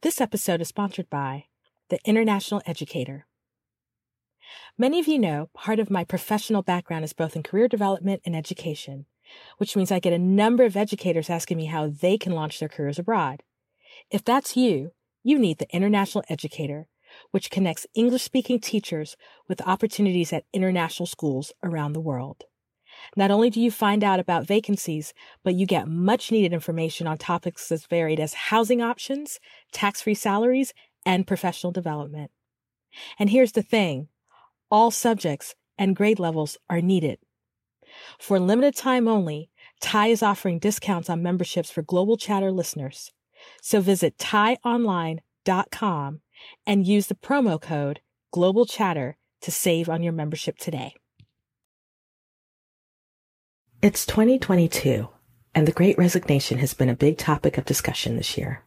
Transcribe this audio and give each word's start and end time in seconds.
This 0.00 0.20
episode 0.20 0.60
is 0.60 0.68
sponsored 0.68 1.10
by 1.10 1.46
The 1.88 1.98
International 2.04 2.62
Educator. 2.66 3.26
Many 4.78 5.00
of 5.00 5.08
you 5.08 5.18
know 5.18 5.50
part 5.54 5.80
of 5.80 5.90
my 5.90 6.04
professional 6.04 6.62
background 6.62 7.04
is 7.04 7.12
both 7.12 7.34
in 7.34 7.42
career 7.42 7.66
development 7.66 8.22
and 8.24 8.36
education, 8.36 9.06
which 9.56 9.74
means 9.74 9.90
I 9.90 9.98
get 9.98 10.12
a 10.12 10.18
number 10.18 10.64
of 10.64 10.76
educators 10.76 11.28
asking 11.28 11.56
me 11.56 11.64
how 11.64 11.88
they 11.88 12.16
can 12.16 12.30
launch 12.30 12.60
their 12.60 12.68
careers 12.68 13.00
abroad. 13.00 13.42
If 14.08 14.22
that's 14.22 14.56
you, 14.56 14.92
you 15.24 15.36
need 15.36 15.58
The 15.58 15.74
International 15.74 16.22
Educator, 16.28 16.86
which 17.32 17.50
connects 17.50 17.88
English 17.94 18.22
speaking 18.22 18.60
teachers 18.60 19.16
with 19.48 19.66
opportunities 19.66 20.32
at 20.32 20.44
international 20.52 21.08
schools 21.08 21.52
around 21.64 21.92
the 21.92 22.00
world. 22.00 22.44
Not 23.16 23.30
only 23.30 23.50
do 23.50 23.60
you 23.60 23.70
find 23.70 24.04
out 24.04 24.20
about 24.20 24.46
vacancies, 24.46 25.12
but 25.42 25.54
you 25.54 25.66
get 25.66 25.88
much 25.88 26.30
needed 26.30 26.52
information 26.52 27.06
on 27.06 27.18
topics 27.18 27.70
as 27.70 27.86
varied 27.86 28.20
as 28.20 28.34
housing 28.34 28.82
options, 28.82 29.40
tax 29.72 30.02
free 30.02 30.14
salaries, 30.14 30.72
and 31.04 31.26
professional 31.26 31.72
development. 31.72 32.30
And 33.18 33.30
here's 33.30 33.52
the 33.52 33.62
thing 33.62 34.08
all 34.70 34.90
subjects 34.90 35.54
and 35.78 35.96
grade 35.96 36.18
levels 36.18 36.58
are 36.68 36.80
needed. 36.80 37.18
For 38.18 38.38
limited 38.38 38.76
time 38.76 39.08
only, 39.08 39.50
TIE 39.80 40.08
is 40.08 40.22
offering 40.22 40.58
discounts 40.58 41.08
on 41.08 41.22
memberships 41.22 41.70
for 41.70 41.82
Global 41.82 42.16
Chatter 42.16 42.50
listeners. 42.50 43.12
So 43.62 43.80
visit 43.80 44.18
tieonline.com 44.18 46.20
and 46.66 46.86
use 46.86 47.06
the 47.06 47.14
promo 47.14 47.60
code 47.60 48.00
Global 48.32 48.66
Chatter 48.66 49.16
to 49.40 49.50
save 49.50 49.88
on 49.88 50.02
your 50.02 50.12
membership 50.12 50.58
today. 50.58 50.94
It's 53.80 54.04
2022, 54.06 55.08
and 55.54 55.64
the 55.64 55.70
Great 55.70 55.96
Resignation 55.96 56.58
has 56.58 56.74
been 56.74 56.88
a 56.88 56.96
big 56.96 57.16
topic 57.16 57.56
of 57.56 57.64
discussion 57.64 58.16
this 58.16 58.36
year. 58.36 58.64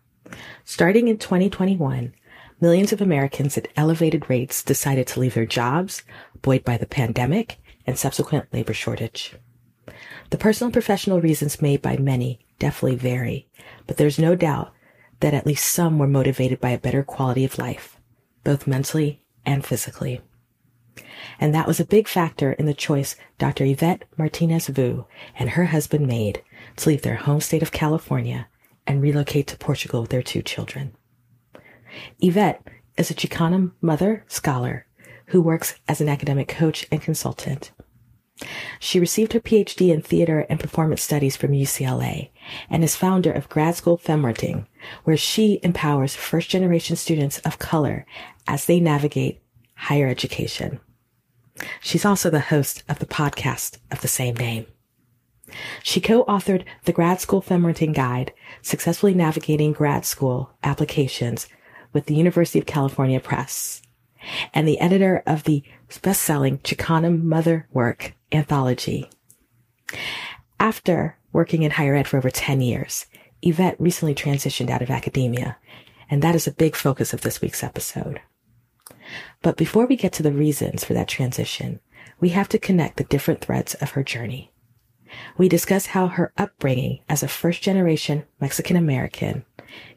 Starting 0.63 1.09
in 1.09 1.17
2021, 1.17 2.13
millions 2.61 2.93
of 2.93 3.01
Americans 3.01 3.57
at 3.57 3.67
elevated 3.75 4.29
rates 4.29 4.63
decided 4.63 5.07
to 5.07 5.19
leave 5.19 5.33
their 5.33 5.45
jobs, 5.45 6.03
buoyed 6.41 6.63
by 6.63 6.77
the 6.77 6.85
pandemic 6.85 7.57
and 7.85 7.99
subsequent 7.99 8.53
labor 8.53 8.73
shortage. 8.73 9.35
The 10.29 10.37
personal 10.37 10.67
and 10.67 10.73
professional 10.73 11.19
reasons 11.19 11.61
made 11.61 11.81
by 11.81 11.97
many 11.97 12.45
definitely 12.57 12.95
vary, 12.95 13.49
but 13.87 13.97
there's 13.97 14.17
no 14.17 14.33
doubt 14.33 14.71
that 15.19 15.33
at 15.33 15.45
least 15.45 15.67
some 15.67 15.99
were 15.99 16.07
motivated 16.07 16.61
by 16.61 16.69
a 16.69 16.77
better 16.77 17.03
quality 17.03 17.43
of 17.43 17.57
life, 17.57 17.99
both 18.45 18.65
mentally 18.65 19.21
and 19.45 19.65
physically. 19.65 20.21
And 21.39 21.53
that 21.53 21.67
was 21.67 21.79
a 21.79 21.85
big 21.85 22.07
factor 22.07 22.53
in 22.53 22.65
the 22.65 22.73
choice 22.73 23.15
Dr. 23.37 23.65
Yvette 23.65 24.03
Martinez 24.17 24.67
Vu 24.67 25.05
and 25.37 25.51
her 25.51 25.65
husband 25.65 26.07
made 26.07 26.43
to 26.77 26.89
leave 26.89 27.01
their 27.01 27.15
home 27.15 27.41
state 27.41 27.61
of 27.63 27.71
California 27.71 28.47
and 28.87 29.01
relocate 29.01 29.47
to 29.47 29.57
Portugal 29.57 30.01
with 30.01 30.09
their 30.09 30.23
two 30.23 30.41
children. 30.41 30.93
Yvette 32.19 32.61
is 32.97 33.11
a 33.11 33.13
Chicana 33.13 33.71
mother 33.81 34.23
scholar 34.27 34.85
who 35.27 35.41
works 35.41 35.75
as 35.87 36.01
an 36.01 36.09
academic 36.09 36.47
coach 36.47 36.85
and 36.91 37.01
consultant. 37.01 37.71
She 38.79 38.99
received 38.99 39.33
her 39.33 39.39
PhD 39.39 39.93
in 39.93 40.01
theater 40.01 40.45
and 40.49 40.59
performance 40.59 41.01
studies 41.01 41.35
from 41.35 41.51
UCLA 41.51 42.31
and 42.69 42.83
is 42.83 42.95
founder 42.95 43.31
of 43.31 43.49
Grad 43.49 43.75
School 43.75 43.97
Femtoring, 43.97 44.65
where 45.03 45.17
she 45.17 45.59
empowers 45.63 46.15
first 46.15 46.49
generation 46.49 46.95
students 46.95 47.39
of 47.39 47.59
color 47.59 48.05
as 48.47 48.65
they 48.65 48.79
navigate 48.79 49.41
higher 49.75 50.07
education. 50.07 50.79
She's 51.81 52.05
also 52.05 52.29
the 52.29 52.39
host 52.39 52.83
of 52.87 52.99
the 52.99 53.05
podcast 53.05 53.77
of 53.91 54.01
the 54.01 54.07
same 54.07 54.35
name. 54.35 54.65
She 55.83 55.99
co-authored 55.99 56.63
the 56.85 56.93
Grad 56.93 57.19
School 57.19 57.41
Femtoring 57.41 57.93
Guide, 57.93 58.33
Successfully 58.61 59.13
Navigating 59.13 59.73
Grad 59.73 60.05
School 60.05 60.51
Applications 60.63 61.47
with 61.93 62.05
the 62.05 62.15
University 62.15 62.59
of 62.59 62.65
California 62.65 63.19
Press, 63.19 63.81
and 64.53 64.67
the 64.67 64.79
editor 64.79 65.23
of 65.25 65.43
the 65.43 65.63
best-selling 66.01 66.59
Chicana 66.59 67.21
Mother 67.21 67.67
Work 67.73 68.13
anthology. 68.31 69.09
After 70.59 71.17
working 71.33 71.63
in 71.63 71.71
higher 71.71 71.95
ed 71.95 72.07
for 72.07 72.17
over 72.17 72.29
10 72.29 72.61
years, 72.61 73.07
Yvette 73.41 73.75
recently 73.79 74.15
transitioned 74.15 74.69
out 74.69 74.81
of 74.81 74.89
academia, 74.89 75.57
and 76.09 76.21
that 76.21 76.35
is 76.35 76.47
a 76.47 76.51
big 76.51 76.75
focus 76.75 77.13
of 77.13 77.21
this 77.21 77.41
week's 77.41 77.63
episode. 77.63 78.21
But 79.41 79.57
before 79.57 79.85
we 79.85 79.95
get 79.95 80.13
to 80.13 80.23
the 80.23 80.31
reasons 80.31 80.83
for 80.83 80.93
that 80.93 81.07
transition, 81.07 81.79
we 82.19 82.29
have 82.29 82.49
to 82.49 82.59
connect 82.59 82.97
the 82.97 83.03
different 83.03 83.41
threads 83.41 83.73
of 83.75 83.91
her 83.91 84.03
journey. 84.03 84.51
We 85.37 85.49
discuss 85.49 85.87
how 85.87 86.07
her 86.07 86.31
upbringing 86.37 86.99
as 87.09 87.21
a 87.21 87.27
first 87.27 87.61
generation 87.61 88.23
Mexican 88.39 88.77
American 88.77 89.43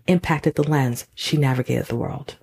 impacted 0.06 0.54
the 0.54 0.68
lens 0.68 1.06
she 1.14 1.36
navigated 1.36 1.86
the 1.86 1.96
world. 1.96 2.36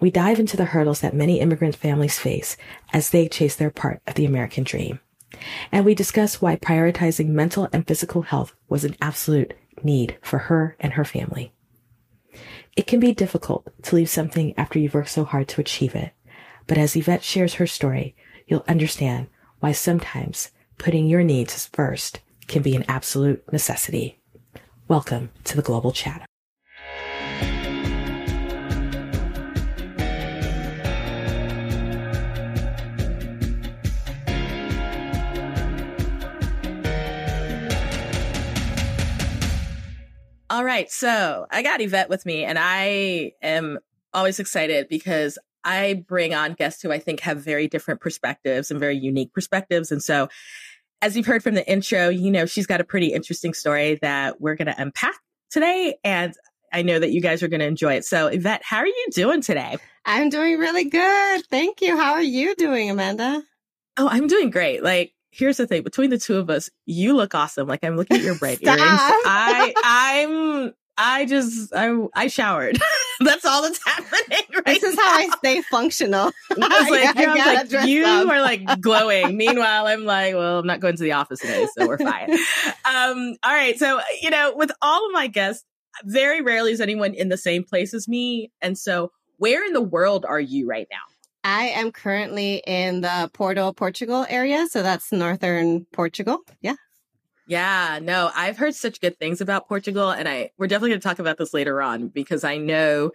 We 0.00 0.10
dive 0.10 0.38
into 0.38 0.56
the 0.56 0.66
hurdles 0.66 1.00
that 1.00 1.14
many 1.14 1.40
immigrant 1.40 1.76
families 1.76 2.18
face 2.18 2.56
as 2.92 3.10
they 3.10 3.28
chase 3.28 3.56
their 3.56 3.70
part 3.70 4.02
of 4.06 4.14
the 4.14 4.26
American 4.26 4.64
dream. 4.64 5.00
And 5.72 5.84
we 5.84 5.94
discuss 5.94 6.40
why 6.40 6.56
prioritizing 6.56 7.28
mental 7.28 7.68
and 7.72 7.86
physical 7.86 8.22
health 8.22 8.54
was 8.68 8.84
an 8.84 8.96
absolute 9.00 9.54
need 9.82 10.16
for 10.22 10.38
her 10.38 10.76
and 10.78 10.92
her 10.92 11.04
family. 11.04 11.52
It 12.76 12.88
can 12.88 12.98
be 12.98 13.14
difficult 13.14 13.68
to 13.84 13.94
leave 13.94 14.10
something 14.10 14.52
after 14.56 14.80
you've 14.80 14.94
worked 14.94 15.10
so 15.10 15.24
hard 15.24 15.46
to 15.48 15.60
achieve 15.60 15.94
it. 15.94 16.12
But 16.66 16.76
as 16.76 16.96
Yvette 16.96 17.22
shares 17.22 17.54
her 17.54 17.68
story, 17.68 18.16
you'll 18.48 18.64
understand 18.66 19.28
why 19.60 19.70
sometimes 19.70 20.50
putting 20.76 21.06
your 21.06 21.22
needs 21.22 21.66
first 21.66 22.18
can 22.48 22.62
be 22.62 22.74
an 22.74 22.84
absolute 22.88 23.44
necessity. 23.52 24.18
Welcome 24.88 25.30
to 25.44 25.54
the 25.54 25.62
Global 25.62 25.92
Chat. 25.92 26.26
All 40.54 40.64
right. 40.64 40.88
So 40.88 41.46
I 41.50 41.62
got 41.62 41.80
Yvette 41.80 42.08
with 42.08 42.24
me, 42.24 42.44
and 42.44 42.56
I 42.60 43.32
am 43.42 43.80
always 44.12 44.38
excited 44.38 44.86
because 44.88 45.36
I 45.64 46.04
bring 46.06 46.32
on 46.32 46.52
guests 46.52 46.80
who 46.80 46.92
I 46.92 47.00
think 47.00 47.18
have 47.22 47.38
very 47.38 47.66
different 47.66 48.00
perspectives 48.00 48.70
and 48.70 48.78
very 48.78 48.96
unique 48.96 49.32
perspectives. 49.32 49.90
And 49.90 50.00
so, 50.00 50.28
as 51.02 51.16
you've 51.16 51.26
heard 51.26 51.42
from 51.42 51.56
the 51.56 51.68
intro, 51.68 52.08
you 52.08 52.30
know, 52.30 52.46
she's 52.46 52.68
got 52.68 52.80
a 52.80 52.84
pretty 52.84 53.08
interesting 53.08 53.52
story 53.52 53.98
that 54.00 54.40
we're 54.40 54.54
going 54.54 54.68
to 54.68 54.80
unpack 54.80 55.16
today. 55.50 55.96
And 56.04 56.32
I 56.72 56.82
know 56.82 57.00
that 57.00 57.10
you 57.10 57.20
guys 57.20 57.42
are 57.42 57.48
going 57.48 57.58
to 57.58 57.66
enjoy 57.66 57.94
it. 57.94 58.04
So, 58.04 58.28
Yvette, 58.28 58.62
how 58.62 58.76
are 58.76 58.86
you 58.86 59.06
doing 59.10 59.40
today? 59.40 59.76
I'm 60.04 60.28
doing 60.28 60.60
really 60.60 60.84
good. 60.84 61.46
Thank 61.50 61.80
you. 61.80 61.96
How 61.96 62.12
are 62.12 62.22
you 62.22 62.54
doing, 62.54 62.90
Amanda? 62.90 63.42
Oh, 63.96 64.08
I'm 64.08 64.28
doing 64.28 64.50
great. 64.50 64.84
Like, 64.84 65.13
here's 65.34 65.56
the 65.56 65.66
thing 65.66 65.82
between 65.82 66.10
the 66.10 66.18
two 66.18 66.36
of 66.36 66.48
us 66.48 66.70
you 66.86 67.14
look 67.14 67.34
awesome 67.34 67.66
like 67.66 67.82
i'm 67.82 67.96
looking 67.96 68.16
at 68.16 68.22
your 68.22 68.36
bright 68.38 68.62
earrings. 68.62 68.80
I 68.80 69.72
i'm 69.84 70.72
i 70.96 71.26
just 71.26 71.74
i 71.74 72.06
i 72.14 72.28
showered. 72.28 72.78
That's 73.20 73.44
all 73.44 73.62
that's 73.62 73.78
happening 73.86 74.38
right 74.66 74.80
this 74.80 74.82
is 74.82 74.96
how 74.96 75.18
i 75.18 75.28
stay 75.38 75.62
functional. 75.62 76.32
Like, 76.56 76.72
I, 77.16 77.64
like 77.64 77.86
you 77.86 78.04
up. 78.04 78.26
are 78.28 78.40
like 78.40 78.80
glowing. 78.80 79.36
Meanwhile 79.36 79.86
i'm 79.86 80.04
like 80.04 80.34
well 80.34 80.58
i'm 80.58 80.66
not 80.66 80.80
going 80.80 80.96
to 80.96 81.02
the 81.02 81.12
office 81.12 81.38
today 81.38 81.66
so 81.76 81.86
we're 81.86 81.98
fine. 81.98 82.30
Um 82.84 83.36
all 83.44 83.52
right 83.52 83.78
so 83.78 84.00
you 84.20 84.30
know 84.30 84.52
with 84.56 84.72
all 84.82 85.06
of 85.06 85.12
my 85.12 85.28
guests 85.28 85.64
very 86.04 86.42
rarely 86.42 86.72
is 86.72 86.80
anyone 86.80 87.14
in 87.14 87.28
the 87.28 87.36
same 87.36 87.62
place 87.62 87.94
as 87.94 88.08
me 88.08 88.50
and 88.60 88.76
so 88.76 89.12
where 89.38 89.64
in 89.64 89.72
the 89.72 89.80
world 89.82 90.24
are 90.24 90.40
you 90.40 90.66
right 90.66 90.88
now 90.90 91.13
I 91.44 91.66
am 91.66 91.92
currently 91.92 92.62
in 92.66 93.02
the 93.02 93.30
Porto, 93.34 93.72
Portugal 93.72 94.24
area. 94.30 94.66
So 94.68 94.82
that's 94.82 95.12
northern 95.12 95.84
Portugal. 95.92 96.38
Yeah. 96.62 96.74
Yeah, 97.46 97.98
no, 98.00 98.30
I've 98.34 98.56
heard 98.56 98.74
such 98.74 99.02
good 99.02 99.18
things 99.18 99.42
about 99.42 99.68
Portugal. 99.68 100.10
And 100.10 100.26
I, 100.26 100.50
we're 100.56 100.66
definitely 100.66 100.90
going 100.90 101.00
to 101.00 101.06
talk 101.06 101.18
about 101.18 101.36
this 101.36 101.52
later 101.52 101.82
on 101.82 102.08
because 102.08 102.42
I 102.42 102.56
know 102.56 103.10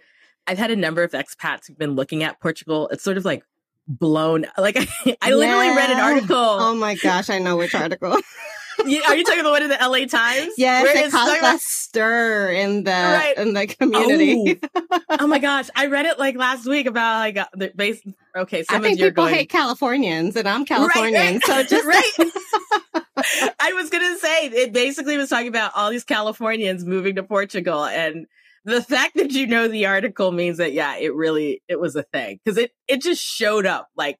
I've 0.46 0.58
had 0.58 0.70
a 0.70 0.76
number 0.76 1.02
of 1.02 1.10
expats 1.10 1.66
who've 1.66 1.76
been 1.78 1.96
looking 1.96 2.22
at 2.22 2.40
Portugal. 2.40 2.88
It's 2.92 3.02
sort 3.02 3.16
of 3.16 3.24
like 3.24 3.42
blown, 3.88 4.46
like 4.56 4.76
I, 4.78 5.16
I 5.22 5.32
literally 5.32 5.70
read 5.70 5.90
an 5.90 5.98
article. 5.98 6.36
Oh 6.36 6.76
my 6.76 6.94
gosh, 6.94 7.28
I 7.28 7.40
know 7.40 7.56
which 7.56 7.74
article. 7.74 8.16
are 9.08 9.16
you 9.16 9.24
talking 9.24 9.40
about 9.40 9.52
one 9.52 9.62
of 9.62 9.68
the 9.68 9.78
LA 9.80 10.06
Times? 10.06 10.54
Yes, 10.56 10.82
Where 10.82 10.96
it 10.96 11.10
caused 11.10 11.42
that 11.42 11.60
stir 11.60 12.50
in 12.52 12.84
the 12.84 12.90
right. 12.90 13.36
in 13.36 13.52
the 13.52 13.66
community. 13.66 14.60
Oh. 14.74 15.00
oh. 15.20 15.26
my 15.26 15.38
gosh, 15.38 15.68
I 15.74 15.86
read 15.86 16.06
it 16.06 16.18
like 16.18 16.36
last 16.36 16.66
week 16.66 16.86
about 16.86 17.18
like 17.18 17.36
uh, 17.36 17.46
the 17.54 17.72
base. 17.74 18.00
Okay, 18.36 18.64
some 18.64 18.80
I 18.80 18.82
think 18.82 18.98
people 18.98 19.24
going, 19.24 19.34
hate 19.34 19.50
Californians, 19.50 20.36
and 20.36 20.48
I'm 20.48 20.64
Californian, 20.64 21.14
right, 21.14 21.32
right. 21.34 21.44
so 21.44 21.62
just 21.76 21.86
right. 21.86 23.54
I 23.60 23.72
was 23.74 23.90
gonna 23.90 24.18
say 24.18 24.46
it 24.46 24.72
basically 24.72 25.16
was 25.16 25.28
talking 25.28 25.48
about 25.48 25.72
all 25.74 25.90
these 25.90 26.04
Californians 26.04 26.84
moving 26.84 27.16
to 27.16 27.22
Portugal 27.22 27.84
and 27.84 28.26
the 28.64 28.82
fact 28.82 29.16
that 29.16 29.32
you 29.32 29.46
know 29.46 29.68
the 29.68 29.86
article 29.86 30.32
means 30.32 30.58
that 30.58 30.72
yeah, 30.72 30.96
it 30.96 31.14
really 31.14 31.62
it 31.68 31.80
was 31.80 31.96
a 31.96 32.02
thing 32.02 32.40
because 32.44 32.58
it 32.58 32.72
it 32.88 33.02
just 33.02 33.22
showed 33.22 33.66
up 33.66 33.88
like 33.96 34.18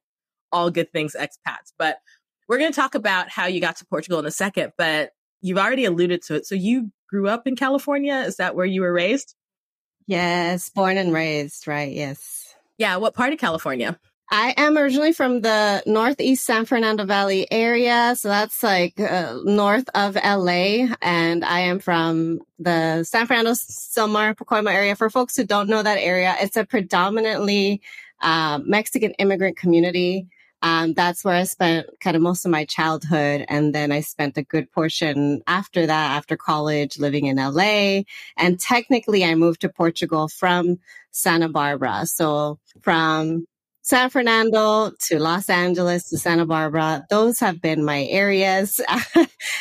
all 0.51 0.71
good 0.71 0.91
things 0.91 1.15
expats. 1.17 1.73
But 1.77 1.97
we're 2.51 2.57
going 2.57 2.69
to 2.69 2.75
talk 2.75 2.95
about 2.95 3.29
how 3.29 3.45
you 3.45 3.61
got 3.61 3.77
to 3.77 3.85
Portugal 3.85 4.19
in 4.19 4.25
a 4.25 4.31
second, 4.31 4.73
but 4.77 5.13
you've 5.39 5.57
already 5.57 5.85
alluded 5.85 6.21
to 6.21 6.35
it. 6.35 6.45
So 6.45 6.53
you 6.53 6.91
grew 7.09 7.29
up 7.29 7.47
in 7.47 7.55
California. 7.55 8.25
Is 8.27 8.35
that 8.35 8.57
where 8.57 8.65
you 8.65 8.81
were 8.81 8.91
raised? 8.91 9.35
Yes, 10.05 10.67
born 10.69 10.97
and 10.97 11.13
raised, 11.13 11.65
right? 11.65 11.93
Yes. 11.93 12.53
Yeah. 12.77 12.97
What 12.97 13.13
part 13.13 13.31
of 13.31 13.39
California? 13.39 13.97
I 14.29 14.53
am 14.57 14.77
originally 14.77 15.13
from 15.13 15.39
the 15.39 15.81
Northeast 15.85 16.43
San 16.43 16.65
Fernando 16.65 17.05
Valley 17.05 17.49
area. 17.49 18.15
So 18.17 18.27
that's 18.27 18.61
like 18.61 18.99
uh, 18.99 19.37
north 19.45 19.87
of 19.95 20.15
LA. 20.15 20.89
And 21.01 21.45
I 21.45 21.61
am 21.61 21.79
from 21.79 22.41
the 22.59 23.05
San 23.05 23.27
Fernando, 23.27 23.51
Sylmar, 23.51 24.35
Pacoima 24.35 24.73
area. 24.73 24.97
For 24.97 25.09
folks 25.09 25.37
who 25.37 25.45
don't 25.45 25.69
know 25.69 25.83
that 25.83 25.99
area, 25.99 26.35
it's 26.41 26.57
a 26.57 26.65
predominantly 26.65 27.81
uh, 28.19 28.59
Mexican 28.65 29.11
immigrant 29.11 29.55
community. 29.55 30.27
Um, 30.61 30.93
that's 30.93 31.23
where 31.23 31.35
I 31.35 31.43
spent 31.43 31.87
kind 31.99 32.15
of 32.15 32.21
most 32.21 32.45
of 32.45 32.51
my 32.51 32.65
childhood. 32.65 33.45
And 33.49 33.73
then 33.73 33.91
I 33.91 34.01
spent 34.01 34.37
a 34.37 34.43
good 34.43 34.71
portion 34.71 35.41
after 35.47 35.85
that, 35.85 36.11
after 36.17 36.37
college, 36.37 36.99
living 36.99 37.25
in 37.25 37.37
LA. 37.37 38.03
And 38.37 38.59
technically, 38.59 39.23
I 39.23 39.35
moved 39.35 39.61
to 39.61 39.69
Portugal 39.69 40.27
from 40.27 40.79
Santa 41.11 41.49
Barbara. 41.49 42.05
So 42.05 42.59
from 42.81 43.45
San 43.81 44.11
Fernando 44.11 44.91
to 44.91 45.19
Los 45.19 45.49
Angeles 45.49 46.09
to 46.09 46.17
Santa 46.17 46.45
Barbara. 46.45 47.05
Those 47.09 47.39
have 47.39 47.61
been 47.61 47.83
my 47.83 48.03
areas. 48.05 48.79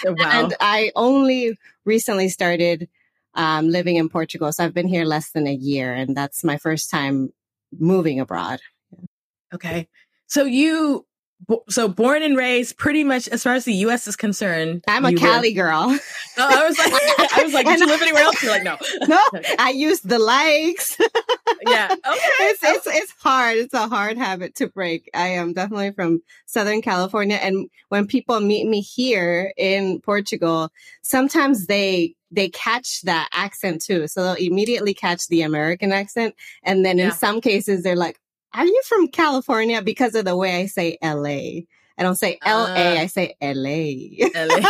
Oh, 0.07 0.15
wow. 0.19 0.31
and 0.45 0.55
I 0.61 0.93
only 0.97 1.59
recently 1.85 2.31
started 2.31 2.89
um, 3.35 3.69
living 3.69 3.97
in 3.97 4.09
Portugal. 4.09 4.51
So 4.51 4.65
I've 4.65 4.73
been 4.73 4.89
here 4.89 5.05
less 5.05 5.33
than 5.33 5.47
a 5.47 5.53
year, 5.53 5.93
and 5.93 6.17
that's 6.17 6.43
my 6.43 6.57
first 6.57 6.91
time 6.91 7.35
moving 7.79 8.19
abroad. 8.19 8.61
Okay. 9.53 9.89
So 10.31 10.45
you 10.45 11.07
so 11.69 11.89
born 11.89 12.23
and 12.23 12.37
raised 12.37 12.77
pretty 12.77 13.03
much 13.03 13.27
as 13.27 13.43
far 13.43 13.55
as 13.55 13.65
the 13.65 13.73
US 13.73 14.07
is 14.07 14.15
concerned. 14.15 14.85
I'm 14.87 15.05
a 15.05 15.13
Cali 15.13 15.49
live. 15.49 15.57
girl. 15.57 15.99
Oh, 16.39 16.49
I 16.49 16.69
was 16.69 16.79
like 16.79 16.93
I 17.37 17.43
was 17.43 17.53
like, 17.53 17.67
did 17.67 17.81
you 17.81 17.87
live 17.87 18.01
anywhere 18.01 18.23
else? 18.23 18.41
You're 18.41 18.53
like, 18.53 18.63
no. 18.63 18.77
No. 19.09 19.19
I 19.59 19.71
use 19.71 20.01
the 20.03 20.21
likes. 20.21 20.97
yeah. 21.67 21.89
Okay. 21.91 22.19
It's, 22.43 22.63
it's 22.63 22.87
it's 22.87 23.13
hard. 23.19 23.57
It's 23.57 23.75
a 23.75 23.89
hard 23.89 24.19
habit 24.19 24.55
to 24.57 24.69
break. 24.69 25.11
I 25.15 25.29
am 25.29 25.53
definitely 25.53 25.91
from 25.91 26.23
Southern 26.47 26.81
California. 26.81 27.37
And 27.37 27.69
when 27.89 28.07
people 28.07 28.39
meet 28.39 28.69
me 28.69 28.83
here 28.83 29.53
in 29.57 30.01
Portugal, 30.01 30.71
sometimes 31.03 31.67
they 31.67 32.15
they 32.31 32.51
catch 32.51 33.01
that 33.03 33.29
accent 33.33 33.83
too. 33.83 34.07
So 34.07 34.23
they'll 34.23 34.47
immediately 34.47 34.95
catch 34.95 35.27
the 35.27 35.43
American 35.43 35.91
accent. 35.91 36.37
And 36.63 36.85
then 36.85 36.99
yeah. 36.99 37.07
in 37.07 37.13
some 37.13 37.41
cases 37.41 37.83
they're 37.83 37.97
like, 37.97 38.20
are 38.55 38.67
you 38.67 38.83
from 38.87 39.09
California? 39.09 39.83
Because 39.83 40.15
of 40.15 40.25
the 40.25 40.37
way 40.37 40.61
I 40.61 40.67
say 40.67 40.99
LA. 41.03 41.63
I 41.99 42.03
don't 42.03 42.17
say 42.17 42.39
LA, 42.45 42.65
uh, 42.65 42.97
I 42.99 43.07
say 43.07 43.37
LA. 43.43 44.27
LA. 44.35 44.61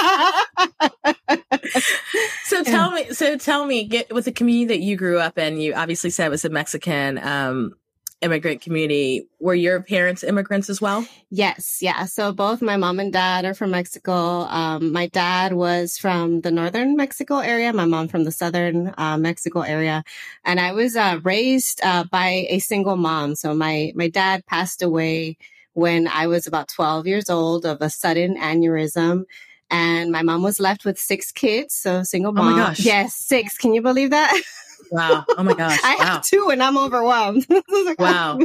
so 2.45 2.65
tell 2.65 2.91
me, 2.91 3.13
so 3.13 3.39
tell 3.39 3.67
me, 3.67 3.85
get 3.85 4.13
with 4.13 4.25
the 4.25 4.33
community 4.33 4.67
that 4.67 4.81
you 4.81 4.97
grew 4.97 5.21
up 5.21 5.39
in, 5.39 5.59
you 5.59 5.73
obviously 5.75 6.11
said 6.11 6.27
it 6.27 6.31
was 6.31 6.45
a 6.45 6.51
Mexican 6.51 7.19
um, 7.19 7.73
immigrant 8.21 8.61
community. 8.61 9.27
Were 9.39 9.55
your 9.55 9.83
parents 9.83 10.23
immigrants 10.23 10.69
as 10.69 10.81
well? 10.81 11.07
Yes. 11.31 11.79
Yeah. 11.81 12.05
So 12.05 12.33
both 12.33 12.61
my 12.61 12.77
mom 12.77 13.01
and 13.01 13.13
dad 13.13 13.45
are 13.45 13.55
from 13.55 13.71
Mexico. 13.71 14.43
Um, 14.43 14.93
my 14.93 15.07
dad 15.07 15.55
was 15.55 15.97
from 15.97 16.43
the 16.43 16.51
northern 16.51 16.97
Mexico 16.97 17.39
area, 17.39 17.73
my 17.73 17.87
mom 17.87 18.09
from 18.09 18.25
the 18.25 18.33
southern 18.33 18.95
uh, 18.99 19.17
Mexico 19.17 19.61
area. 19.61 20.05
And 20.45 20.61
I 20.61 20.73
was 20.73 20.97
uh, 20.97 21.21
raised 21.25 21.81
uh, 21.83 22.05
by 22.05 22.47
a 22.49 22.59
single 22.59 22.97
mom. 22.97 23.35
So 23.35 23.55
my, 23.55 23.93
my 23.95 24.09
dad 24.09 24.45
passed 24.47 24.83
away 24.83 25.39
when 25.73 26.09
I 26.09 26.27
was 26.27 26.47
about 26.47 26.69
12 26.69 27.07
years 27.07 27.31
old 27.31 27.65
of 27.65 27.81
a 27.81 27.89
sudden 27.89 28.37
aneurysm 28.37 29.25
and 29.71 30.11
my 30.11 30.23
mom 30.23 30.43
was 30.43 30.59
left 30.59 30.85
with 30.85 30.99
six 30.99 31.31
kids. 31.31 31.75
So 31.75 32.03
single 32.03 32.33
mom. 32.33 32.49
Oh 32.49 32.51
my 32.51 32.59
gosh. 32.59 32.81
Yes, 32.81 33.15
six. 33.15 33.57
Can 33.57 33.73
you 33.73 33.83
believe 33.83 34.11
that? 34.11 34.41
Wow. 34.91 35.25
Oh 35.37 35.43
my 35.43 35.55
gosh. 35.55 35.79
I 35.85 35.97
wow. 35.97 36.05
have 36.05 36.23
two 36.23 36.49
and 36.51 36.63
I'm 36.63 36.79
overwhelmed. 36.79 37.47
wow. 37.99 38.39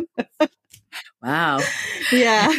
Wow. 1.22 1.60
Yeah. 2.12 2.54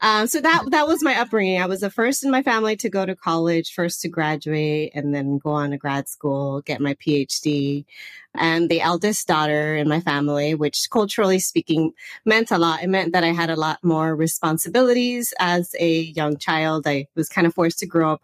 Um, 0.00 0.26
so 0.26 0.40
that 0.40 0.64
that 0.70 0.86
was 0.86 1.02
my 1.02 1.18
upbringing. 1.18 1.62
I 1.62 1.66
was 1.66 1.80
the 1.80 1.88
first 1.88 2.24
in 2.24 2.30
my 2.30 2.42
family 2.42 2.76
to 2.76 2.90
go 2.90 3.06
to 3.06 3.16
college, 3.16 3.72
first 3.72 4.02
to 4.02 4.08
graduate, 4.08 4.92
and 4.94 5.14
then 5.14 5.38
go 5.38 5.50
on 5.50 5.70
to 5.70 5.78
grad 5.78 6.08
school, 6.08 6.60
get 6.60 6.80
my 6.80 6.94
PhD. 6.94 7.86
And 8.34 8.68
the 8.68 8.82
eldest 8.82 9.26
daughter 9.28 9.76
in 9.76 9.88
my 9.88 10.00
family, 10.00 10.54
which 10.54 10.90
culturally 10.90 11.38
speaking 11.38 11.92
meant 12.24 12.50
a 12.50 12.58
lot. 12.58 12.82
It 12.82 12.88
meant 12.88 13.12
that 13.12 13.24
I 13.24 13.28
had 13.28 13.48
a 13.48 13.56
lot 13.56 13.78
more 13.82 14.14
responsibilities 14.14 15.32
as 15.38 15.74
a 15.78 16.00
young 16.00 16.36
child. 16.36 16.86
I 16.86 17.06
was 17.14 17.28
kind 17.28 17.46
of 17.46 17.54
forced 17.54 17.78
to 17.78 17.86
grow 17.86 18.12
up 18.12 18.22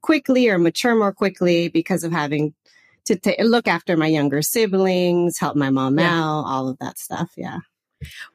quickly 0.00 0.48
or 0.48 0.58
mature 0.58 0.96
more 0.96 1.12
quickly 1.12 1.68
because 1.68 2.02
of 2.02 2.10
having 2.10 2.54
to 3.06 3.34
look 3.40 3.68
after 3.68 3.96
my 3.96 4.06
younger 4.06 4.42
siblings, 4.42 5.38
help 5.38 5.56
my 5.56 5.70
mom 5.70 5.98
yeah. 5.98 6.20
out, 6.20 6.44
all 6.46 6.68
of 6.68 6.78
that 6.78 6.98
stuff. 6.98 7.30
Yeah. 7.36 7.58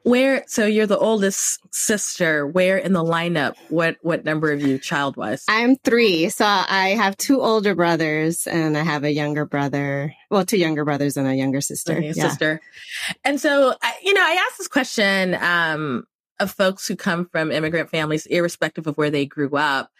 Where 0.04 0.44
so 0.46 0.64
you're 0.64 0.86
the 0.86 0.98
oldest 0.98 1.58
sister. 1.74 2.46
Where 2.46 2.78
in 2.78 2.92
the 2.92 3.02
lineup? 3.02 3.54
What 3.68 3.96
what 4.00 4.24
number 4.24 4.52
of 4.52 4.60
you 4.60 4.78
child 4.78 5.16
wise? 5.16 5.44
I'm 5.48 5.74
three. 5.76 6.28
So 6.28 6.44
I 6.46 6.90
have 6.96 7.16
two 7.16 7.40
older 7.40 7.74
brothers 7.74 8.46
and 8.46 8.78
I 8.78 8.84
have 8.84 9.02
a 9.02 9.12
younger 9.12 9.44
brother. 9.44 10.14
Well, 10.30 10.44
two 10.44 10.58
younger 10.58 10.84
brothers 10.84 11.16
and 11.16 11.26
a 11.26 11.34
younger 11.34 11.60
sister. 11.60 11.94
Okay, 11.94 12.12
yeah. 12.14 12.28
Sister. 12.28 12.60
And 13.24 13.40
so 13.40 13.74
you 14.02 14.14
know, 14.14 14.22
I 14.22 14.44
asked 14.46 14.58
this 14.58 14.68
question 14.68 15.34
um, 15.34 16.04
of 16.38 16.52
folks 16.52 16.86
who 16.86 16.94
come 16.94 17.26
from 17.26 17.50
immigrant 17.50 17.90
families, 17.90 18.26
irrespective 18.26 18.86
of 18.86 18.96
where 18.96 19.10
they 19.10 19.26
grew 19.26 19.56
up 19.56 19.90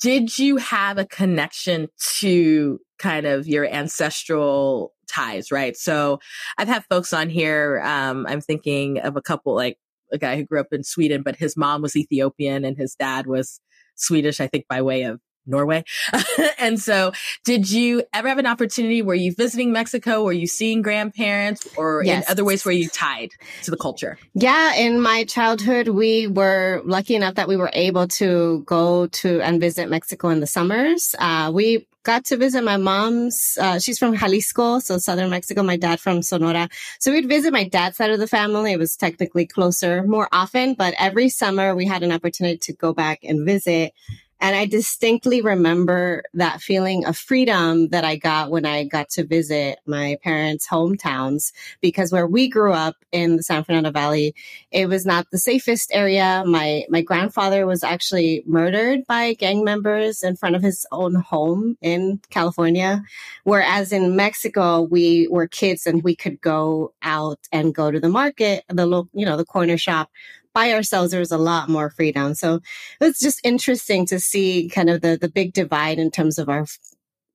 did 0.00 0.38
you 0.38 0.56
have 0.56 0.98
a 0.98 1.04
connection 1.04 1.88
to 2.18 2.80
kind 2.98 3.26
of 3.26 3.46
your 3.46 3.66
ancestral 3.66 4.92
ties, 5.08 5.50
right? 5.50 5.76
So 5.76 6.20
I've 6.56 6.68
had 6.68 6.84
folks 6.90 7.12
on 7.12 7.30
here. 7.30 7.80
Um, 7.84 8.26
I'm 8.28 8.40
thinking 8.40 8.98
of 9.00 9.16
a 9.16 9.22
couple, 9.22 9.54
like 9.54 9.78
a 10.12 10.18
guy 10.18 10.36
who 10.36 10.44
grew 10.44 10.60
up 10.60 10.72
in 10.72 10.84
Sweden, 10.84 11.22
but 11.22 11.36
his 11.36 11.56
mom 11.56 11.82
was 11.82 11.96
Ethiopian 11.96 12.64
and 12.64 12.76
his 12.76 12.94
dad 12.94 13.26
was 13.26 13.60
Swedish, 13.94 14.40
I 14.40 14.46
think 14.46 14.66
by 14.68 14.82
way 14.82 15.02
of 15.02 15.20
Norway. 15.48 15.84
and 16.58 16.80
so 16.80 17.12
did 17.44 17.70
you 17.70 18.04
ever 18.12 18.28
have 18.28 18.38
an 18.38 18.46
opportunity 18.46 19.02
Were 19.02 19.14
you 19.14 19.34
visiting 19.34 19.72
Mexico? 19.72 20.22
Were 20.22 20.32
you 20.32 20.46
seeing 20.46 20.82
grandparents 20.82 21.66
or 21.76 22.02
yes. 22.04 22.26
in 22.26 22.32
other 22.32 22.44
ways 22.44 22.64
where 22.64 22.74
you 22.74 22.88
tied 22.88 23.30
to 23.62 23.70
the 23.70 23.76
culture? 23.76 24.18
Yeah. 24.34 24.74
In 24.74 25.00
my 25.00 25.24
childhood, 25.24 25.88
we 25.88 26.26
were 26.26 26.82
lucky 26.84 27.14
enough 27.14 27.34
that 27.34 27.48
we 27.48 27.56
were 27.56 27.70
able 27.72 28.08
to 28.08 28.62
go 28.66 29.06
to 29.06 29.40
and 29.40 29.60
visit 29.60 29.88
Mexico 29.88 30.28
in 30.28 30.40
the 30.40 30.46
summers. 30.46 31.14
Uh, 31.18 31.50
we 31.52 31.86
got 32.08 32.24
to 32.24 32.38
visit 32.38 32.64
my 32.64 32.78
mom's. 32.78 33.58
Uh, 33.60 33.78
she's 33.78 33.98
from 33.98 34.16
Jalisco, 34.16 34.78
so 34.78 34.96
southern 34.96 35.28
Mexico. 35.28 35.62
My 35.62 35.76
dad 35.76 36.00
from 36.00 36.22
Sonora. 36.22 36.70
So 37.00 37.12
we'd 37.12 37.28
visit 37.28 37.52
my 37.52 37.68
dad's 37.68 37.98
side 37.98 38.10
of 38.10 38.18
the 38.18 38.26
family. 38.26 38.72
It 38.72 38.78
was 38.78 38.96
technically 38.96 39.46
closer 39.46 40.02
more 40.04 40.26
often, 40.32 40.72
but 40.72 40.94
every 40.98 41.28
summer 41.28 41.74
we 41.74 41.84
had 41.84 42.02
an 42.02 42.12
opportunity 42.12 42.56
to 42.56 42.72
go 42.72 42.94
back 42.94 43.20
and 43.24 43.44
visit. 43.44 43.92
And 44.40 44.54
I 44.54 44.66
distinctly 44.66 45.40
remember 45.40 46.22
that 46.34 46.60
feeling 46.60 47.04
of 47.06 47.16
freedom 47.16 47.88
that 47.88 48.04
I 48.04 48.16
got 48.16 48.50
when 48.50 48.64
I 48.64 48.84
got 48.84 49.08
to 49.10 49.26
visit 49.26 49.80
my 49.84 50.16
parents' 50.22 50.68
hometowns 50.68 51.52
because 51.80 52.12
where 52.12 52.26
we 52.26 52.48
grew 52.48 52.72
up 52.72 52.96
in 53.10 53.36
the 53.36 53.42
San 53.42 53.64
Fernando 53.64 53.90
Valley, 53.90 54.34
it 54.70 54.88
was 54.88 55.04
not 55.04 55.26
the 55.30 55.38
safest 55.38 55.90
area. 55.92 56.44
My, 56.46 56.84
my 56.88 57.02
grandfather 57.02 57.66
was 57.66 57.82
actually 57.82 58.44
murdered 58.46 59.00
by 59.08 59.34
gang 59.34 59.64
members 59.64 60.22
in 60.22 60.36
front 60.36 60.54
of 60.54 60.62
his 60.62 60.86
own 60.92 61.16
home 61.16 61.76
in 61.80 62.20
California. 62.30 63.02
Whereas 63.44 63.92
in 63.92 64.14
Mexico, 64.14 64.82
we 64.82 65.26
were 65.28 65.48
kids 65.48 65.86
and 65.86 66.02
we 66.04 66.14
could 66.14 66.40
go 66.40 66.92
out 67.02 67.40
and 67.50 67.74
go 67.74 67.90
to 67.90 67.98
the 67.98 68.08
market, 68.08 68.64
the 68.68 68.86
local, 68.86 69.10
you 69.14 69.26
know, 69.26 69.36
the 69.36 69.44
corner 69.44 69.76
shop 69.76 70.10
by 70.58 70.72
ourselves, 70.72 71.12
there 71.12 71.20
was 71.20 71.30
a 71.30 71.38
lot 71.38 71.68
more 71.68 71.88
freedom. 71.88 72.34
So 72.34 72.58
it's 73.00 73.20
just 73.20 73.40
interesting 73.44 74.04
to 74.06 74.18
see 74.18 74.68
kind 74.68 74.90
of 74.90 75.02
the, 75.02 75.16
the 75.16 75.28
big 75.28 75.52
divide 75.52 76.00
in 76.00 76.10
terms 76.10 76.36
of 76.36 76.48
our, 76.48 76.66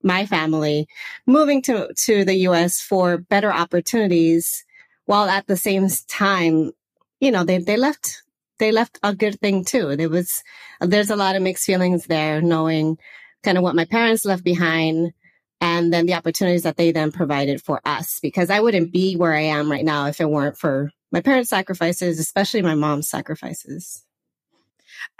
my 0.01 0.25
family 0.25 0.87
moving 1.25 1.61
to, 1.61 1.87
to 1.99 2.25
the 2.25 2.35
US 2.49 2.81
for 2.81 3.17
better 3.17 3.49
opportunities 3.49 4.65
while 5.05 5.29
at 5.29 5.47
the 5.47 5.55
same 5.55 5.87
time, 6.09 6.73
you 7.21 7.31
know, 7.31 7.45
they, 7.45 7.59
they 7.59 7.77
left 7.77 8.23
they 8.59 8.73
left 8.73 8.99
a 9.03 9.15
good 9.15 9.39
thing 9.39 9.63
too. 9.63 9.95
There 9.95 10.09
was, 10.09 10.43
there's 10.81 11.09
a 11.09 11.15
lot 11.15 11.37
of 11.37 11.41
mixed 11.41 11.65
feelings 11.65 12.05
there, 12.07 12.41
knowing 12.41 12.97
kind 13.41 13.57
of 13.57 13.63
what 13.63 13.75
my 13.75 13.85
parents 13.85 14.25
left 14.25 14.43
behind 14.43 15.13
and 15.61 15.93
then 15.93 16.07
the 16.07 16.13
opportunities 16.13 16.63
that 16.63 16.75
they 16.75 16.91
then 16.91 17.13
provided 17.13 17.61
for 17.61 17.79
us 17.85 18.19
because 18.21 18.49
I 18.49 18.59
wouldn't 18.59 18.91
be 18.91 19.15
where 19.15 19.33
I 19.33 19.43
am 19.43 19.71
right 19.71 19.85
now 19.85 20.07
if 20.07 20.19
it 20.19 20.29
weren't 20.29 20.57
for 20.57 20.91
my 21.13 21.21
parents' 21.21 21.49
sacrifices, 21.49 22.19
especially 22.19 22.61
my 22.61 22.75
mom's 22.75 23.07
sacrifices. 23.07 24.03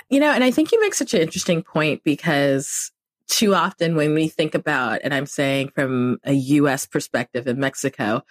You 0.09 0.19
know, 0.19 0.31
and 0.31 0.43
I 0.43 0.51
think 0.51 0.71
you 0.71 0.81
make 0.81 0.95
such 0.95 1.13
an 1.13 1.21
interesting 1.21 1.61
point 1.61 2.03
because 2.03 2.91
too 3.29 3.55
often 3.55 3.95
when 3.95 4.13
we 4.13 4.27
think 4.27 4.55
about, 4.55 5.01
and 5.03 5.13
I'm 5.13 5.25
saying 5.25 5.69
from 5.73 6.17
a 6.25 6.33
US 6.33 6.85
perspective 6.85 7.47
in 7.47 7.59
Mexico, 7.59 8.23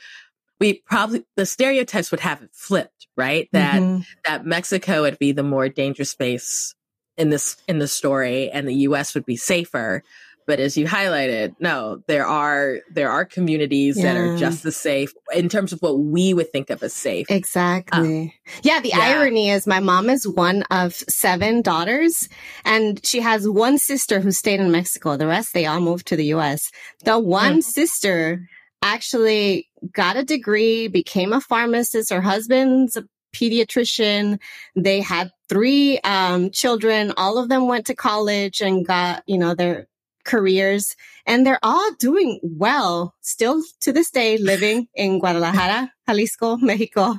we 0.60 0.82
probably 0.86 1.24
the 1.36 1.46
stereotypes 1.46 2.10
would 2.10 2.20
have 2.20 2.42
it 2.42 2.50
flipped, 2.52 3.08
right? 3.16 3.48
That 3.52 3.80
mm-hmm. 3.80 4.02
that 4.26 4.44
Mexico 4.44 5.02
would 5.02 5.18
be 5.18 5.32
the 5.32 5.42
more 5.42 5.68
dangerous 5.68 6.10
space 6.10 6.74
in 7.16 7.30
this 7.30 7.56
in 7.68 7.78
the 7.78 7.88
story 7.88 8.50
and 8.50 8.68
the 8.68 8.74
US 8.86 9.14
would 9.14 9.24
be 9.24 9.36
safer. 9.36 10.02
But 10.46 10.60
as 10.60 10.76
you 10.76 10.86
highlighted, 10.86 11.54
no, 11.60 12.02
there 12.06 12.26
are 12.26 12.80
there 12.90 13.10
are 13.10 13.24
communities 13.24 13.96
yeah. 13.96 14.14
that 14.14 14.20
are 14.20 14.36
just 14.36 14.64
as 14.64 14.76
safe 14.76 15.12
in 15.34 15.48
terms 15.48 15.72
of 15.72 15.80
what 15.80 15.98
we 15.98 16.34
would 16.34 16.50
think 16.50 16.70
of 16.70 16.82
as 16.82 16.92
safe. 16.92 17.26
Exactly. 17.30 18.22
Um, 18.22 18.32
yeah, 18.62 18.80
the 18.80 18.90
yeah. 18.90 19.00
irony 19.00 19.50
is 19.50 19.66
my 19.66 19.80
mom 19.80 20.10
is 20.10 20.26
one 20.26 20.62
of 20.70 20.94
seven 20.94 21.62
daughters 21.62 22.28
and 22.64 23.04
she 23.04 23.20
has 23.20 23.48
one 23.48 23.78
sister 23.78 24.20
who 24.20 24.30
stayed 24.30 24.60
in 24.60 24.70
Mexico. 24.70 25.16
The 25.16 25.26
rest 25.26 25.54
they 25.54 25.66
all 25.66 25.80
moved 25.80 26.06
to 26.08 26.16
the 26.16 26.26
US. 26.34 26.70
The 27.04 27.18
one 27.18 27.58
mm. 27.58 27.62
sister 27.62 28.48
actually 28.82 29.68
got 29.92 30.16
a 30.16 30.24
degree, 30.24 30.88
became 30.88 31.32
a 31.32 31.40
pharmacist. 31.40 32.10
Her 32.12 32.20
husband's 32.20 32.96
a 32.96 33.04
pediatrician. 33.32 34.38
They 34.76 35.00
had 35.00 35.30
three 35.48 35.98
um, 36.00 36.50
children. 36.50 37.12
All 37.16 37.38
of 37.38 37.48
them 37.48 37.66
went 37.66 37.86
to 37.86 37.94
college 37.94 38.60
and 38.60 38.86
got, 38.86 39.22
you 39.26 39.38
know, 39.38 39.54
their 39.54 39.86
careers 40.24 40.96
and 41.26 41.46
they're 41.46 41.58
all 41.62 41.92
doing 41.98 42.40
well 42.42 43.14
still 43.20 43.62
to 43.80 43.92
this 43.92 44.10
day 44.10 44.38
living 44.38 44.88
in 44.94 45.18
Guadalajara, 45.18 45.92
Jalisco, 46.08 46.56
Mexico. 46.56 47.18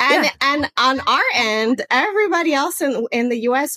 And, 0.00 0.24
yeah. 0.24 0.30
and 0.40 0.70
on 0.76 1.00
our 1.00 1.22
end, 1.34 1.84
everybody 1.90 2.54
else 2.54 2.80
in, 2.80 3.06
in 3.10 3.28
the 3.28 3.40
US 3.40 3.76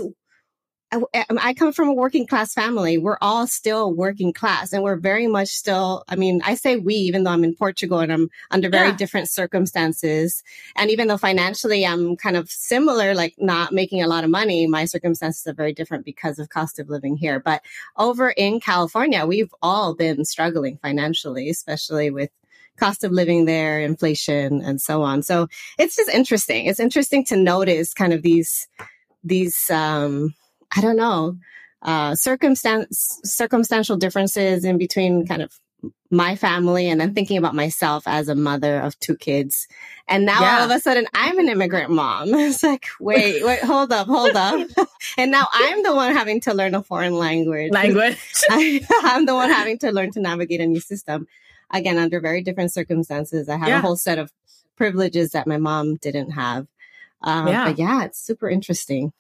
I 0.92 1.54
come 1.54 1.74
from 1.74 1.90
a 1.90 1.94
working 1.94 2.28
class 2.28 2.54
family. 2.54 2.98
We're 2.98 3.18
all 3.20 3.48
still 3.48 3.94
working 3.94 4.32
class 4.32 4.72
and 4.72 4.84
we're 4.84 4.96
very 4.96 5.28
much 5.28 5.50
still, 5.50 6.04
I 6.08 6.16
mean, 6.16 6.42
I 6.46 6.56
say 6.56 6.78
we, 6.78 6.94
even 6.94 7.24
though 7.24 7.32
I'm 7.32 7.44
in 7.44 7.56
Portugal 7.56 8.00
and 8.00 8.14
I'm 8.14 8.30
under 8.52 8.70
very 8.70 8.90
yeah. 8.90 8.96
different 8.96 9.30
circumstances. 9.30 10.44
And 10.76 10.90
even 10.92 11.08
though 11.08 11.18
financially 11.18 11.86
I'm 11.86 12.16
kind 12.16 12.38
of 12.38 12.50
similar, 12.50 13.14
like 13.14 13.36
not 13.38 13.74
making 13.74 14.04
a 14.04 14.08
lot 14.08 14.24
of 14.24 14.30
money, 14.30 14.68
my 14.68 14.86
circumstances 14.86 15.46
are 15.48 15.54
very 15.54 15.74
different 15.74 16.06
because 16.06 16.40
of 16.40 16.50
cost 16.50 16.80
of 16.80 16.88
living 16.88 17.18
here. 17.18 17.40
But 17.40 17.62
over 17.98 18.30
in 18.30 18.60
California, 18.60 19.26
we've 19.26 19.54
all 19.62 19.96
been 19.96 20.24
struggling 20.24 20.78
financially, 20.78 21.50
especially 21.50 22.10
with 22.10 22.30
cost 22.78 23.04
of 23.04 23.12
living 23.12 23.46
there, 23.46 23.82
inflation 23.82 24.62
and 24.62 24.80
so 24.80 25.02
on. 25.02 25.24
So 25.24 25.48
it's 25.80 25.96
just 25.96 26.10
interesting. 26.10 26.68
It's 26.68 26.80
interesting 26.80 27.26
to 27.26 27.36
notice 27.38 27.94
kind 27.94 28.14
of 28.14 28.22
these, 28.22 28.68
these, 29.24 29.70
um, 29.70 30.36
I 30.76 30.82
don't 30.82 30.98
know, 30.98 31.38
uh, 31.82 32.16
circumstance, 32.16 33.20
circumstantial 33.24 33.98
differences 33.98 34.66
in 34.66 34.78
between 34.78 35.28
kind 35.28 35.42
of 35.42 35.60
my 36.12 36.36
family 36.36 36.90
and 36.90 37.00
then 37.00 37.14
thinking 37.14 37.38
about 37.38 37.56
myself 37.56 38.04
as 38.08 38.30
a 38.30 38.36
mother 38.36 38.80
of 38.80 38.98
two 39.00 39.16
kids. 39.16 39.68
And 40.08 40.26
now 40.26 40.42
yeah. 40.42 40.58
all 40.58 40.66
of 40.66 40.72
a 40.72 40.80
sudden 40.80 41.06
I'm 41.14 41.38
an 41.40 41.50
immigrant 41.50 41.92
mom. 41.92 42.30
It's 42.34 42.64
like, 42.64 42.86
wait, 43.00 43.44
wait, 43.44 43.62
hold 43.62 43.92
up, 43.92 44.08
hold 44.08 44.36
up. 44.36 44.68
and 45.18 45.32
now 45.32 45.48
I'm 45.52 45.84
the 45.84 45.96
one 45.96 46.14
having 46.14 46.42
to 46.42 46.54
learn 46.54 46.76
a 46.76 46.84
foreign 46.84 47.16
language. 47.16 47.72
Language. 47.72 48.18
I, 48.50 48.86
am 49.04 49.26
the 49.26 49.34
one 49.34 49.50
having 49.50 49.78
to 49.80 49.92
learn 49.92 50.12
to 50.12 50.20
navigate 50.20 50.62
a 50.62 50.68
new 50.68 50.80
system. 50.80 51.28
Again, 51.72 51.98
under 51.98 52.20
very 52.20 52.44
different 52.44 52.72
circumstances. 52.72 53.50
I 53.50 53.58
have 53.58 53.68
yeah. 53.68 53.80
a 53.80 53.82
whole 53.82 53.98
set 53.98 54.20
of 54.20 54.32
privileges 54.76 55.32
that 55.32 55.48
my 55.48 55.58
mom 55.58 55.96
didn't 55.96 56.32
have. 56.32 56.68
Um, 57.22 57.48
yeah. 57.48 57.66
But 57.66 57.80
yeah, 57.80 58.04
it's 58.06 58.20
super 58.20 58.48
interesting. 58.48 59.12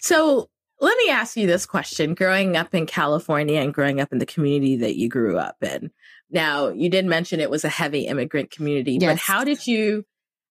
So 0.00 0.48
let 0.80 0.96
me 0.98 1.10
ask 1.10 1.36
you 1.36 1.46
this 1.46 1.64
question 1.66 2.14
growing 2.14 2.56
up 2.56 2.74
in 2.74 2.86
California 2.86 3.60
and 3.60 3.72
growing 3.72 4.00
up 4.00 4.12
in 4.12 4.18
the 4.18 4.26
community 4.26 4.76
that 4.76 4.96
you 4.96 5.08
grew 5.08 5.38
up 5.38 5.56
in. 5.62 5.90
Now, 6.30 6.70
you 6.70 6.88
did 6.88 7.06
mention 7.06 7.40
it 7.40 7.50
was 7.50 7.64
a 7.64 7.68
heavy 7.68 8.06
immigrant 8.06 8.50
community, 8.50 8.98
yes. 9.00 9.12
but 9.12 9.18
how 9.18 9.44
did 9.44 9.66
you 9.66 10.04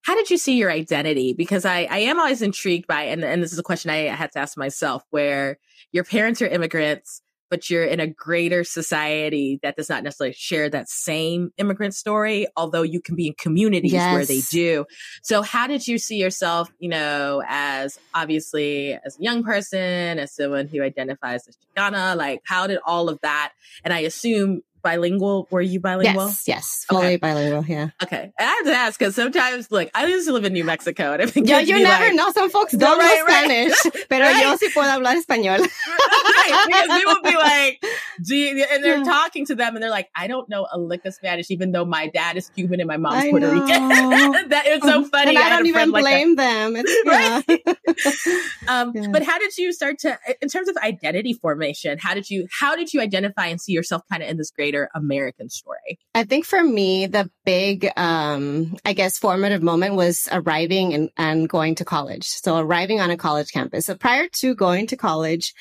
how 0.04 0.16
did 0.16 0.30
you 0.30 0.36
see 0.36 0.56
your 0.56 0.70
identity? 0.70 1.32
Because 1.32 1.64
I, 1.64 1.86
I 1.88 1.98
am 1.98 2.18
always 2.18 2.42
intrigued 2.42 2.88
by, 2.88 3.02
and, 3.02 3.22
and 3.22 3.42
this 3.42 3.52
is 3.52 3.58
a 3.58 3.62
question 3.62 3.90
I 3.90 4.08
had 4.08 4.32
to 4.32 4.40
ask 4.40 4.58
myself, 4.58 5.04
where 5.10 5.58
your 5.92 6.02
parents 6.02 6.42
are 6.42 6.48
immigrants, 6.48 7.22
but 7.52 7.68
you're 7.68 7.84
in 7.84 8.00
a 8.00 8.06
greater 8.06 8.64
society 8.64 9.60
that 9.62 9.76
does 9.76 9.90
not 9.90 10.02
necessarily 10.02 10.32
share 10.32 10.70
that 10.70 10.88
same 10.88 11.52
immigrant 11.58 11.94
story, 11.94 12.46
although 12.56 12.80
you 12.80 12.98
can 12.98 13.14
be 13.14 13.26
in 13.26 13.34
communities 13.34 13.92
yes. 13.92 14.14
where 14.14 14.24
they 14.24 14.40
do. 14.50 14.86
So 15.20 15.42
how 15.42 15.66
did 15.66 15.86
you 15.86 15.98
see 15.98 16.16
yourself, 16.16 16.72
you 16.78 16.88
know, 16.88 17.42
as 17.46 17.98
obviously 18.14 18.94
as 19.04 19.18
a 19.18 19.22
young 19.22 19.44
person, 19.44 20.18
as 20.18 20.34
someone 20.34 20.66
who 20.66 20.82
identifies 20.82 21.46
as 21.46 21.58
Chicana, 21.76 22.16
like 22.16 22.40
how 22.46 22.66
did 22.66 22.78
all 22.86 23.10
of 23.10 23.20
that, 23.20 23.52
and 23.84 23.92
I 23.92 23.98
assume 23.98 24.62
bilingual? 24.82 25.48
Were 25.50 25.60
you 25.60 25.80
bilingual? 25.80 26.26
Yes, 26.28 26.44
yes, 26.46 26.84
fully 26.88 27.06
okay. 27.06 27.16
bilingual. 27.16 27.64
Yeah. 27.64 27.90
Okay, 28.02 28.32
I 28.38 28.42
have 28.42 28.64
to 28.64 28.72
ask 28.72 28.98
because 28.98 29.14
sometimes, 29.14 29.70
look, 29.70 29.90
I 29.94 30.06
used 30.06 30.26
to 30.26 30.32
live 30.32 30.44
in 30.44 30.52
New 30.52 30.64
Mexico, 30.64 31.12
and 31.12 31.22
I 31.22 31.26
think 31.26 31.48
yeah, 31.48 31.60
you 31.60 31.82
never 31.82 32.04
like, 32.06 32.14
know. 32.14 32.30
Some 32.32 32.50
folks 32.50 32.72
don't 32.72 32.98
right, 32.98 33.18
know 33.18 33.26
Spanish, 33.26 33.84
right, 33.84 34.06
pero 34.08 34.24
right. 34.24 34.42
yo 34.42 34.56
sí 34.56 34.72
puedo 34.72 34.90
hablar 34.90 35.16
español. 35.16 35.58
right, 35.58 36.66
because 36.66 36.98
people 36.98 37.22
be 37.22 37.36
like, 37.36 37.78
and 38.72 38.84
they're 38.84 39.04
talking 39.04 39.46
to 39.46 39.54
them, 39.54 39.74
and 39.74 39.82
they're 39.82 39.90
like, 39.90 40.08
I 40.14 40.26
don't 40.26 40.48
know 40.48 40.66
a 40.72 40.78
lick 40.78 41.04
of 41.04 41.14
Spanish, 41.14 41.50
even 41.50 41.72
though 41.72 41.84
my 41.84 42.08
dad 42.08 42.36
is 42.36 42.48
Cuban 42.50 42.80
and 42.80 42.88
my 42.88 42.96
mom's 42.96 43.24
I 43.24 43.30
Puerto 43.30 43.46
know. 43.46 43.62
Rican. 43.62 44.48
that 44.48 44.66
is 44.66 44.82
so 44.82 45.04
funny. 45.04 45.30
And 45.30 45.38
I, 45.38 45.46
I 45.46 45.50
don't 45.50 45.66
even 45.66 45.90
blame 45.90 46.28
like 46.30 46.36
them. 46.36 46.74
It's, 46.76 47.06
right. 47.06 48.68
um, 48.68 48.92
yeah. 48.94 49.08
But 49.10 49.22
how 49.22 49.38
did 49.38 49.56
you 49.56 49.72
start 49.72 49.98
to, 50.00 50.18
in 50.40 50.48
terms 50.48 50.68
of 50.68 50.76
identity 50.78 51.32
formation? 51.34 51.98
How 51.98 52.14
did 52.14 52.30
you, 52.30 52.46
how 52.50 52.76
did 52.76 52.92
you 52.92 53.00
identify 53.00 53.46
and 53.46 53.60
see 53.60 53.72
yourself 53.72 54.02
kind 54.10 54.22
of 54.22 54.28
in 54.28 54.36
this 54.36 54.50
great 54.50 54.71
greater 54.72 54.88
American 54.94 55.48
story? 55.48 55.98
I 56.14 56.24
think 56.24 56.44
for 56.44 56.62
me, 56.62 57.06
the 57.06 57.30
big, 57.44 57.90
um, 57.96 58.76
I 58.84 58.92
guess, 58.92 59.18
formative 59.18 59.62
moment 59.62 59.94
was 59.94 60.28
arriving 60.32 60.94
and, 60.94 61.10
and 61.16 61.48
going 61.48 61.74
to 61.76 61.84
college. 61.84 62.24
So 62.24 62.58
arriving 62.58 63.00
on 63.00 63.10
a 63.10 63.16
college 63.16 63.52
campus. 63.52 63.86
So 63.86 63.94
prior 63.94 64.28
to 64.28 64.54
going 64.54 64.86
to 64.88 64.96
college, 64.96 65.54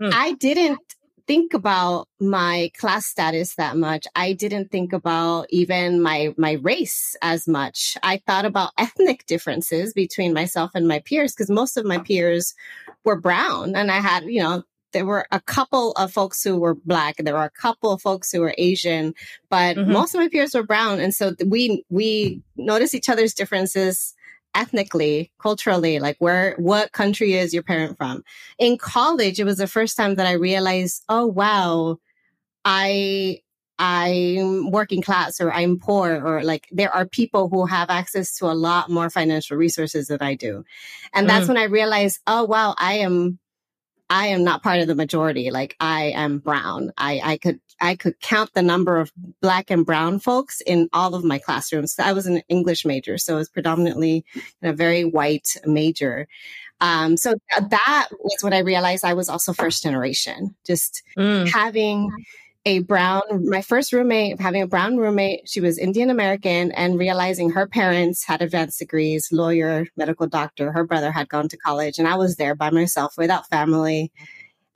mm. 0.00 0.12
I 0.12 0.32
didn't 0.32 0.78
think 1.26 1.54
about 1.54 2.06
my 2.20 2.70
class 2.78 3.06
status 3.06 3.54
that 3.54 3.76
much. 3.76 4.06
I 4.14 4.34
didn't 4.34 4.70
think 4.70 4.92
about 4.92 5.46
even 5.48 6.02
my 6.02 6.34
my 6.36 6.52
race 6.52 7.16
as 7.22 7.48
much. 7.48 7.96
I 8.02 8.20
thought 8.26 8.44
about 8.44 8.72
ethnic 8.78 9.24
differences 9.26 9.94
between 9.94 10.34
myself 10.34 10.72
and 10.74 10.86
my 10.86 11.00
peers 11.00 11.32
because 11.32 11.50
most 11.50 11.78
of 11.78 11.86
my 11.86 11.98
peers 11.98 12.54
were 13.04 13.18
brown 13.18 13.74
and 13.74 13.90
I 13.90 14.00
had, 14.00 14.24
you 14.24 14.42
know, 14.42 14.64
there 14.94 15.04
were 15.04 15.26
a 15.30 15.40
couple 15.40 15.92
of 15.92 16.10
folks 16.10 16.42
who 16.42 16.56
were 16.56 16.74
black. 16.74 17.16
There 17.18 17.34
were 17.34 17.44
a 17.44 17.50
couple 17.50 17.92
of 17.92 18.00
folks 18.00 18.32
who 18.32 18.40
were 18.40 18.54
Asian, 18.56 19.12
but 19.50 19.76
mm-hmm. 19.76 19.92
most 19.92 20.14
of 20.14 20.20
my 20.20 20.28
peers 20.28 20.54
were 20.54 20.62
brown. 20.62 21.00
And 21.00 21.14
so 21.14 21.34
we, 21.44 21.84
we 21.90 22.40
noticed 22.56 22.94
each 22.94 23.10
other's 23.10 23.34
differences 23.34 24.14
ethnically, 24.54 25.32
culturally, 25.38 25.98
like 25.98 26.16
where, 26.20 26.54
what 26.58 26.92
country 26.92 27.34
is 27.34 27.52
your 27.52 27.64
parent 27.64 27.98
from? 27.98 28.24
In 28.58 28.78
college, 28.78 29.40
it 29.40 29.44
was 29.44 29.58
the 29.58 29.66
first 29.66 29.96
time 29.96 30.14
that 30.14 30.26
I 30.26 30.32
realized, 30.32 31.02
oh, 31.08 31.26
wow, 31.26 31.98
I, 32.64 33.40
I'm 33.78 34.70
working 34.70 35.02
class 35.02 35.40
or 35.40 35.52
I'm 35.52 35.80
poor 35.80 36.24
or 36.24 36.44
like 36.44 36.68
there 36.70 36.94
are 36.94 37.04
people 37.04 37.48
who 37.48 37.66
have 37.66 37.90
access 37.90 38.36
to 38.38 38.46
a 38.46 38.54
lot 38.54 38.88
more 38.88 39.10
financial 39.10 39.56
resources 39.56 40.06
than 40.06 40.22
I 40.22 40.36
do. 40.36 40.64
And 41.12 41.28
that's 41.28 41.46
mm. 41.46 41.48
when 41.48 41.56
I 41.58 41.64
realized, 41.64 42.20
oh, 42.28 42.44
wow, 42.44 42.76
I 42.78 42.98
am 42.98 43.40
I 44.10 44.28
am 44.28 44.44
not 44.44 44.62
part 44.62 44.80
of 44.80 44.86
the 44.86 44.94
majority. 44.94 45.50
Like 45.50 45.76
I 45.80 46.12
am 46.14 46.38
brown. 46.38 46.92
I, 46.96 47.20
I 47.24 47.36
could, 47.38 47.60
I 47.80 47.96
could 47.96 48.20
count 48.20 48.50
the 48.54 48.62
number 48.62 48.98
of 48.98 49.12
black 49.40 49.70
and 49.70 49.84
brown 49.84 50.18
folks 50.18 50.60
in 50.60 50.88
all 50.92 51.14
of 51.14 51.24
my 51.24 51.38
classrooms. 51.38 51.98
I 51.98 52.12
was 52.12 52.26
an 52.26 52.42
English 52.48 52.84
major, 52.84 53.18
so 53.18 53.34
it 53.34 53.38
was 53.38 53.48
predominantly 53.48 54.24
a 54.62 54.72
very 54.72 55.04
white 55.04 55.56
major. 55.64 56.28
Um, 56.80 57.16
so 57.16 57.34
that 57.56 58.08
was 58.20 58.42
what 58.42 58.52
I 58.52 58.58
realized 58.58 59.04
I 59.04 59.14
was 59.14 59.28
also 59.28 59.52
first 59.52 59.82
generation, 59.82 60.54
just 60.66 61.02
mm. 61.16 61.48
having 61.48 62.10
a 62.66 62.78
brown, 62.80 63.22
my 63.42 63.60
first 63.60 63.92
roommate, 63.92 64.40
having 64.40 64.62
a 64.62 64.66
brown 64.66 64.96
roommate, 64.96 65.48
she 65.48 65.60
was 65.60 65.78
Indian 65.78 66.08
American 66.08 66.72
and 66.72 66.98
realizing 66.98 67.50
her 67.50 67.66
parents 67.66 68.24
had 68.24 68.40
advanced 68.40 68.78
degrees, 68.78 69.28
lawyer, 69.30 69.86
medical 69.96 70.26
doctor. 70.26 70.72
Her 70.72 70.84
brother 70.84 71.12
had 71.12 71.28
gone 71.28 71.48
to 71.48 71.56
college 71.58 71.98
and 71.98 72.08
I 72.08 72.16
was 72.16 72.36
there 72.36 72.54
by 72.54 72.70
myself 72.70 73.14
without 73.18 73.48
family 73.48 74.10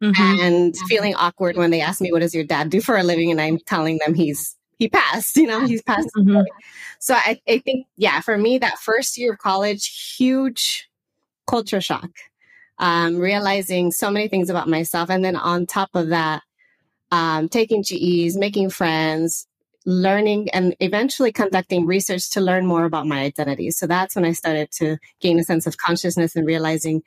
mm-hmm. 0.03 0.41
and 0.41 0.77
feeling 0.87 1.15
awkward 1.15 1.57
when 1.57 1.71
they 1.71 1.81
asked 1.81 2.03
me, 2.03 2.13
what 2.13 2.21
does 2.21 2.35
your 2.35 2.45
dad 2.45 2.69
do 2.69 2.83
for 2.83 2.97
a 2.97 3.03
living? 3.03 3.31
And 3.31 3.41
I'm 3.41 3.59
telling 3.59 3.99
them 4.05 4.13
he's, 4.15 4.55
he 4.79 4.89
passed, 4.89 5.37
you 5.39 5.47
know, 5.47 5.65
he's 5.65 5.83
passed. 5.83 6.11
Mm-hmm. 6.15 6.43
So 6.99 7.15
I, 7.15 7.41
I 7.49 7.59
think, 7.59 7.87
yeah, 7.97 8.21
for 8.21 8.37
me, 8.37 8.59
that 8.59 8.79
first 8.79 9.17
year 9.17 9.33
of 9.33 9.39
college, 9.39 10.15
huge 10.17 10.91
culture 11.47 11.81
shock. 11.81 12.11
Um, 12.81 13.19
realizing 13.19 13.91
so 13.91 14.09
many 14.09 14.29
things 14.29 14.51
about 14.51 14.69
myself. 14.69 15.11
And 15.11 15.25
then 15.25 15.35
on 15.35 15.67
top 15.67 15.91
of 15.95 16.11
that, 16.11 16.45
um, 17.11 17.49
taking 17.49 17.83
GEs, 17.83 18.37
making 18.37 18.71
friends, 18.71 19.47
learning 19.87 20.51
and 20.51 20.77
eventually 20.81 21.33
conducting 21.33 21.87
research 21.87 22.31
to 22.31 22.41
learn 22.41 22.67
more 22.67 22.85
about 22.85 23.07
my 23.07 23.21
identity. 23.21 23.71
So 23.71 23.87
that's 23.87 24.15
when 24.15 24.25
I 24.25 24.33
started 24.33 24.71
to 24.73 24.99
gain 25.21 25.39
a 25.39 25.45
sense 25.45 25.67
of 25.67 25.79
consciousness 25.79 26.37
and 26.37 26.47
realizing 26.47 27.03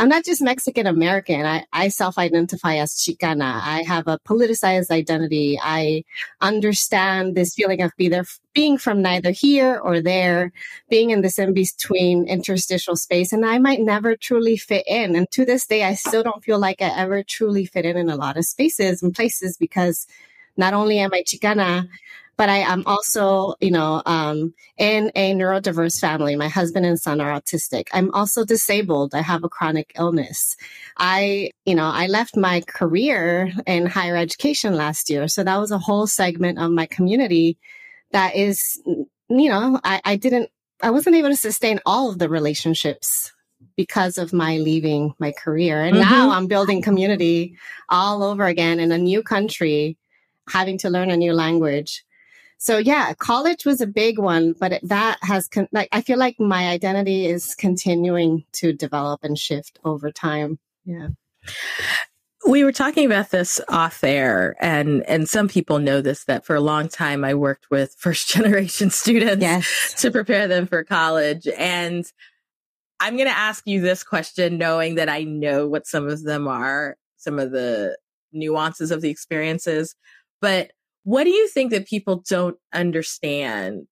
I'm 0.00 0.08
not 0.08 0.24
just 0.24 0.40
Mexican 0.40 0.86
American. 0.86 1.44
I, 1.44 1.66
I 1.72 1.88
self 1.88 2.18
identify 2.18 2.76
as 2.76 2.94
Chicana. 2.94 3.60
I 3.60 3.82
have 3.82 4.06
a 4.06 4.18
politicized 4.20 4.92
identity. 4.92 5.58
I 5.60 6.04
understand 6.40 7.34
this 7.34 7.54
feeling 7.54 7.82
of 7.82 7.90
be 7.96 8.08
there, 8.08 8.24
being 8.54 8.78
from 8.78 9.02
neither 9.02 9.32
here 9.32 9.80
or 9.82 10.00
there, 10.00 10.52
being 10.88 11.10
in 11.10 11.22
this 11.22 11.38
in 11.38 11.52
between 11.52 12.28
interstitial 12.28 12.94
space. 12.94 13.32
And 13.32 13.44
I 13.44 13.58
might 13.58 13.80
never 13.80 14.14
truly 14.14 14.56
fit 14.56 14.84
in. 14.86 15.16
And 15.16 15.28
to 15.32 15.44
this 15.44 15.66
day, 15.66 15.82
I 15.82 15.94
still 15.94 16.22
don't 16.22 16.44
feel 16.44 16.60
like 16.60 16.80
I 16.80 16.96
ever 16.96 17.24
truly 17.24 17.64
fit 17.66 17.84
in 17.84 17.96
in 17.96 18.08
a 18.08 18.16
lot 18.16 18.36
of 18.36 18.44
spaces 18.44 19.02
and 19.02 19.12
places 19.12 19.56
because 19.56 20.06
not 20.56 20.74
only 20.74 21.00
am 21.00 21.12
I 21.12 21.22
Chicana, 21.22 21.88
but 22.38 22.48
I 22.48 22.58
am 22.58 22.84
also, 22.86 23.54
you 23.60 23.72
know, 23.72 24.00
um, 24.06 24.54
in 24.78 25.10
a 25.16 25.34
neurodiverse 25.34 26.00
family. 26.00 26.36
My 26.36 26.46
husband 26.46 26.86
and 26.86 26.98
son 26.98 27.20
are 27.20 27.38
autistic. 27.38 27.88
I'm 27.92 28.14
also 28.14 28.44
disabled. 28.44 29.12
I 29.12 29.22
have 29.22 29.42
a 29.42 29.48
chronic 29.48 29.92
illness. 29.98 30.56
I, 30.96 31.50
you 31.66 31.74
know, 31.74 31.90
I 31.92 32.06
left 32.06 32.36
my 32.36 32.60
career 32.60 33.52
in 33.66 33.86
higher 33.86 34.16
education 34.16 34.76
last 34.76 35.10
year. 35.10 35.26
So 35.26 35.42
that 35.42 35.56
was 35.56 35.72
a 35.72 35.78
whole 35.78 36.06
segment 36.06 36.60
of 36.60 36.70
my 36.70 36.86
community 36.86 37.58
that 38.12 38.36
is, 38.36 38.80
you 38.86 39.48
know, 39.50 39.80
I, 39.82 40.00
I 40.04 40.14
didn't, 40.14 40.48
I 40.80 40.92
wasn't 40.92 41.16
able 41.16 41.30
to 41.30 41.36
sustain 41.36 41.80
all 41.84 42.08
of 42.08 42.20
the 42.20 42.28
relationships 42.28 43.32
because 43.76 44.16
of 44.16 44.32
my 44.32 44.58
leaving 44.58 45.12
my 45.18 45.32
career. 45.32 45.82
And 45.82 45.96
mm-hmm. 45.96 46.08
now 46.08 46.30
I'm 46.30 46.46
building 46.46 46.82
community 46.82 47.56
all 47.88 48.22
over 48.22 48.44
again 48.44 48.78
in 48.78 48.92
a 48.92 48.98
new 48.98 49.24
country, 49.24 49.98
having 50.48 50.78
to 50.78 50.88
learn 50.88 51.10
a 51.10 51.16
new 51.16 51.32
language. 51.32 52.04
So 52.58 52.78
yeah, 52.78 53.14
college 53.14 53.64
was 53.64 53.80
a 53.80 53.86
big 53.86 54.18
one, 54.18 54.52
but 54.52 54.80
that 54.82 55.18
has 55.22 55.46
con- 55.46 55.68
like 55.72 55.88
I 55.92 56.02
feel 56.02 56.18
like 56.18 56.40
my 56.40 56.68
identity 56.68 57.26
is 57.26 57.54
continuing 57.54 58.44
to 58.54 58.72
develop 58.72 59.22
and 59.22 59.38
shift 59.38 59.78
over 59.84 60.10
time. 60.10 60.58
Yeah. 60.84 61.08
We 62.46 62.64
were 62.64 62.72
talking 62.72 63.06
about 63.06 63.30
this 63.30 63.60
off 63.68 64.02
air 64.02 64.56
and 64.60 65.04
and 65.04 65.28
some 65.28 65.48
people 65.48 65.78
know 65.78 66.00
this 66.00 66.24
that 66.24 66.44
for 66.44 66.56
a 66.56 66.60
long 66.60 66.88
time 66.88 67.24
I 67.24 67.34
worked 67.34 67.70
with 67.70 67.94
first 67.98 68.28
generation 68.28 68.90
students 68.90 69.42
yes. 69.42 69.94
to 69.98 70.10
prepare 70.10 70.48
them 70.48 70.66
for 70.66 70.82
college 70.82 71.46
and 71.56 72.10
I'm 73.00 73.16
going 73.16 73.28
to 73.28 73.36
ask 73.38 73.64
you 73.66 73.80
this 73.80 74.02
question 74.02 74.58
knowing 74.58 74.96
that 74.96 75.08
I 75.08 75.22
know 75.22 75.68
what 75.68 75.86
some 75.86 76.08
of 76.08 76.24
them 76.24 76.48
are, 76.48 76.96
some 77.16 77.38
of 77.38 77.52
the 77.52 77.96
nuances 78.32 78.90
of 78.90 79.02
the 79.02 79.10
experiences, 79.10 79.94
but 80.40 80.72
what 81.08 81.24
do 81.24 81.30
you 81.30 81.48
think 81.48 81.70
that 81.70 81.86
people 81.86 82.22
don't 82.28 82.58
understand 82.70 83.86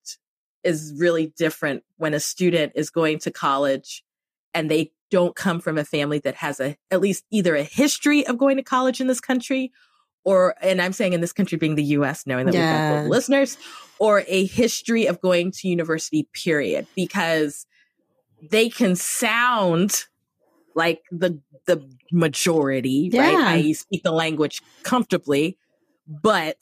is 0.63 0.93
really 0.99 1.33
different 1.39 1.83
when 1.97 2.13
a 2.13 2.21
student 2.21 2.73
is 2.75 2.91
going 2.91 3.19
to 3.21 3.31
college 3.31 4.05
and 4.53 4.71
they 4.71 4.93
don't 5.11 5.35
come 5.35 5.59
from 5.59 5.79
a 5.79 5.85
family 5.85 6.19
that 6.19 6.35
has 6.35 6.61
a 6.61 6.77
at 6.91 7.01
least 7.01 7.25
either 7.31 7.57
a 7.57 7.63
history 7.63 8.27
of 8.27 8.37
going 8.37 8.59
to 8.59 8.63
college 8.63 9.01
in 9.01 9.07
this 9.07 9.19
country 9.19 9.73
or 10.27 10.57
and 10.61 10.83
I'm 10.83 10.93
saying 10.93 11.15
in 11.15 11.23
this 11.23 11.33
country 11.33 11.57
being 11.57 11.75
the 11.75 11.85
US 11.85 12.27
knowing 12.27 12.45
that 12.45 12.55
yeah. 12.55 12.61
we've 12.61 12.91
got 12.91 12.95
global 12.97 13.11
listeners 13.11 13.57
or 13.99 14.23
a 14.29 14.45
history 14.45 15.07
of 15.07 15.19
going 15.23 15.53
to 15.53 15.69
university 15.69 16.29
period 16.35 16.87
because 16.95 17.65
they 18.51 18.69
can 18.69 18.95
sound 18.95 20.05
like 20.75 21.01
the 21.11 21.41
the 21.65 21.83
majority 22.13 23.09
yeah. 23.11 23.23
right 23.23 23.37
I 23.39 23.73
speak 23.73 24.03
the 24.03 24.13
language 24.13 24.61
comfortably 24.83 25.57
but 26.07 26.59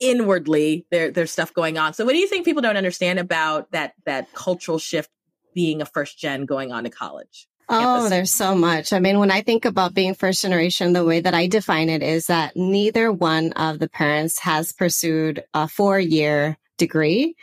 inwardly 0.00 0.86
there 0.90 1.10
there's 1.10 1.30
stuff 1.30 1.52
going 1.52 1.78
on. 1.78 1.94
So 1.94 2.04
what 2.04 2.12
do 2.12 2.18
you 2.18 2.28
think 2.28 2.44
people 2.44 2.62
don't 2.62 2.76
understand 2.76 3.18
about 3.18 3.70
that 3.72 3.94
that 4.06 4.32
cultural 4.32 4.78
shift 4.78 5.10
being 5.54 5.82
a 5.82 5.86
first 5.86 6.18
gen 6.18 6.46
going 6.46 6.72
on 6.72 6.84
to 6.84 6.90
college? 6.90 7.48
Oh, 7.70 7.78
campus? 7.78 8.10
there's 8.10 8.30
so 8.30 8.54
much. 8.54 8.92
I 8.94 8.98
mean, 8.98 9.18
when 9.18 9.30
I 9.30 9.42
think 9.42 9.66
about 9.66 9.92
being 9.92 10.14
first 10.14 10.40
generation, 10.40 10.94
the 10.94 11.04
way 11.04 11.20
that 11.20 11.34
I 11.34 11.48
define 11.48 11.90
it 11.90 12.02
is 12.02 12.28
that 12.28 12.56
neither 12.56 13.12
one 13.12 13.52
of 13.52 13.78
the 13.78 13.88
parents 13.88 14.38
has 14.38 14.72
pursued 14.72 15.44
a 15.52 15.68
four 15.68 16.00
year 16.00 16.56
degree. 16.78 17.36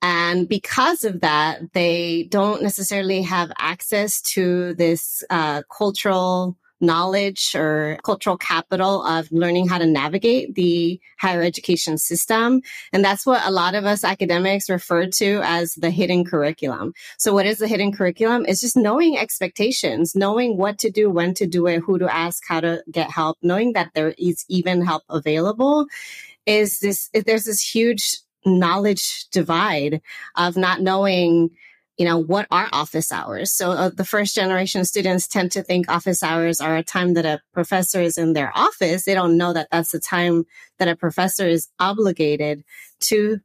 And 0.00 0.48
because 0.48 1.04
of 1.04 1.20
that, 1.20 1.72
they 1.72 2.28
don't 2.30 2.62
necessarily 2.62 3.22
have 3.22 3.50
access 3.58 4.20
to 4.22 4.74
this 4.74 5.24
uh, 5.28 5.62
cultural 5.76 6.56
knowledge 6.80 7.54
or 7.54 7.98
cultural 8.04 8.36
capital 8.36 9.02
of 9.04 9.30
learning 9.32 9.68
how 9.68 9.78
to 9.78 9.86
navigate 9.86 10.54
the 10.54 11.00
higher 11.18 11.42
education 11.42 11.98
system. 11.98 12.60
And 12.92 13.04
that's 13.04 13.24
what 13.24 13.44
a 13.44 13.50
lot 13.50 13.74
of 13.74 13.84
us 13.84 14.04
academics 14.04 14.68
refer 14.68 15.06
to 15.06 15.40
as 15.42 15.74
the 15.74 15.90
hidden 15.90 16.24
curriculum. 16.24 16.92
So 17.18 17.32
what 17.32 17.46
is 17.46 17.58
the 17.58 17.68
hidden 17.68 17.92
curriculum? 17.92 18.44
It's 18.46 18.60
just 18.60 18.76
knowing 18.76 19.16
expectations, 19.16 20.14
knowing 20.14 20.56
what 20.56 20.78
to 20.78 20.90
do, 20.90 21.10
when 21.10 21.34
to 21.34 21.46
do 21.46 21.66
it, 21.66 21.80
who 21.80 21.98
to 21.98 22.14
ask, 22.14 22.42
how 22.46 22.60
to 22.60 22.82
get 22.90 23.10
help, 23.10 23.38
knowing 23.42 23.72
that 23.72 23.92
there 23.94 24.14
is 24.18 24.44
even 24.48 24.82
help 24.82 25.02
available 25.08 25.86
is 26.46 26.78
this, 26.80 27.10
there's 27.12 27.44
this 27.44 27.60
huge 27.60 28.18
knowledge 28.44 29.26
divide 29.30 30.00
of 30.36 30.56
not 30.56 30.80
knowing 30.80 31.50
you 31.96 32.04
know, 32.04 32.18
what 32.18 32.46
are 32.50 32.68
office 32.72 33.10
hours? 33.10 33.52
So 33.52 33.70
uh, 33.70 33.90
the 33.90 34.04
first 34.04 34.34
generation 34.34 34.84
students 34.84 35.26
tend 35.26 35.52
to 35.52 35.62
think 35.62 35.88
office 35.88 36.22
hours 36.22 36.60
are 36.60 36.76
a 36.76 36.82
time 36.82 37.14
that 37.14 37.24
a 37.24 37.40
professor 37.52 38.00
is 38.00 38.18
in 38.18 38.34
their 38.34 38.52
office. 38.54 39.04
They 39.04 39.14
don't 39.14 39.38
know 39.38 39.52
that 39.52 39.68
that's 39.70 39.92
the 39.92 40.00
time 40.00 40.44
that 40.78 40.88
a 40.88 40.96
professor 40.96 41.46
is 41.46 41.68
obligated 41.78 42.64
to 43.00 43.40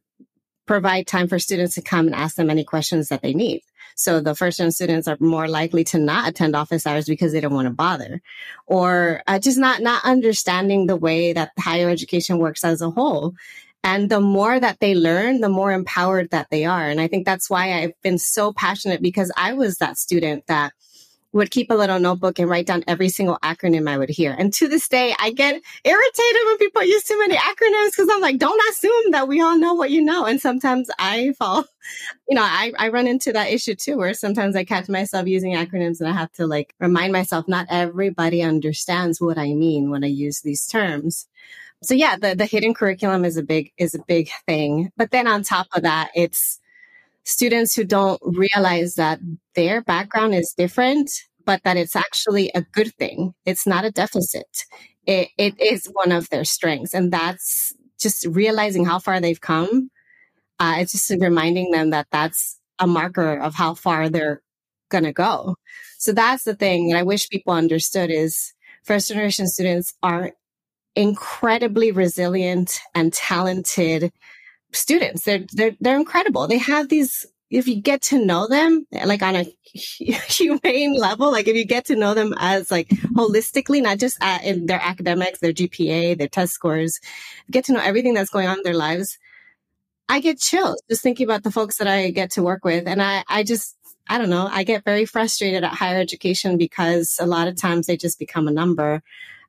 provide 0.66 1.06
time 1.06 1.28
for 1.28 1.38
students 1.38 1.74
to 1.74 1.82
come 1.82 2.06
and 2.06 2.14
ask 2.14 2.36
them 2.36 2.50
any 2.50 2.64
questions 2.64 3.08
that 3.08 3.22
they 3.22 3.34
need. 3.34 3.62
So 3.94 4.20
the 4.20 4.34
first 4.34 4.58
gen 4.58 4.70
students 4.70 5.08
are 5.08 5.16
more 5.20 5.48
likely 5.48 5.84
to 5.84 5.98
not 5.98 6.28
attend 6.28 6.56
office 6.56 6.86
hours 6.86 7.06
because 7.06 7.32
they 7.32 7.40
don't 7.40 7.54
want 7.54 7.66
to 7.66 7.74
bother 7.74 8.20
or 8.66 9.22
uh, 9.26 9.38
just 9.38 9.58
not, 9.58 9.80
not 9.82 10.04
understanding 10.04 10.86
the 10.86 10.96
way 10.96 11.32
that 11.32 11.52
higher 11.58 11.90
education 11.90 12.38
works 12.38 12.64
as 12.64 12.80
a 12.80 12.90
whole. 12.90 13.34
And 13.84 14.10
the 14.10 14.20
more 14.20 14.60
that 14.60 14.78
they 14.80 14.94
learn, 14.94 15.40
the 15.40 15.48
more 15.48 15.72
empowered 15.72 16.30
that 16.30 16.50
they 16.50 16.64
are. 16.64 16.88
And 16.88 17.00
I 17.00 17.08
think 17.08 17.26
that's 17.26 17.50
why 17.50 17.72
I've 17.72 18.00
been 18.02 18.18
so 18.18 18.52
passionate 18.52 19.02
because 19.02 19.32
I 19.36 19.54
was 19.54 19.78
that 19.78 19.98
student 19.98 20.46
that 20.46 20.72
would 21.32 21.50
keep 21.50 21.70
a 21.70 21.74
little 21.74 21.98
notebook 21.98 22.38
and 22.38 22.48
write 22.48 22.66
down 22.66 22.84
every 22.86 23.08
single 23.08 23.38
acronym 23.42 23.88
I 23.88 23.96
would 23.96 24.10
hear. 24.10 24.34
And 24.38 24.52
to 24.54 24.68
this 24.68 24.86
day, 24.86 25.14
I 25.18 25.32
get 25.32 25.60
irritated 25.82 26.42
when 26.46 26.58
people 26.58 26.84
use 26.84 27.04
too 27.04 27.18
many 27.18 27.36
acronyms 27.36 27.90
because 27.90 28.08
I'm 28.12 28.20
like, 28.20 28.38
don't 28.38 28.60
assume 28.70 29.12
that 29.12 29.28
we 29.28 29.40
all 29.40 29.56
know 29.58 29.74
what 29.74 29.90
you 29.90 30.02
know. 30.02 30.26
And 30.26 30.40
sometimes 30.40 30.90
I 30.98 31.32
fall, 31.38 31.64
you 32.28 32.34
know, 32.34 32.42
I, 32.42 32.72
I 32.78 32.88
run 32.90 33.06
into 33.06 33.32
that 33.32 33.50
issue 33.50 33.74
too, 33.74 33.96
where 33.96 34.14
sometimes 34.14 34.56
I 34.56 34.64
catch 34.64 34.88
myself 34.88 35.26
using 35.26 35.54
acronyms 35.54 36.00
and 36.00 36.08
I 36.08 36.12
have 36.12 36.32
to 36.34 36.46
like 36.46 36.74
remind 36.78 37.12
myself, 37.12 37.48
not 37.48 37.66
everybody 37.70 38.42
understands 38.42 39.20
what 39.20 39.38
I 39.38 39.54
mean 39.54 39.90
when 39.90 40.04
I 40.04 40.08
use 40.08 40.42
these 40.42 40.66
terms 40.66 41.26
so 41.82 41.94
yeah, 41.94 42.16
the, 42.16 42.34
the 42.34 42.46
hidden 42.46 42.74
curriculum 42.74 43.24
is 43.24 43.36
a 43.36 43.42
big, 43.42 43.72
is 43.76 43.94
a 43.94 44.02
big 44.06 44.30
thing. 44.46 44.90
But 44.96 45.10
then 45.10 45.26
on 45.26 45.42
top 45.42 45.66
of 45.74 45.82
that, 45.82 46.10
it's 46.14 46.60
students 47.24 47.74
who 47.74 47.84
don't 47.84 48.20
realize 48.22 48.94
that 48.96 49.20
their 49.54 49.82
background 49.82 50.34
is 50.34 50.54
different, 50.56 51.10
but 51.44 51.62
that 51.64 51.76
it's 51.76 51.96
actually 51.96 52.50
a 52.54 52.62
good 52.62 52.94
thing. 52.94 53.34
It's 53.44 53.66
not 53.66 53.84
a 53.84 53.90
deficit. 53.90 54.64
It, 55.06 55.28
it 55.36 55.60
is 55.60 55.86
one 55.86 56.12
of 56.12 56.28
their 56.30 56.44
strengths. 56.44 56.94
And 56.94 57.12
that's 57.12 57.72
just 58.00 58.26
realizing 58.26 58.84
how 58.84 58.98
far 58.98 59.20
they've 59.20 59.40
come. 59.40 59.90
Uh, 60.58 60.76
it's 60.78 60.92
just 60.92 61.10
reminding 61.10 61.70
them 61.72 61.90
that 61.90 62.06
that's 62.12 62.58
a 62.78 62.86
marker 62.86 63.34
of 63.34 63.54
how 63.54 63.74
far 63.74 64.08
they're 64.08 64.42
going 64.88 65.04
to 65.04 65.12
go. 65.12 65.56
So 65.98 66.12
that's 66.12 66.44
the 66.44 66.54
thing 66.54 66.88
that 66.88 66.98
I 66.98 67.02
wish 67.02 67.28
people 67.28 67.52
understood 67.52 68.10
is 68.10 68.52
first 68.84 69.08
generation 69.08 69.46
students 69.48 69.94
are 70.02 70.32
incredibly 70.94 71.92
resilient 71.92 72.80
and 72.94 73.12
talented 73.12 74.12
students. 74.72 75.24
They're, 75.24 75.44
they're, 75.52 75.76
they're 75.80 75.98
incredible. 75.98 76.46
They 76.46 76.58
have 76.58 76.88
these, 76.88 77.26
if 77.50 77.68
you 77.68 77.80
get 77.80 78.02
to 78.02 78.24
know 78.24 78.46
them, 78.48 78.86
like 79.04 79.22
on 79.22 79.36
a 79.36 79.44
humane 79.74 80.96
level, 80.96 81.30
like 81.30 81.48
if 81.48 81.56
you 81.56 81.64
get 81.64 81.84
to 81.86 81.96
know 81.96 82.14
them 82.14 82.34
as 82.38 82.70
like 82.70 82.88
holistically, 82.88 83.82
not 83.82 83.98
just 83.98 84.18
at, 84.22 84.44
in 84.44 84.66
their 84.66 84.80
academics, 84.82 85.40
their 85.40 85.52
GPA, 85.52 86.16
their 86.18 86.28
test 86.28 86.52
scores, 86.52 86.98
get 87.50 87.64
to 87.66 87.72
know 87.72 87.80
everything 87.80 88.14
that's 88.14 88.30
going 88.30 88.48
on 88.48 88.58
in 88.58 88.62
their 88.64 88.76
lives. 88.76 89.18
I 90.08 90.20
get 90.20 90.40
chills 90.40 90.82
just 90.90 91.02
thinking 91.02 91.24
about 91.26 91.42
the 91.42 91.50
folks 91.50 91.78
that 91.78 91.86
I 91.86 92.10
get 92.10 92.32
to 92.32 92.42
work 92.42 92.64
with. 92.64 92.86
And 92.86 93.02
I, 93.02 93.24
I 93.28 93.44
just, 93.44 93.76
I 94.08 94.18
don't 94.18 94.30
know, 94.30 94.48
I 94.50 94.64
get 94.64 94.84
very 94.84 95.04
frustrated 95.04 95.64
at 95.64 95.72
higher 95.72 95.98
education 95.98 96.58
because 96.58 97.16
a 97.20 97.26
lot 97.26 97.48
of 97.48 97.56
times 97.56 97.86
they 97.86 97.96
just 97.96 98.18
become 98.18 98.48
a 98.48 98.52
number 98.52 99.02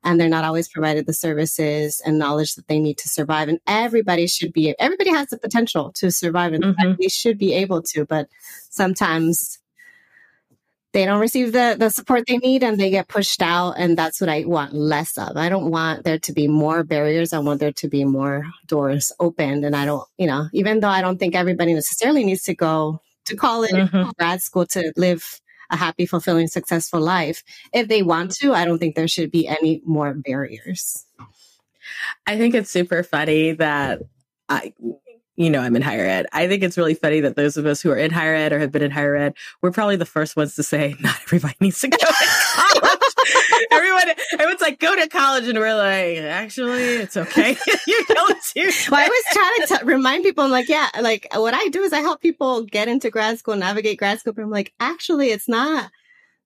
and 0.03 0.19
they're 0.19 0.29
not 0.29 0.43
always 0.43 0.67
provided 0.67 1.05
the 1.05 1.13
services 1.13 2.01
and 2.05 2.19
knowledge 2.19 2.55
that 2.55 2.67
they 2.67 2.79
need 2.79 2.97
to 2.99 3.09
survive. 3.09 3.47
And 3.47 3.59
everybody 3.65 4.27
should 4.27 4.53
be, 4.53 4.75
everybody 4.79 5.11
has 5.11 5.29
the 5.29 5.37
potential 5.37 5.91
to 5.95 6.11
survive 6.11 6.53
and 6.53 6.63
mm-hmm. 6.63 6.93
they 6.99 7.07
should 7.07 7.37
be 7.37 7.53
able 7.53 7.81
to, 7.83 8.05
but 8.05 8.27
sometimes 8.69 9.59
they 10.91 11.05
don't 11.05 11.19
receive 11.19 11.53
the, 11.53 11.75
the 11.77 11.89
support 11.89 12.23
they 12.27 12.37
need 12.37 12.63
and 12.63 12.79
they 12.79 12.91
get 12.91 13.07
pushed 13.07 13.41
out. 13.41 13.73
And 13.77 13.97
that's 13.97 14.21
what 14.21 14.29
I 14.29 14.43
want 14.45 14.73
less 14.73 15.17
of. 15.17 15.37
I 15.37 15.49
don't 15.49 15.71
want 15.71 16.03
there 16.03 16.19
to 16.19 16.33
be 16.33 16.47
more 16.47 16.83
barriers. 16.83 17.33
I 17.33 17.39
want 17.39 17.59
there 17.59 17.71
to 17.71 17.87
be 17.87 18.03
more 18.03 18.45
doors 18.67 19.11
opened. 19.19 19.65
And 19.65 19.75
I 19.75 19.85
don't, 19.85 20.07
you 20.17 20.27
know, 20.27 20.47
even 20.53 20.81
though 20.81 20.89
I 20.89 21.01
don't 21.01 21.17
think 21.17 21.33
everybody 21.33 21.73
necessarily 21.73 22.23
needs 22.23 22.43
to 22.43 22.53
go 22.53 23.01
to 23.25 23.35
college, 23.35 23.71
mm-hmm. 23.71 24.09
grad 24.17 24.41
school 24.41 24.65
to 24.67 24.93
live 24.95 25.41
a 25.69 25.77
happy, 25.77 26.05
fulfilling, 26.05 26.47
successful 26.47 27.01
life. 27.01 27.43
If 27.73 27.87
they 27.87 28.03
want 28.03 28.31
to, 28.35 28.53
I 28.53 28.65
don't 28.65 28.77
think 28.77 28.95
there 28.95 29.07
should 29.07 29.31
be 29.31 29.47
any 29.47 29.81
more 29.85 30.13
barriers. 30.13 31.05
I 32.27 32.37
think 32.37 32.55
it's 32.55 32.69
super 32.69 33.03
funny 33.03 33.53
that 33.53 34.01
I, 34.47 34.73
you 35.35 35.49
know, 35.49 35.59
I'm 35.61 35.75
in 35.75 35.81
higher 35.81 36.05
ed. 36.05 36.27
I 36.31 36.47
think 36.47 36.63
it's 36.63 36.77
really 36.77 36.93
funny 36.93 37.21
that 37.21 37.35
those 37.35 37.57
of 37.57 37.65
us 37.65 37.81
who 37.81 37.91
are 37.91 37.97
in 37.97 38.11
higher 38.11 38.35
ed 38.35 38.53
or 38.53 38.59
have 38.59 38.71
been 38.71 38.83
in 38.83 38.91
higher 38.91 39.15
ed, 39.15 39.33
we're 39.61 39.71
probably 39.71 39.95
the 39.95 40.05
first 40.05 40.35
ones 40.35 40.55
to 40.55 40.63
say 40.63 40.95
not 40.99 41.17
everybody 41.23 41.55
needs 41.59 41.79
to 41.81 41.87
go. 41.87 41.97
Everyone, 43.71 44.03
everyone's 44.33 44.61
like, 44.61 44.79
go 44.79 44.95
to 44.95 45.07
college, 45.07 45.47
and 45.47 45.57
we're 45.57 45.75
like, 45.75 46.17
actually, 46.17 46.83
it's 46.83 47.17
okay. 47.17 47.57
you 47.87 48.05
don't 48.07 48.41
too. 48.43 48.71
Well, 48.89 49.01
I 49.01 49.07
was 49.07 49.23
trying 49.33 49.67
to 49.67 49.85
t- 49.85 49.91
remind 49.91 50.23
people. 50.23 50.43
I'm 50.43 50.51
like, 50.51 50.69
yeah, 50.69 50.89
like 51.01 51.27
what 51.33 51.53
I 51.53 51.67
do 51.69 51.81
is 51.83 51.93
I 51.93 51.99
help 51.99 52.21
people 52.21 52.63
get 52.63 52.87
into 52.87 53.09
grad 53.09 53.39
school, 53.39 53.55
navigate 53.55 53.97
grad 53.97 54.19
school. 54.19 54.33
But 54.33 54.43
I'm 54.43 54.49
like, 54.49 54.73
actually, 54.79 55.29
it's 55.29 55.47
not 55.47 55.91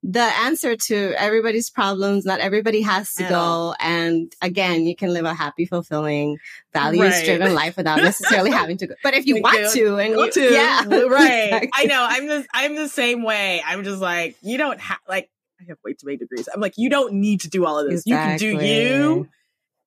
the 0.04 0.22
answer 0.22 0.76
to 0.76 1.14
everybody's 1.18 1.70
problems. 1.70 2.26
Not 2.26 2.40
everybody 2.40 2.82
has 2.82 3.14
to 3.16 3.24
go. 3.28 3.76
And 3.80 4.34
again, 4.42 4.86
you 4.86 4.96
can 4.96 5.12
live 5.14 5.26
a 5.26 5.34
happy, 5.34 5.66
fulfilling, 5.66 6.38
values 6.74 7.24
driven 7.24 7.48
right. 7.48 7.56
life 7.56 7.78
without 7.78 7.98
necessarily 7.98 8.52
having 8.62 8.78
to 8.78 8.88
go. 8.88 8.96
But 9.04 9.16
if 9.16 9.26
you 9.26 9.42
want 9.42 9.74
to 9.74 9.98
and 9.98 10.14
you, 10.14 10.32
to, 10.32 10.54
yeah, 10.54 10.84
right. 10.86 11.46
Exactly. 11.46 11.70
I 11.74 11.86
know. 11.86 12.06
I'm 12.08 12.28
the, 12.28 12.46
I'm 12.54 12.76
the 12.76 12.88
same 12.88 13.24
way. 13.24 13.62
I'm 13.66 13.84
just 13.84 14.02
like, 14.02 14.38
you 14.42 14.58
don't 14.58 14.80
have, 14.80 15.00
like, 15.10 15.30
I 15.60 15.64
have 15.70 15.78
way 15.84 15.94
too 15.94 16.06
many 16.06 16.18
degrees. 16.18 16.48
I'm 16.54 16.62
like, 16.62 16.74
you 16.78 16.90
don't 16.90 17.14
need 17.14 17.42
to 17.42 17.50
do 17.50 17.66
all 17.66 17.80
of 17.80 17.90
this. 17.90 18.04
Exactly. 18.06 18.48
You 18.48 18.58
can 18.58 18.60
do 18.60 18.66
you 18.66 19.30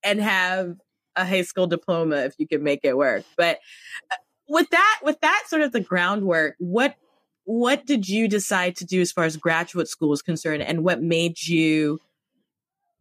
and 0.03 0.21
have 0.21 0.77
a 1.17 1.25
high 1.25 1.43
school 1.43 1.67
diploma 1.67 2.17
if 2.17 2.35
you 2.39 2.47
can 2.47 2.63
make 2.63 2.81
it 2.83 2.97
work. 2.97 3.25
But 3.37 3.59
uh, 4.11 4.17
with 4.49 4.71
that, 4.71 5.01
with 5.03 5.21
that 5.21 5.45
sort 5.47 5.63
of 5.63 5.73
the 5.73 5.81
groundwork, 5.81 6.57
what 6.59 6.97
what 7.45 7.87
did 7.87 8.09
you 8.09 8.29
decide 8.29 8.77
to 8.77 8.85
do 8.85 9.01
as 9.01 9.11
far 9.11 9.25
as 9.25 9.37
graduate 9.37 9.89
school 9.89 10.13
is 10.13 10.23
concerned, 10.23 10.63
and 10.63 10.85
what 10.85 11.03
made 11.03 11.43
you, 11.43 12.01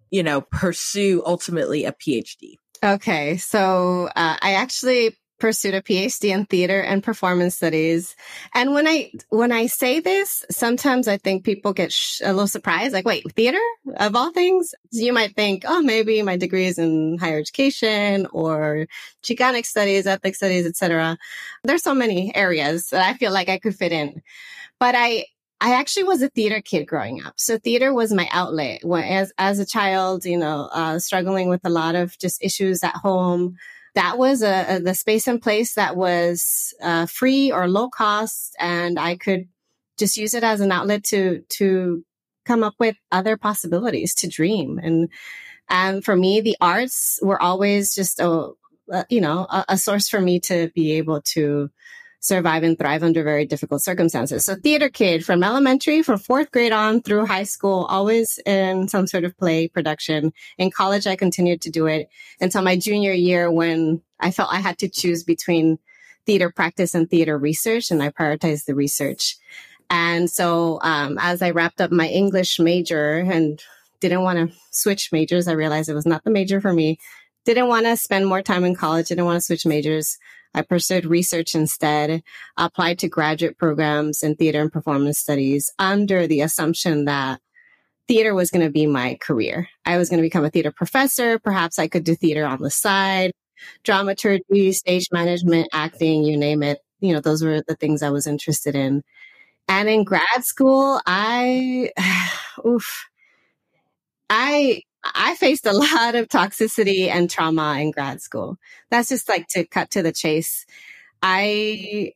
you 0.10 0.23
know, 0.23 0.41
pursue 0.41 1.21
ultimately 1.25 1.86
a 1.86 1.91
PhD? 1.91 2.55
Okay, 2.84 3.38
so 3.38 4.10
uh, 4.15 4.38
I 4.41 4.53
actually 4.53 5.17
pursued 5.39 5.73
a 5.73 5.82
PhD 5.82 6.34
in 6.34 6.45
theater 6.45 6.82
and 6.82 7.04
performance 7.04 7.56
studies. 7.56 8.15
And 8.54 8.73
when 8.73 8.88
I 8.88 9.12
when 9.30 9.52
I 9.52 9.67
say 9.67 9.99
this, 9.99 10.45
sometimes 10.52 11.08
I 11.08 11.17
think 11.17 11.43
people 11.43 11.73
get 11.73 11.91
sh- 11.91 12.21
a 12.23 12.34
little 12.34 12.47
surprised, 12.47 12.93
like, 12.93 13.06
"Wait, 13.06 13.23
theater 13.36 13.60
of 13.97 14.15
all 14.15 14.32
things?" 14.32 14.73
You 14.91 15.13
might 15.13 15.36
think, 15.36 15.63
"Oh, 15.67 15.82
maybe 15.82 16.21
my 16.21 16.38
degree 16.38 16.65
is 16.67 16.78
in 16.78 17.17
higher 17.19 17.39
education 17.39 18.28
or 18.32 18.88
Chicanic 19.23 19.65
studies, 19.65 20.08
ethnic 20.08 20.36
studies, 20.36 20.65
etc." 20.65 21.17
There's 21.63 21.84
so 21.84 21.93
many 21.93 22.36
areas 22.36 22.89
that 22.89 23.06
I 23.06 23.15
feel 23.15 23.32
like 23.32 23.49
I 23.49 23.60
could 23.60 23.75
fit 23.75 23.91
in, 23.91 24.21
but 24.80 24.95
I 24.95 25.25
I 25.62 25.73
actually 25.73 26.04
was 26.04 26.21
a 26.21 26.30
theater 26.30 26.62
kid 26.62 26.86
growing 26.86 27.23
up. 27.23 27.34
So 27.38 27.58
theater 27.58 27.93
was 27.93 28.13
my 28.13 28.30
outlet. 28.32 28.82
As, 28.86 29.34
as 29.38 29.60
a 29.60 29.65
child, 29.65 30.25
you 30.25 30.38
know, 30.38 30.69
uh, 30.71 30.99
struggling 30.99 31.49
with 31.49 31.62
a 31.65 31.69
lot 31.69 31.95
of 31.95 32.17
just 32.17 32.41
issues 32.41 32.82
at 32.84 32.95
home, 32.95 33.58
that 33.99 34.17
was 34.17 34.41
a, 34.41 34.75
a, 34.75 34.79
the 34.79 34.93
space 34.93 35.27
and 35.27 35.41
place 35.41 35.73
that 35.73 35.97
was 35.97 36.73
uh, 36.81 37.05
free 37.05 37.51
or 37.51 37.67
low 37.67 37.89
cost, 37.89 38.55
and 38.57 38.97
I 38.97 39.17
could 39.17 39.49
just 39.97 40.15
use 40.15 40.33
it 40.33 40.43
as 40.43 40.62
an 40.62 40.71
outlet 40.71 41.03
to 41.05 41.43
to 41.49 42.05
come 42.45 42.63
up 42.63 42.75
with 42.79 42.95
other 43.12 43.35
possibilities 43.35 44.15
to 44.15 44.29
dream. 44.29 44.79
And 44.81 45.09
and 45.69 46.03
for 46.03 46.15
me, 46.15 46.39
the 46.39 46.55
arts 46.62 47.19
were 47.21 47.41
always 47.41 47.93
just 47.93 48.21
a, 48.21 48.51
you 49.09 49.19
know 49.19 49.45
a, 49.49 49.65
a 49.67 49.77
source 49.77 50.07
for 50.07 50.21
me 50.21 50.39
to 50.41 50.71
be 50.73 50.93
able 50.93 51.21
to 51.33 51.69
survive 52.19 52.63
and 52.63 52.77
thrive 52.77 53.03
under 53.03 53.23
very 53.23 53.45
difficult 53.45 53.82
circumstances. 53.82 54.45
So 54.45 54.55
theater 54.55 54.89
kid 54.89 55.25
from 55.25 55.43
elementary, 55.43 56.03
from 56.03 56.19
fourth 56.19 56.51
grade 56.51 56.73
on 56.73 57.01
through 57.01 57.25
high 57.25 57.43
school, 57.43 57.86
always 57.86 58.39
in 58.45 58.88
some 58.88 59.08
sort 59.08 59.23
of 59.23 59.38
play 59.38 59.67
production. 59.67 60.34
In 60.58 60.69
college, 60.69 61.08
I 61.08 61.15
continued 61.15 61.62
to 61.62 61.69
do 61.69 61.88
it 61.88 62.10
until 62.41 62.62
my 62.62 62.77
junior 62.77 63.13
year 63.13 63.49
when 63.49 64.01
I 64.19 64.32
felt 64.32 64.53
I 64.53 64.60
had 64.60 64.77
to 64.79 64.89
choose 64.89 65.23
between 65.23 65.79
theater 66.25 66.51
practice 66.51 66.93
and 66.93 67.10
theater 67.10 67.38
research, 67.38 67.89
and 67.89 68.03
I 68.03 68.10
prioritized 68.10 68.65
the 68.65 68.75
research. 68.75 69.38
And 69.89 70.29
so, 70.29 70.79
um, 70.84 71.17
as 71.19 71.41
I 71.41 71.51
wrapped 71.51 71.82
up 71.82 71.91
my 71.91 72.08
English 72.08 72.60
major 72.60 73.15
and 73.15 73.60
didn't 74.01 74.21
want 74.21 74.38
to 74.51 74.55
switch 74.71 75.12
majors, 75.12 75.47
I 75.47 75.53
realized 75.53 75.89
it 75.89 75.95
was 75.95 76.05
not 76.05 76.23
the 76.23 76.29
major 76.29 76.62
for 76.62 76.73
me. 76.73 76.99
Didn't 77.45 77.67
want 77.67 77.86
to 77.86 77.97
spend 77.97 78.27
more 78.27 78.41
time 78.41 78.63
in 78.63 78.75
college. 78.75 79.08
Didn't 79.08 79.25
want 79.25 79.38
to 79.38 79.45
switch 79.45 79.65
majors. 79.65 80.17
I 80.53 80.62
pursued 80.62 81.05
research 81.05 81.55
instead, 81.55 82.23
applied 82.57 82.99
to 82.99 83.07
graduate 83.07 83.57
programs 83.57 84.23
in 84.23 84.35
theater 84.35 84.62
and 84.62 84.71
performance 84.71 85.19
studies 85.19 85.71
under 85.77 86.27
the 86.27 86.41
assumption 86.41 87.05
that 87.05 87.39
theater 88.07 88.33
was 88.33 88.49
going 88.49 88.65
to 88.65 88.71
be 88.71 88.88
my 88.88 89.17
career. 89.21 89.69
I 89.85 89.97
was 89.97 90.09
going 90.09 90.17
to 90.17 90.25
become 90.25 90.43
a 90.43 90.49
theater 90.49 90.71
professor. 90.71 91.38
Perhaps 91.39 91.77
I 91.77 91.88
could 91.88 92.03
do 92.03 92.15
theater 92.15 92.45
on 92.45 92.62
the 92.62 92.71
side, 92.71 93.31
dramaturgy, 93.83 94.71
stage 94.71 95.07
management, 95.12 95.67
acting, 95.71 96.23
you 96.23 96.35
name 96.35 96.63
it. 96.63 96.79
You 96.99 97.13
know, 97.13 97.21
those 97.21 97.43
were 97.43 97.62
the 97.67 97.75
things 97.75 98.01
I 98.01 98.09
was 98.09 98.25
interested 98.25 98.75
in. 98.75 99.03
And 99.67 99.88
in 99.88 100.03
grad 100.03 100.43
school, 100.43 100.99
I, 101.05 101.91
oof, 102.65 103.07
I 104.29 104.81
I 105.03 105.35
faced 105.35 105.65
a 105.65 105.73
lot 105.95 106.15
of 106.15 106.27
toxicity 106.27 107.07
and 107.07 107.29
trauma 107.29 107.77
in 107.79 107.91
grad 107.91 108.21
school. 108.21 108.57
That's 108.89 109.09
just 109.09 109.29
like 109.29 109.47
to 109.49 109.65
cut 109.65 109.91
to 109.91 110.03
the 110.03 110.12
chase. 110.12 110.65
I 111.21 112.13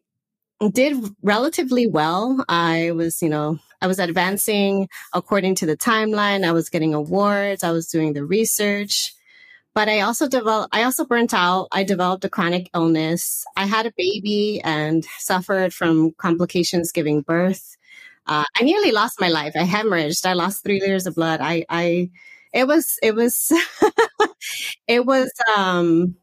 did 0.71 0.95
relatively 1.21 1.87
well. 1.87 2.43
I 2.47 2.91
was, 2.91 3.21
you 3.21 3.29
know, 3.29 3.59
I 3.81 3.87
was 3.87 3.99
advancing 3.99 4.87
according 5.13 5.55
to 5.55 5.65
the 5.65 5.75
timeline. 5.75 6.45
I 6.45 6.53
was 6.53 6.69
getting 6.69 6.93
awards. 6.93 7.63
I 7.63 7.71
was 7.71 7.87
doing 7.87 8.13
the 8.13 8.25
research. 8.25 9.13
But 9.75 9.89
I 9.89 10.01
also 10.01 10.27
developed, 10.27 10.75
I 10.75 10.83
also 10.83 11.03
burnt 11.03 11.33
out. 11.33 11.67
I 11.71 11.83
developed 11.83 12.23
a 12.25 12.29
chronic 12.29 12.69
illness. 12.75 13.43
I 13.57 13.65
had 13.65 13.87
a 13.87 13.93
baby 13.97 14.61
and 14.63 15.03
suffered 15.17 15.73
from 15.73 16.11
complications 16.13 16.91
giving 16.91 17.21
birth. 17.21 17.75
Uh, 18.27 18.45
I 18.57 18.63
nearly 18.63 18.91
lost 18.91 19.19
my 19.19 19.29
life. 19.29 19.53
I 19.55 19.63
hemorrhaged. 19.65 20.25
I 20.25 20.33
lost 20.33 20.63
three 20.63 20.79
liters 20.79 21.07
of 21.07 21.15
blood. 21.15 21.41
I, 21.41 21.65
I, 21.69 22.11
it 22.53 22.67
was 22.67 22.97
it 23.01 23.15
was 23.15 23.51
it 24.87 25.05
was 25.05 25.31
um 25.55 26.15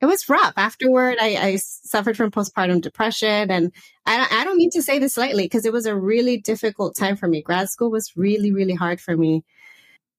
it 0.00 0.06
was 0.06 0.28
rough. 0.28 0.52
Afterward, 0.56 1.16
I, 1.18 1.36
I 1.36 1.56
suffered 1.56 2.16
from 2.16 2.30
postpartum 2.30 2.82
depression, 2.82 3.50
and 3.50 3.72
I, 4.04 4.26
I 4.30 4.44
don't 4.44 4.58
mean 4.58 4.70
to 4.72 4.82
say 4.82 4.98
this 4.98 5.16
lightly 5.16 5.44
because 5.44 5.64
it 5.64 5.72
was 5.72 5.86
a 5.86 5.96
really 5.96 6.36
difficult 6.36 6.94
time 6.96 7.16
for 7.16 7.26
me. 7.26 7.42
Grad 7.42 7.70
school 7.70 7.90
was 7.90 8.12
really 8.16 8.52
really 8.52 8.74
hard 8.74 9.00
for 9.00 9.16
me, 9.16 9.44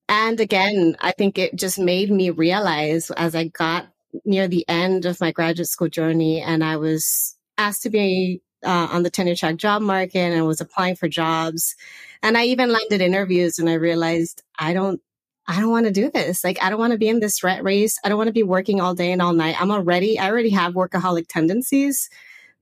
and 0.10 0.40
again, 0.40 0.96
I 1.02 1.12
think 1.12 1.38
it 1.38 1.56
just 1.56 1.80
made 1.80 2.12
me 2.12 2.30
realize 2.30 3.12
as 3.12 3.36
I 3.36 3.46
got 3.48 3.88
near 4.24 4.48
the 4.48 4.66
end 4.68 5.06
of 5.06 5.20
my 5.20 5.32
graduate 5.32 5.68
school 5.68 5.90
journey, 5.90 6.42
and 6.42 6.64
I 6.64 6.78
was 6.78 7.36
asked 7.58 7.84
to 7.84 7.90
be 7.90 8.42
uh, 8.66 8.88
on 8.92 9.04
the 9.04 9.10
tenure 9.10 9.36
track 9.36 9.58
job 9.58 9.82
market 9.82 10.34
and 10.34 10.46
was 10.46 10.62
applying 10.62 10.96
for 10.96 11.08
jobs. 11.08 11.76
And 12.24 12.38
I 12.38 12.46
even 12.46 12.72
landed 12.72 13.02
interviews 13.02 13.60
and 13.60 13.70
I 13.70 13.76
realized 13.76 14.42
I 14.58 14.74
don't 14.74 15.00
I 15.48 15.60
don't 15.60 15.70
want 15.70 15.86
to 15.86 15.92
do 15.92 16.10
this. 16.10 16.44
Like, 16.44 16.62
I 16.62 16.70
don't 16.70 16.80
want 16.80 16.94
to 16.94 17.00
be 17.00 17.08
in 17.08 17.20
this 17.20 17.44
rat 17.44 17.64
race. 17.64 17.98
I 18.04 18.10
don't 18.10 18.18
want 18.18 18.28
to 18.28 18.34
be 18.34 18.44
working 18.44 18.82
all 18.82 18.96
day 18.96 19.12
and 19.12 19.22
all 19.22 19.34
night. 19.34 19.62
I'm 19.62 19.72
already, 19.72 20.18
I 20.18 20.30
already 20.30 20.50
have 20.50 20.74
workaholic 20.74 21.28
tendencies 21.28 22.10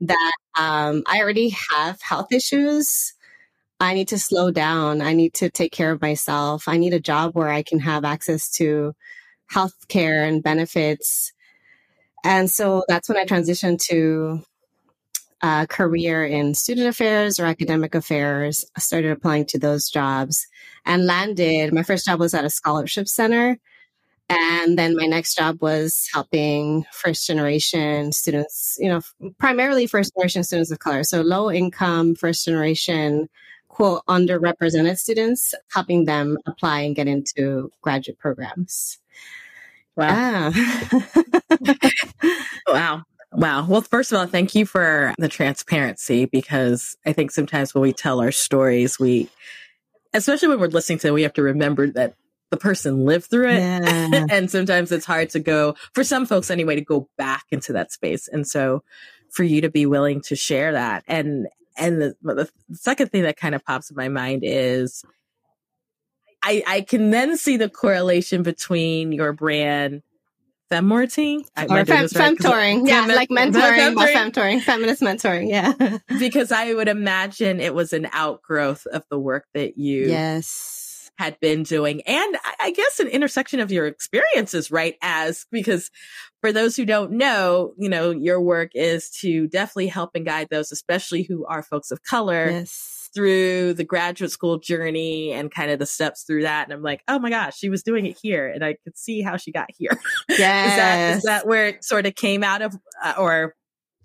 that 0.01 0.33
um, 0.57 1.03
I 1.07 1.21
already 1.21 1.55
have 1.71 2.01
health 2.01 2.33
issues. 2.33 3.13
I 3.79 3.93
need 3.93 4.09
to 4.09 4.19
slow 4.19 4.51
down. 4.51 5.01
I 5.01 5.13
need 5.13 5.33
to 5.35 5.49
take 5.49 5.71
care 5.71 5.91
of 5.91 6.01
myself. 6.01 6.67
I 6.67 6.77
need 6.77 6.93
a 6.93 6.99
job 6.99 7.35
where 7.35 7.49
I 7.49 7.63
can 7.63 7.79
have 7.79 8.03
access 8.03 8.49
to 8.51 8.93
health 9.47 9.87
care 9.87 10.25
and 10.25 10.43
benefits. 10.43 11.31
And 12.23 12.49
so 12.49 12.83
that's 12.87 13.07
when 13.07 13.17
I 13.17 13.25
transitioned 13.25 13.81
to 13.87 14.41
a 15.41 15.67
career 15.67 16.25
in 16.25 16.53
student 16.53 16.87
affairs 16.87 17.39
or 17.39 17.45
academic 17.45 17.95
affairs. 17.95 18.65
I 18.75 18.79
started 18.79 19.11
applying 19.11 19.45
to 19.47 19.59
those 19.59 19.89
jobs 19.89 20.47
and 20.85 21.05
landed. 21.05 21.73
My 21.73 21.83
first 21.83 22.05
job 22.05 22.19
was 22.19 22.33
at 22.33 22.45
a 22.45 22.49
scholarship 22.49 23.07
center. 23.07 23.57
And 24.29 24.79
then 24.79 24.95
my 24.95 25.05
next 25.05 25.35
job 25.35 25.61
was 25.61 26.07
helping 26.11 26.85
first 26.91 27.27
generation 27.27 28.11
students, 28.11 28.77
you 28.79 28.89
know, 28.89 29.01
primarily 29.37 29.85
first 29.85 30.13
generation 30.15 30.43
students 30.43 30.71
of 30.71 30.79
color. 30.79 31.03
So 31.03 31.21
low 31.21 31.51
income, 31.51 32.15
first 32.15 32.45
generation, 32.45 33.29
quote, 33.67 34.01
underrepresented 34.07 34.97
students, 34.97 35.53
helping 35.71 36.05
them 36.05 36.37
apply 36.45 36.81
and 36.81 36.95
get 36.95 37.07
into 37.07 37.69
graduate 37.81 38.17
programs. 38.17 38.97
Wow. 39.95 40.51
wow. 42.67 43.03
Wow. 43.33 43.65
Well, 43.67 43.81
first 43.81 44.11
of 44.11 44.19
all, 44.19 44.27
thank 44.27 44.55
you 44.55 44.65
for 44.65 45.13
the 45.17 45.27
transparency 45.27 46.25
because 46.25 46.95
I 47.05 47.13
think 47.13 47.31
sometimes 47.31 47.73
when 47.73 47.81
we 47.81 47.93
tell 47.93 48.21
our 48.21 48.31
stories, 48.31 48.99
we 48.99 49.29
especially 50.13 50.49
when 50.49 50.60
we're 50.60 50.67
listening 50.67 50.99
to 50.99 51.08
it, 51.08 51.13
we 51.13 51.23
have 51.23 51.34
to 51.34 51.43
remember 51.43 51.89
that 51.91 52.15
the 52.52 52.58
person 52.58 53.06
lived 53.06 53.26
through 53.26 53.49
it. 53.49 53.60
Yeah. 53.60 54.26
and 54.30 54.49
sometimes 54.49 54.91
it's 54.91 55.06
hard 55.06 55.32
to 55.32 55.39
go, 55.39 55.76
for 55.93 56.04
some 56.04 56.26
folks 56.26 56.52
anyway, 56.52 56.76
to 56.76 56.82
go 56.82 57.10
back 57.17 57.45
into 57.52 57.73
that 57.73 57.91
space. 57.91 58.28
And 58.28 58.47
so 58.47 58.84
for 59.32 59.43
you 59.43 59.62
to 59.62 59.69
be 59.69 59.86
willing 59.86 60.21
to 60.21 60.36
share 60.36 60.73
that. 60.73 61.04
And, 61.08 61.47
and 61.78 62.02
the, 62.02 62.15
the 62.21 62.49
second 62.73 63.12
thing 63.12 63.23
that 63.23 63.38
kind 63.38 63.56
of 63.56 63.65
pops 63.65 63.89
in 63.89 63.95
my 63.95 64.08
mind 64.08 64.43
is 64.45 65.04
I, 66.43 66.63
I 66.67 66.82
can 66.82 67.10
then 67.10 67.38
see 67.38 67.58
the 67.58 67.69
correlation 67.69 68.43
between 68.43 69.12
your 69.12 69.34
brand 69.34 70.04
femorting 70.71 71.41
or 71.58 71.86
fem, 71.86 71.88
right? 71.88 72.10
femtoring 72.10 72.88
yeah 72.88 73.06
fem- 73.06 73.15
like 73.15 73.30
mentoring 73.30 73.93
femtoring. 73.93 74.13
femtoring 74.13 74.62
feminist 74.62 75.02
mentoring 75.02 75.49
yeah. 75.49 75.97
Because 76.19 76.52
i 76.52 76.73
would 76.73 76.88
imagine 76.88 77.60
it 77.60 77.76
was 77.76 77.93
an 77.93 78.08
outgrowth 78.12 78.86
of 78.88 79.04
the 79.10 79.19
work 79.19 79.45
that 79.54 79.78
you 79.78 80.08
yes. 80.08 81.12
had 81.17 81.39
been 81.39 81.63
doing. 81.63 82.02
And 82.02 82.38
i 82.60 82.71
guess 82.71 82.99
an 82.99 83.08
intersection 83.08 83.60
of 83.60 83.71
your 83.71 83.88
experiences 83.88 84.71
right 84.71 84.95
as 85.02 85.45
because 85.52 85.91
for 86.41 86.52
those 86.52 86.76
who 86.76 86.86
don't 86.86 87.12
know 87.12 87.73
you 87.78 87.89
know 87.89 88.12
your 88.12 88.41
work 88.41 88.71
is 88.73 89.10
to 89.21 89.47
definitely 89.47 89.88
help 89.88 90.12
and 90.15 90.26
guide 90.26 90.47
those 90.49 90.71
especially 90.71 91.23
who 91.23 91.45
are 91.45 91.62
folks 91.62 91.91
of 91.91 92.04
color 92.04 92.49
yes 92.49 92.92
through 93.13 93.73
the 93.73 93.84
graduate 93.84 94.32
school 94.32 94.58
journey 94.58 95.32
and 95.32 95.52
kind 95.52 95.71
of 95.71 95.80
the 95.80 95.86
steps 95.86 96.23
through 96.23 96.43
that. 96.43 96.65
And 96.65 96.73
I'm 96.73 96.82
like, 96.82 97.04
oh 97.08 97.19
my 97.19 97.30
gosh, 97.30 97.58
she 97.58 97.69
was 97.69 97.84
doing 97.84 98.06
it 98.06 98.17
here. 98.21 98.47
And 98.47 98.63
I 98.63 98.76
could 98.84 98.97
see 98.97 99.21
how 99.21 99.38
she 99.38 99.52
got 99.52 99.69
here. 99.78 99.99
Yes. 100.30 100.38
is, 100.71 100.78
that, 100.78 101.17
is 101.17 101.23
that 101.23 101.47
where 101.47 101.67
it 101.67 101.84
sort 101.84 102.06
of 102.06 102.15
came 102.15 102.43
out 102.43 102.62
of, 102.62 102.78
uh, 103.04 103.13
or 103.17 103.56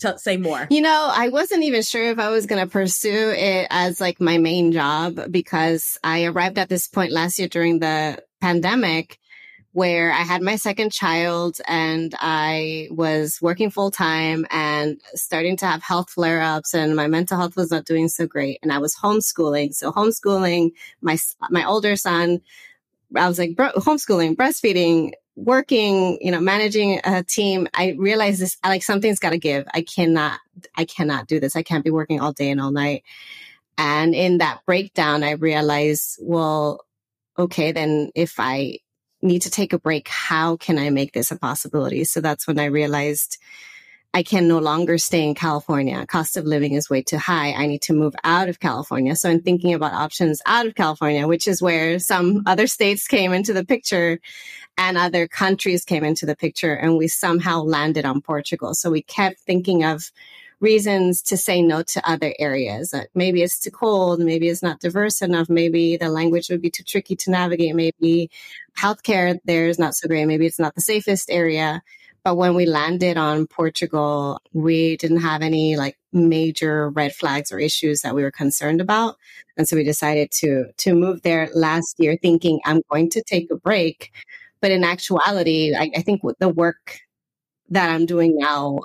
T- 0.01 0.17
say 0.19 0.37
more. 0.37 0.65
You 0.71 0.81
know, 0.81 1.11
I 1.13 1.29
wasn't 1.29 1.65
even 1.65 1.83
sure 1.83 2.11
if 2.11 2.21
I 2.21 2.31
was 2.31 2.47
going 2.47 2.65
to 2.65 2.71
pursue 2.71 3.33
it 3.37 3.67
as 3.69 4.01
like 4.01 4.21
my 4.21 4.39
main 4.39 4.71
job 4.71 5.19
because 5.29 5.99
I 6.05 6.27
arrived 6.27 6.57
at 6.57 6.69
this 6.69 6.87
point 6.87 7.11
last 7.11 7.41
year 7.41 7.49
during 7.49 7.81
the 7.81 8.23
pandemic 8.41 9.19
where 9.73 10.11
I 10.13 10.23
had 10.23 10.43
my 10.43 10.57
second 10.57 10.93
child 10.93 11.59
and 11.67 12.15
I 12.19 12.89
was 12.91 13.39
working 13.43 13.71
full 13.71 13.91
time 13.91 14.47
and 14.51 15.01
starting 15.15 15.57
to 15.59 15.67
have 15.67 15.83
health 15.83 16.11
flare 16.11 16.41
ups 16.41 16.75
and 16.75 16.97
my 16.97 17.07
mental 17.07 17.39
health 17.39 17.55
was 17.55 17.71
not 17.71 17.85
doing 17.85 18.09
so 18.09 18.27
great. 18.27 18.59
And 18.63 18.73
I 18.73 18.79
was 18.79 18.97
homeschooling. 18.97 19.75
So 19.75 19.93
homeschooling 19.93 20.71
my, 21.03 21.19
my 21.51 21.67
older 21.67 21.97
son, 21.97 22.41
I 23.15 23.29
was 23.29 23.39
like 23.39 23.57
bro- 23.57 23.73
homeschooling, 23.73 24.37
breastfeeding, 24.37 25.13
working, 25.37 26.19
you 26.21 26.31
know, 26.31 26.41
managing 26.41 27.01
a 27.05 27.23
team. 27.23 27.69
I 27.75 27.95
realized 27.99 28.41
this, 28.41 28.57
like 28.65 28.83
something's 28.83 29.21
got 29.21 29.31
to 29.31 29.39
give. 29.39 29.67
I 29.73 29.83
cannot, 29.83 30.41
I 30.77 30.87
cannot 30.87 31.29
do 31.29 31.41
this. 31.41 31.57
I 31.57 31.63
can't 31.63 31.85
be 31.85 31.91
working 31.91 32.21
all 32.21 32.33
day 32.33 32.51
and 32.51 32.61
all 32.61 32.73
night. 32.73 33.05
And 33.77 34.15
in 34.15 34.39
that 34.39 34.61
breakdown, 34.67 35.23
I 35.23 35.33
realized, 35.33 36.19
well, 36.21 36.85
okay, 37.39 37.71
then 37.71 38.11
if 38.17 38.35
I 38.41 38.79
need 39.23 39.43
to 39.43 39.51
take 39.51 39.73
a 39.73 39.79
break. 39.79 40.09
How 40.09 40.57
can 40.57 40.79
I 40.79 40.91
make 40.91 41.13
this 41.13 41.31
a 41.31 41.39
possibility? 41.39 42.05
So 42.05 42.21
that's 42.21 42.47
when 42.47 42.59
I 42.59 42.67
realized 42.67 43.39
I 44.15 44.23
can 44.23 44.49
no 44.49 44.59
longer 44.59 44.97
stay 44.97 45.23
in 45.23 45.35
California. 45.35 46.07
Cost 46.07 46.37
of 46.37 46.45
living 46.45 46.73
is 46.73 46.89
way 46.89 47.03
too 47.03 47.19
high. 47.19 47.53
I 47.53 47.67
need 47.67 47.83
to 47.83 47.93
move 47.93 48.15
out 48.25 48.49
of 48.49 48.59
California. 48.59 49.15
So 49.15 49.29
I'm 49.29 49.43
thinking 49.43 49.75
about 49.75 49.93
options 49.93 50.41
out 50.47 50.67
of 50.67 50.75
California, 50.75 51.27
which 51.27 51.47
is 51.47 51.61
where 51.61 51.99
some 51.99 52.43
other 52.47 52.67
states 52.67 53.07
came 53.07 53.33
into 53.33 53.53
the 53.53 53.65
picture 53.65 54.19
and 54.79 54.97
other 54.97 55.29
countries 55.29 55.85
came 55.85 56.05
into 56.05 56.25
the 56.25 56.37
picture. 56.37 56.73
And 56.73 56.97
we 56.97 57.09
somehow 57.09 57.63
landed 57.63 58.07
on 58.07 58.23
Portugal. 58.23 58.75
So 58.75 58.91
we 58.91 59.03
kept 59.03 59.41
thinking 59.41 59.85
of 59.85 60.11
reasons 60.61 61.23
to 61.23 61.37
say 61.37 61.63
no 61.63 61.83
to 61.83 62.09
other 62.09 62.35
areas. 62.39 62.93
Uh, 62.93 63.05
maybe 63.15 63.43
it's 63.43 63.61
too 63.61 63.71
cold. 63.71 64.21
Maybe 64.21 64.49
it's 64.49 64.63
not 64.63 64.81
diverse 64.81 65.23
enough. 65.23 65.49
Maybe 65.49 65.97
the 65.97 66.09
language 66.09 66.49
would 66.51 66.63
be 66.63 66.71
too 66.71 66.83
tricky 66.83 67.17
to 67.17 67.31
navigate. 67.31 67.75
Maybe 67.75 68.31
healthcare 68.77 69.39
there 69.45 69.69
is 69.69 69.79
not 69.79 69.95
so 69.95 70.09
great. 70.09 70.27
Maybe 70.27 70.47
it's 70.47 70.59
not 70.59 70.75
the 70.75 70.81
safest 70.81 71.31
area. 71.31 71.83
But 72.25 72.37
when 72.37 72.55
we 72.55 72.67
landed 72.67 73.17
on 73.17 73.47
Portugal, 73.47 74.41
we 74.53 74.97
didn't 74.97 75.21
have 75.21 75.41
any 75.41 75.77
like 75.77 75.97
major 76.13 76.91
red 76.91 77.15
flags 77.15 77.53
or 77.53 77.61
issues 77.61 78.03
that 78.03 78.15
we 78.15 78.23
were 78.23 78.33
concerned 78.33 78.81
about. 78.81 79.17
And 79.57 79.69
so 79.69 79.77
we 79.77 79.85
decided 79.85 80.31
to, 80.33 80.67
to 80.79 80.95
move 80.95 81.23
there 81.23 81.49
last 81.55 81.97
year 81.99 82.19
thinking 82.21 82.61
I'm 82.65 82.83
going 82.91 83.11
to 83.11 83.23
take 83.23 83.51
a 83.51 83.57
break. 83.57 84.13
But 84.61 84.73
in 84.73 84.83
actuality, 84.83 85.75
I, 85.77 85.91
I 85.97 86.03
think 86.03 86.23
the 86.41 86.49
work 86.49 86.99
that 87.71 87.91
I'm 87.91 88.07
doing 88.07 88.37
now 88.37 88.81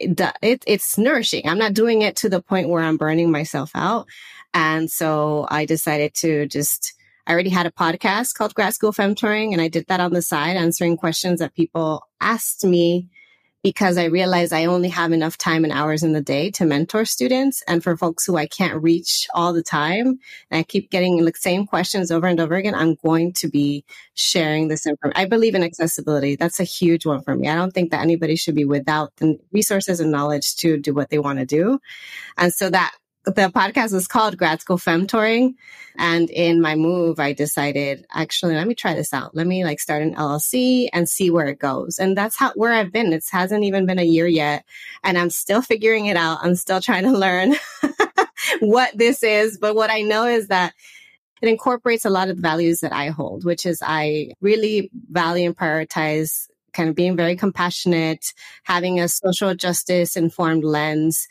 it, 0.00 0.64
it's 0.66 0.98
nourishing. 0.98 1.48
I'm 1.48 1.58
not 1.58 1.74
doing 1.74 2.02
it 2.02 2.16
to 2.16 2.28
the 2.28 2.42
point 2.42 2.68
where 2.68 2.82
I'm 2.82 2.96
burning 2.96 3.30
myself 3.30 3.70
out. 3.74 4.06
And 4.54 4.90
so 4.90 5.46
I 5.50 5.66
decided 5.66 6.14
to 6.14 6.46
just, 6.46 6.94
I 7.26 7.32
already 7.32 7.50
had 7.50 7.66
a 7.66 7.70
podcast 7.70 8.34
called 8.34 8.54
Grad 8.54 8.74
School 8.74 8.92
Femtoring 8.92 9.52
and 9.52 9.60
I 9.60 9.68
did 9.68 9.86
that 9.88 10.00
on 10.00 10.12
the 10.12 10.22
side, 10.22 10.56
answering 10.56 10.96
questions 10.96 11.40
that 11.40 11.54
people 11.54 12.06
asked 12.20 12.64
me 12.64 13.08
because 13.66 13.98
I 13.98 14.04
realize 14.04 14.52
I 14.52 14.66
only 14.66 14.90
have 14.90 15.10
enough 15.10 15.36
time 15.36 15.64
and 15.64 15.72
hours 15.72 16.04
in 16.04 16.12
the 16.12 16.20
day 16.20 16.52
to 16.52 16.64
mentor 16.64 17.04
students. 17.04 17.64
And 17.66 17.82
for 17.82 17.96
folks 17.96 18.24
who 18.24 18.36
I 18.36 18.46
can't 18.46 18.80
reach 18.80 19.26
all 19.34 19.52
the 19.52 19.60
time, 19.60 20.20
and 20.52 20.60
I 20.60 20.62
keep 20.62 20.88
getting 20.88 21.24
the 21.24 21.32
same 21.34 21.66
questions 21.66 22.12
over 22.12 22.28
and 22.28 22.38
over 22.38 22.54
again, 22.54 22.76
I'm 22.76 22.94
going 22.94 23.32
to 23.32 23.48
be 23.48 23.84
sharing 24.14 24.68
this 24.68 24.86
information. 24.86 25.20
I 25.20 25.24
believe 25.24 25.56
in 25.56 25.64
accessibility. 25.64 26.36
That's 26.36 26.60
a 26.60 26.62
huge 26.62 27.06
one 27.06 27.22
for 27.24 27.34
me. 27.34 27.48
I 27.48 27.56
don't 27.56 27.72
think 27.72 27.90
that 27.90 28.02
anybody 28.02 28.36
should 28.36 28.54
be 28.54 28.64
without 28.64 29.10
the 29.16 29.36
resources 29.50 29.98
and 29.98 30.12
knowledge 30.12 30.54
to 30.58 30.78
do 30.78 30.94
what 30.94 31.10
they 31.10 31.18
want 31.18 31.40
to 31.40 31.44
do. 31.44 31.80
And 32.38 32.54
so 32.54 32.70
that 32.70 32.94
the 33.26 33.50
podcast 33.50 33.92
was 33.92 34.06
called 34.06 34.36
Grad 34.36 34.60
School 34.60 34.78
Femtoring. 34.78 35.54
And 35.98 36.30
in 36.30 36.60
my 36.60 36.76
move, 36.76 37.18
I 37.18 37.32
decided, 37.32 38.06
actually, 38.12 38.54
let 38.54 38.68
me 38.68 38.74
try 38.74 38.94
this 38.94 39.12
out. 39.12 39.34
Let 39.34 39.46
me 39.46 39.64
like 39.64 39.80
start 39.80 40.02
an 40.02 40.14
LLC 40.14 40.88
and 40.92 41.08
see 41.08 41.30
where 41.30 41.46
it 41.48 41.58
goes. 41.58 41.98
And 41.98 42.16
that's 42.16 42.36
how, 42.36 42.52
where 42.54 42.72
I've 42.72 42.92
been. 42.92 43.12
It 43.12 43.24
hasn't 43.30 43.64
even 43.64 43.84
been 43.84 43.98
a 43.98 44.04
year 44.04 44.28
yet. 44.28 44.64
And 45.02 45.18
I'm 45.18 45.30
still 45.30 45.60
figuring 45.60 46.06
it 46.06 46.16
out. 46.16 46.38
I'm 46.42 46.54
still 46.54 46.80
trying 46.80 47.04
to 47.04 47.12
learn 47.18 47.56
what 48.60 48.96
this 48.96 49.22
is. 49.22 49.58
But 49.58 49.74
what 49.74 49.90
I 49.90 50.02
know 50.02 50.26
is 50.26 50.48
that 50.48 50.72
it 51.42 51.48
incorporates 51.48 52.04
a 52.04 52.10
lot 52.10 52.28
of 52.28 52.38
values 52.38 52.80
that 52.80 52.92
I 52.92 53.08
hold, 53.08 53.44
which 53.44 53.66
is 53.66 53.82
I 53.84 54.32
really 54.40 54.90
value 55.10 55.46
and 55.46 55.56
prioritize 55.56 56.46
kind 56.76 56.88
of 56.88 56.94
being 56.94 57.16
very 57.16 57.34
compassionate, 57.34 58.32
having 58.64 59.00
a 59.00 59.08
social 59.08 59.54
justice 59.54 60.16
informed 60.16 60.62
lens, 60.62 61.26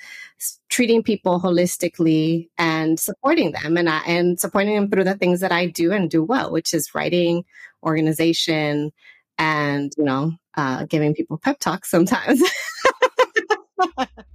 treating 0.69 1.03
people 1.03 1.39
holistically 1.39 2.49
and 2.57 2.99
supporting 2.99 3.51
them 3.51 3.77
and, 3.77 3.87
and 3.87 4.39
supporting 4.39 4.75
them 4.75 4.89
through 4.89 5.03
the 5.03 5.15
things 5.15 5.39
that 5.39 5.51
I 5.51 5.67
do 5.67 5.91
and 5.91 6.09
do 6.09 6.23
well, 6.23 6.51
which 6.51 6.73
is 6.73 6.95
writing, 6.95 7.45
organization, 7.83 8.91
and, 9.37 9.93
you 9.97 10.03
know, 10.03 10.31
uh, 10.57 10.85
giving 10.85 11.13
people 11.13 11.37
pep 11.37 11.59
talks 11.59 11.89
sometimes. 11.91 12.41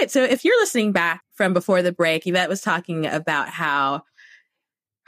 Right. 0.00 0.10
So 0.10 0.22
if 0.22 0.44
you're 0.44 0.60
listening 0.60 0.92
back 0.92 1.22
from 1.34 1.52
before 1.52 1.82
the 1.82 1.92
break, 1.92 2.26
Yvette 2.26 2.48
was 2.48 2.62
talking 2.62 3.06
about 3.06 3.48
how 3.48 4.02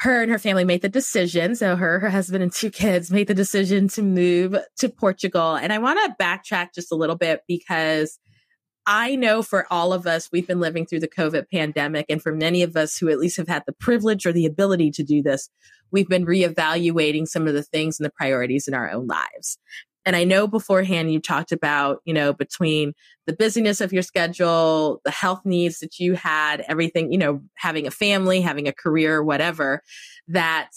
her 0.01 0.23
and 0.23 0.31
her 0.31 0.39
family 0.39 0.65
made 0.65 0.83
the 0.83 0.89
decision. 0.89 1.55
So 1.55 1.77
her, 1.77 2.01
her 2.01 2.11
husband 2.11 2.43
and 2.43 2.53
two 2.53 2.71
kids 2.71 3.11
made 3.11 3.29
the 3.29 3.35
decision 3.35 3.89
to 3.89 4.03
move 4.03 4.57
to 4.79 4.89
Portugal. 4.89 5.55
And 5.55 5.73
I 5.73 5.79
want 5.79 6.01
to 6.05 6.23
backtrack 6.23 6.75
just 6.75 6.93
a 6.93 6.97
little 6.97 7.17
bit 7.17 7.43
because 7.47 8.19
I 8.85 9.15
know 9.15 9.43
for 9.43 9.65
all 9.71 9.93
of 9.93 10.09
us, 10.09 10.29
we've 10.33 10.47
been 10.47 10.59
living 10.59 10.87
through 10.87 11.01
the 11.01 11.09
COVID 11.09 11.45
pandemic. 11.53 12.07
And 12.09 12.21
for 12.21 12.35
many 12.35 12.65
of 12.65 12.77
us 12.77 12.97
who 12.97 13.09
at 13.09 13.21
least 13.21 13.37
have 13.37 13.47
had 13.47 13.63
the 13.65 13.73
privilege 13.73 14.27
or 14.27 14.33
the 14.33 14.47
ability 14.47 14.91
to 14.93 15.05
do 15.05 15.23
this, 15.23 15.49
we've 15.93 16.09
been 16.09 16.27
reevaluating 16.27 17.29
some 17.29 17.47
of 17.47 17.55
the 17.55 17.63
things 17.63 18.01
and 18.01 18.05
the 18.05 18.13
priorities 18.17 18.67
in 18.67 18.75
our 18.75 18.91
own 18.91 19.07
lives. 19.07 19.59
And 20.05 20.17
I 20.17 20.25
know 20.25 20.47
beforehand 20.47 21.13
you 21.13 21.21
talked 21.21 21.53
about, 21.53 22.01
you 22.05 22.15
know, 22.15 22.33
between 22.33 22.93
the 23.27 23.33
busyness 23.33 23.81
of 23.81 23.93
your 23.93 24.03
schedule, 24.03 25.01
the 25.05 25.11
health 25.11 25.43
needs 25.45 25.79
that 25.79 25.99
you 25.99 26.15
had, 26.15 26.65
everything, 26.69 27.13
you 27.13 27.19
know, 27.19 27.41
having 27.55 27.87
a 27.87 27.91
family, 27.91 28.41
having 28.41 28.67
a 28.67 28.73
career, 28.73 29.23
whatever, 29.23 29.83
that 30.29 30.71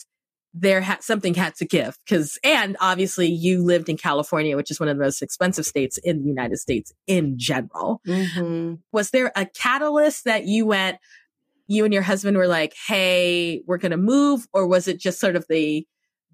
there 0.57 0.79
had 0.79 1.03
something 1.03 1.33
had 1.33 1.53
to 1.53 1.65
give 1.65 1.97
because 2.05 2.39
and 2.41 2.77
obviously 2.79 3.27
you 3.27 3.61
lived 3.61 3.89
in 3.89 3.97
california 3.97 4.55
which 4.55 4.71
is 4.71 4.79
one 4.79 4.87
of 4.87 4.97
the 4.97 5.03
most 5.03 5.21
expensive 5.21 5.65
states 5.65 5.97
in 5.97 6.21
the 6.21 6.29
united 6.29 6.57
states 6.57 6.93
in 7.07 7.37
general 7.37 7.99
mm-hmm. 8.07 8.75
was 8.93 9.09
there 9.09 9.33
a 9.35 9.45
catalyst 9.45 10.23
that 10.23 10.45
you 10.45 10.65
went 10.65 10.97
you 11.67 11.83
and 11.83 11.93
your 11.93 12.03
husband 12.03 12.37
were 12.37 12.47
like 12.47 12.73
hey 12.87 13.61
we're 13.67 13.77
gonna 13.77 13.97
move 13.97 14.47
or 14.53 14.65
was 14.65 14.87
it 14.87 14.97
just 14.97 15.19
sort 15.19 15.35
of 15.35 15.45
the 15.49 15.85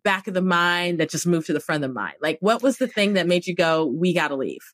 back 0.04 0.28
of 0.28 0.34
the 0.34 0.42
mind 0.42 1.00
that 1.00 1.10
just 1.10 1.28
moved 1.28 1.48
to 1.48 1.54
the 1.54 1.60
front 1.60 1.84
of 1.84 1.90
the 1.90 1.94
mind 1.94 2.16
like 2.22 2.38
what 2.42 2.64
was 2.64 2.78
the 2.78 2.88
thing 2.88 3.14
that 3.14 3.28
made 3.28 3.46
you 3.48 3.56
go 3.56 3.86
we 3.86 4.14
gotta 4.14 4.36
leave 4.36 4.74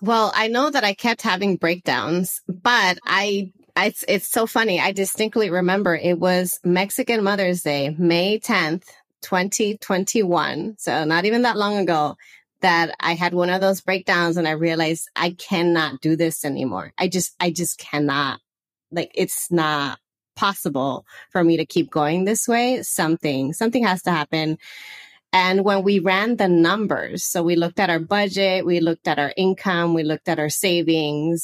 well, 0.00 0.32
I 0.34 0.48
know 0.48 0.70
that 0.70 0.84
I 0.84 0.94
kept 0.94 1.22
having 1.22 1.56
breakdowns, 1.56 2.40
but 2.46 2.98
I 3.04 3.52
it's 3.76 4.04
it's 4.08 4.28
so 4.28 4.46
funny. 4.46 4.80
I 4.80 4.92
distinctly 4.92 5.50
remember 5.50 5.94
it 5.94 6.18
was 6.18 6.60
Mexican 6.64 7.22
Mother's 7.22 7.62
Day, 7.62 7.94
May 7.98 8.38
10th, 8.38 8.84
2021. 9.22 10.76
So 10.78 11.04
not 11.04 11.24
even 11.24 11.42
that 11.42 11.56
long 11.56 11.78
ago 11.78 12.16
that 12.60 12.94
I 13.00 13.14
had 13.14 13.34
one 13.34 13.50
of 13.50 13.60
those 13.60 13.80
breakdowns 13.80 14.36
and 14.36 14.48
I 14.48 14.52
realized 14.52 15.08
I 15.14 15.30
cannot 15.30 16.00
do 16.00 16.16
this 16.16 16.44
anymore. 16.44 16.92
I 16.98 17.08
just 17.08 17.34
I 17.40 17.50
just 17.50 17.78
cannot. 17.78 18.40
Like 18.90 19.10
it's 19.14 19.50
not 19.50 19.98
possible 20.38 21.04
for 21.30 21.42
me 21.42 21.56
to 21.56 21.66
keep 21.66 21.90
going 21.90 22.24
this 22.24 22.46
way. 22.46 22.82
Something 22.82 23.52
something 23.52 23.84
has 23.84 24.02
to 24.02 24.10
happen. 24.10 24.58
And 25.32 25.64
when 25.64 25.82
we 25.82 25.98
ran 25.98 26.36
the 26.36 26.48
numbers, 26.48 27.24
so 27.24 27.42
we 27.42 27.56
looked 27.56 27.78
at 27.78 27.90
our 27.90 27.98
budget, 27.98 28.64
we 28.64 28.80
looked 28.80 29.06
at 29.06 29.18
our 29.18 29.32
income, 29.36 29.92
we 29.92 30.02
looked 30.02 30.28
at 30.28 30.38
our 30.38 30.48
savings, 30.48 31.42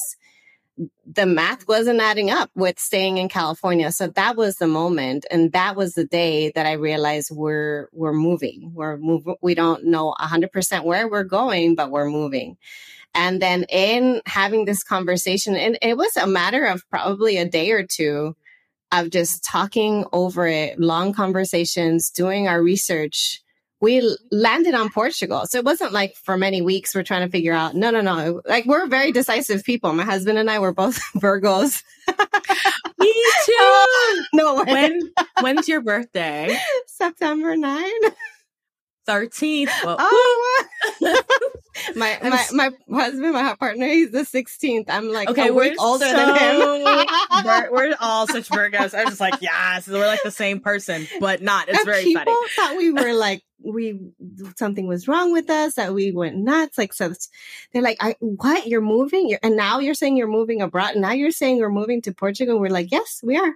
the 1.07 1.26
math 1.26 1.68
wasn't 1.68 2.00
adding 2.00 2.30
up 2.30 2.50
with 2.54 2.78
staying 2.78 3.18
in 3.18 3.28
California. 3.28 3.92
So 3.92 4.09
that 4.09 4.37
was 4.37 4.57
the 4.57 4.66
moment. 4.66 5.24
And 5.30 5.52
that 5.52 5.76
was 5.76 5.94
the 5.94 6.04
day 6.04 6.50
that 6.54 6.66
I 6.66 6.72
realized 6.72 7.30
we're, 7.30 7.88
we're 7.92 8.12
moving. 8.12 8.72
We're 8.74 8.96
moving. 8.96 9.37
We 9.40 9.54
don't 9.54 9.85
know 9.85 10.14
hundred 10.18 10.50
percent 10.50 10.85
where 10.85 11.09
we're 11.09 11.24
going, 11.24 11.74
but 11.74 11.90
we're 11.90 12.09
moving. 12.09 12.57
And 13.14 13.40
then 13.40 13.64
in 13.68 14.20
having 14.26 14.64
this 14.64 14.83
conversation, 14.83 15.54
and 15.54 15.78
it 15.80 15.96
was 15.96 16.16
a 16.16 16.26
matter 16.26 16.64
of 16.64 16.88
probably 16.90 17.37
a 17.37 17.48
day 17.48 17.70
or 17.70 17.87
two 17.87 18.35
of 19.00 19.11
just 19.11 19.44
talking 19.44 20.04
over 20.12 20.46
it, 20.46 20.78
long 20.78 21.12
conversations, 21.12 22.11
doing 22.11 22.48
our 22.48 22.62
research 22.62 23.44
we 23.85 24.16
landed 24.30 24.72
on 24.72 24.88
Portugal. 24.88 25.44
So 25.44 25.59
it 25.59 25.64
wasn't 25.64 25.92
like 25.92 26.16
for 26.16 26.38
many 26.38 26.62
weeks 26.62 26.94
we're 26.94 27.02
trying 27.02 27.26
to 27.26 27.30
figure 27.30 27.52
out, 27.52 27.74
no, 27.74 27.90
no, 27.90 28.00
no. 28.00 28.40
Like 28.46 28.64
we're 28.64 28.87
very 28.87 29.12
decisive 29.12 29.62
people. 29.62 29.92
My 29.92 30.04
husband 30.04 30.38
and 30.38 30.50
I 30.50 30.59
were 30.59 30.72
both 30.72 30.98
Virgos. 31.16 31.83
Me 32.09 32.14
oh, 33.50 34.16
too. 34.33 34.38
no. 34.38 34.64
When, 34.64 35.12
when's 35.40 35.68
your 35.68 35.83
birthday? 35.83 36.59
September 36.87 37.57
9. 37.57 37.85
13th. 39.06 39.68
Well, 39.84 39.96
oh, 39.98 40.64
my, 41.96 42.18
my, 42.22 42.70
my 42.88 43.02
husband, 43.02 43.32
my 43.32 43.54
partner, 43.58 43.86
he's 43.86 44.10
the 44.10 44.20
16th. 44.20 44.84
I'm 44.88 45.10
like, 45.10 45.28
okay, 45.28 45.50
we're 45.50 45.74
older 45.78 46.06
so, 46.06 46.12
than 46.12 46.36
him. 46.36 46.84
we're, 47.44 47.70
we're, 47.72 47.96
all 48.00 48.26
such 48.26 48.48
Virgos. 48.48 48.96
I'm 48.96 49.08
just 49.08 49.20
like, 49.20 49.40
yes, 49.40 49.88
we're 49.88 50.06
like 50.06 50.22
the 50.22 50.30
same 50.30 50.60
person, 50.60 51.06
but 51.20 51.42
not. 51.42 51.68
It's 51.68 51.78
and 51.78 51.86
very 51.86 52.04
people 52.04 52.24
funny. 52.24 52.48
thought 52.56 52.76
we 52.76 52.92
were 52.92 53.12
like, 53.14 53.42
we, 53.62 53.98
something 54.56 54.86
was 54.86 55.08
wrong 55.08 55.32
with 55.32 55.48
us, 55.48 55.74
that 55.74 55.94
we 55.94 56.12
went 56.12 56.36
nuts. 56.36 56.76
Like, 56.76 56.92
so 56.92 57.12
they're 57.72 57.82
like, 57.82 57.96
I, 58.00 58.16
what? 58.20 58.66
You're 58.66 58.82
moving? 58.82 59.28
You're, 59.28 59.40
and 59.42 59.56
now 59.56 59.78
you're 59.78 59.94
saying 59.94 60.16
you're 60.16 60.28
moving 60.28 60.60
abroad. 60.60 60.96
Now 60.96 61.12
you're 61.12 61.30
saying 61.30 61.56
you're 61.56 61.70
moving 61.70 62.02
to 62.02 62.12
Portugal. 62.12 62.58
We're 62.58 62.68
like, 62.68 62.92
yes, 62.92 63.20
we 63.22 63.36
are. 63.36 63.54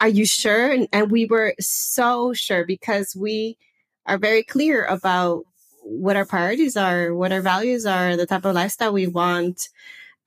Are 0.00 0.08
you 0.08 0.24
sure? 0.24 0.70
And, 0.70 0.88
and 0.92 1.10
we 1.10 1.26
were 1.26 1.54
so 1.60 2.32
sure 2.32 2.64
because 2.64 3.14
we, 3.14 3.58
are 4.06 4.18
very 4.18 4.42
clear 4.42 4.84
about 4.84 5.44
what 5.82 6.16
our 6.16 6.24
priorities 6.24 6.76
are, 6.76 7.14
what 7.14 7.32
our 7.32 7.40
values 7.40 7.86
are, 7.86 8.16
the 8.16 8.26
type 8.26 8.44
of 8.44 8.54
lifestyle 8.54 8.92
we 8.92 9.06
want. 9.06 9.68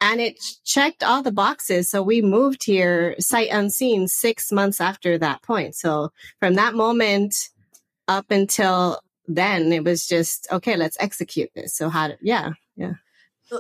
And 0.02 0.20
it 0.20 0.44
checked 0.66 1.04
all 1.04 1.24
the 1.24 1.32
boxes. 1.32 1.90
So 1.90 2.04
we 2.04 2.22
moved 2.22 2.66
here 2.66 3.16
sight 3.20 3.50
unseen 3.52 4.08
six 4.08 4.52
months 4.52 4.82
after 4.82 5.18
that 5.18 5.42
point. 5.42 5.76
So 5.76 6.12
from 6.40 6.56
that 6.56 6.76
moment 6.76 7.50
up 8.08 8.30
until 8.30 9.00
then, 9.28 9.72
it 9.72 9.86
was 9.86 10.06
just, 10.06 10.48
okay, 10.52 10.76
let's 10.76 10.98
execute 11.00 11.50
this. 11.56 11.74
So 11.76 11.88
how 11.90 12.10
to, 12.10 12.18
yeah, 12.22 12.52
yeah. 12.76 12.94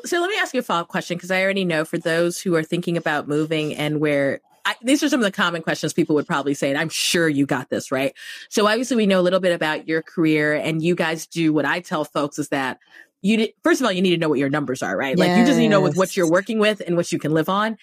So 0.05 0.19
let 0.19 0.29
me 0.29 0.37
ask 0.37 0.53
you 0.53 0.59
a 0.59 0.63
follow 0.63 0.81
up 0.81 0.87
question 0.87 1.17
because 1.17 1.31
I 1.31 1.41
already 1.41 1.65
know 1.65 1.85
for 1.85 1.97
those 1.97 2.41
who 2.41 2.55
are 2.55 2.63
thinking 2.63 2.97
about 2.97 3.27
moving 3.27 3.75
and 3.75 3.99
where 3.99 4.41
I, 4.65 4.75
these 4.81 5.03
are 5.03 5.09
some 5.09 5.19
of 5.19 5.25
the 5.25 5.31
common 5.31 5.61
questions 5.61 5.93
people 5.93 6.15
would 6.15 6.27
probably 6.27 6.53
say, 6.53 6.69
and 6.69 6.77
I'm 6.77 6.89
sure 6.89 7.27
you 7.27 7.45
got 7.45 7.69
this 7.69 7.91
right. 7.91 8.13
So 8.49 8.67
obviously, 8.67 8.97
we 8.97 9.05
know 9.05 9.19
a 9.19 9.21
little 9.21 9.39
bit 9.39 9.53
about 9.53 9.87
your 9.87 10.01
career, 10.01 10.53
and 10.53 10.81
you 10.81 10.95
guys 10.95 11.27
do 11.27 11.51
what 11.53 11.65
I 11.65 11.81
tell 11.81 12.05
folks 12.05 12.39
is 12.39 12.49
that 12.49 12.79
you 13.21 13.47
first 13.63 13.81
of 13.81 13.85
all 13.85 13.91
you 13.91 14.01
need 14.01 14.11
to 14.11 14.17
know 14.17 14.29
what 14.29 14.39
your 14.39 14.49
numbers 14.49 14.83
are, 14.83 14.95
right? 14.97 15.17
Yes. 15.17 15.27
Like 15.27 15.37
you 15.37 15.45
just 15.45 15.57
need 15.57 15.65
to 15.65 15.69
know 15.69 15.81
with 15.81 15.97
what 15.97 16.15
you're 16.15 16.29
working 16.29 16.59
with 16.59 16.81
and 16.85 16.95
what 16.95 17.11
you 17.11 17.19
can 17.19 17.31
live 17.31 17.49
on. 17.49 17.77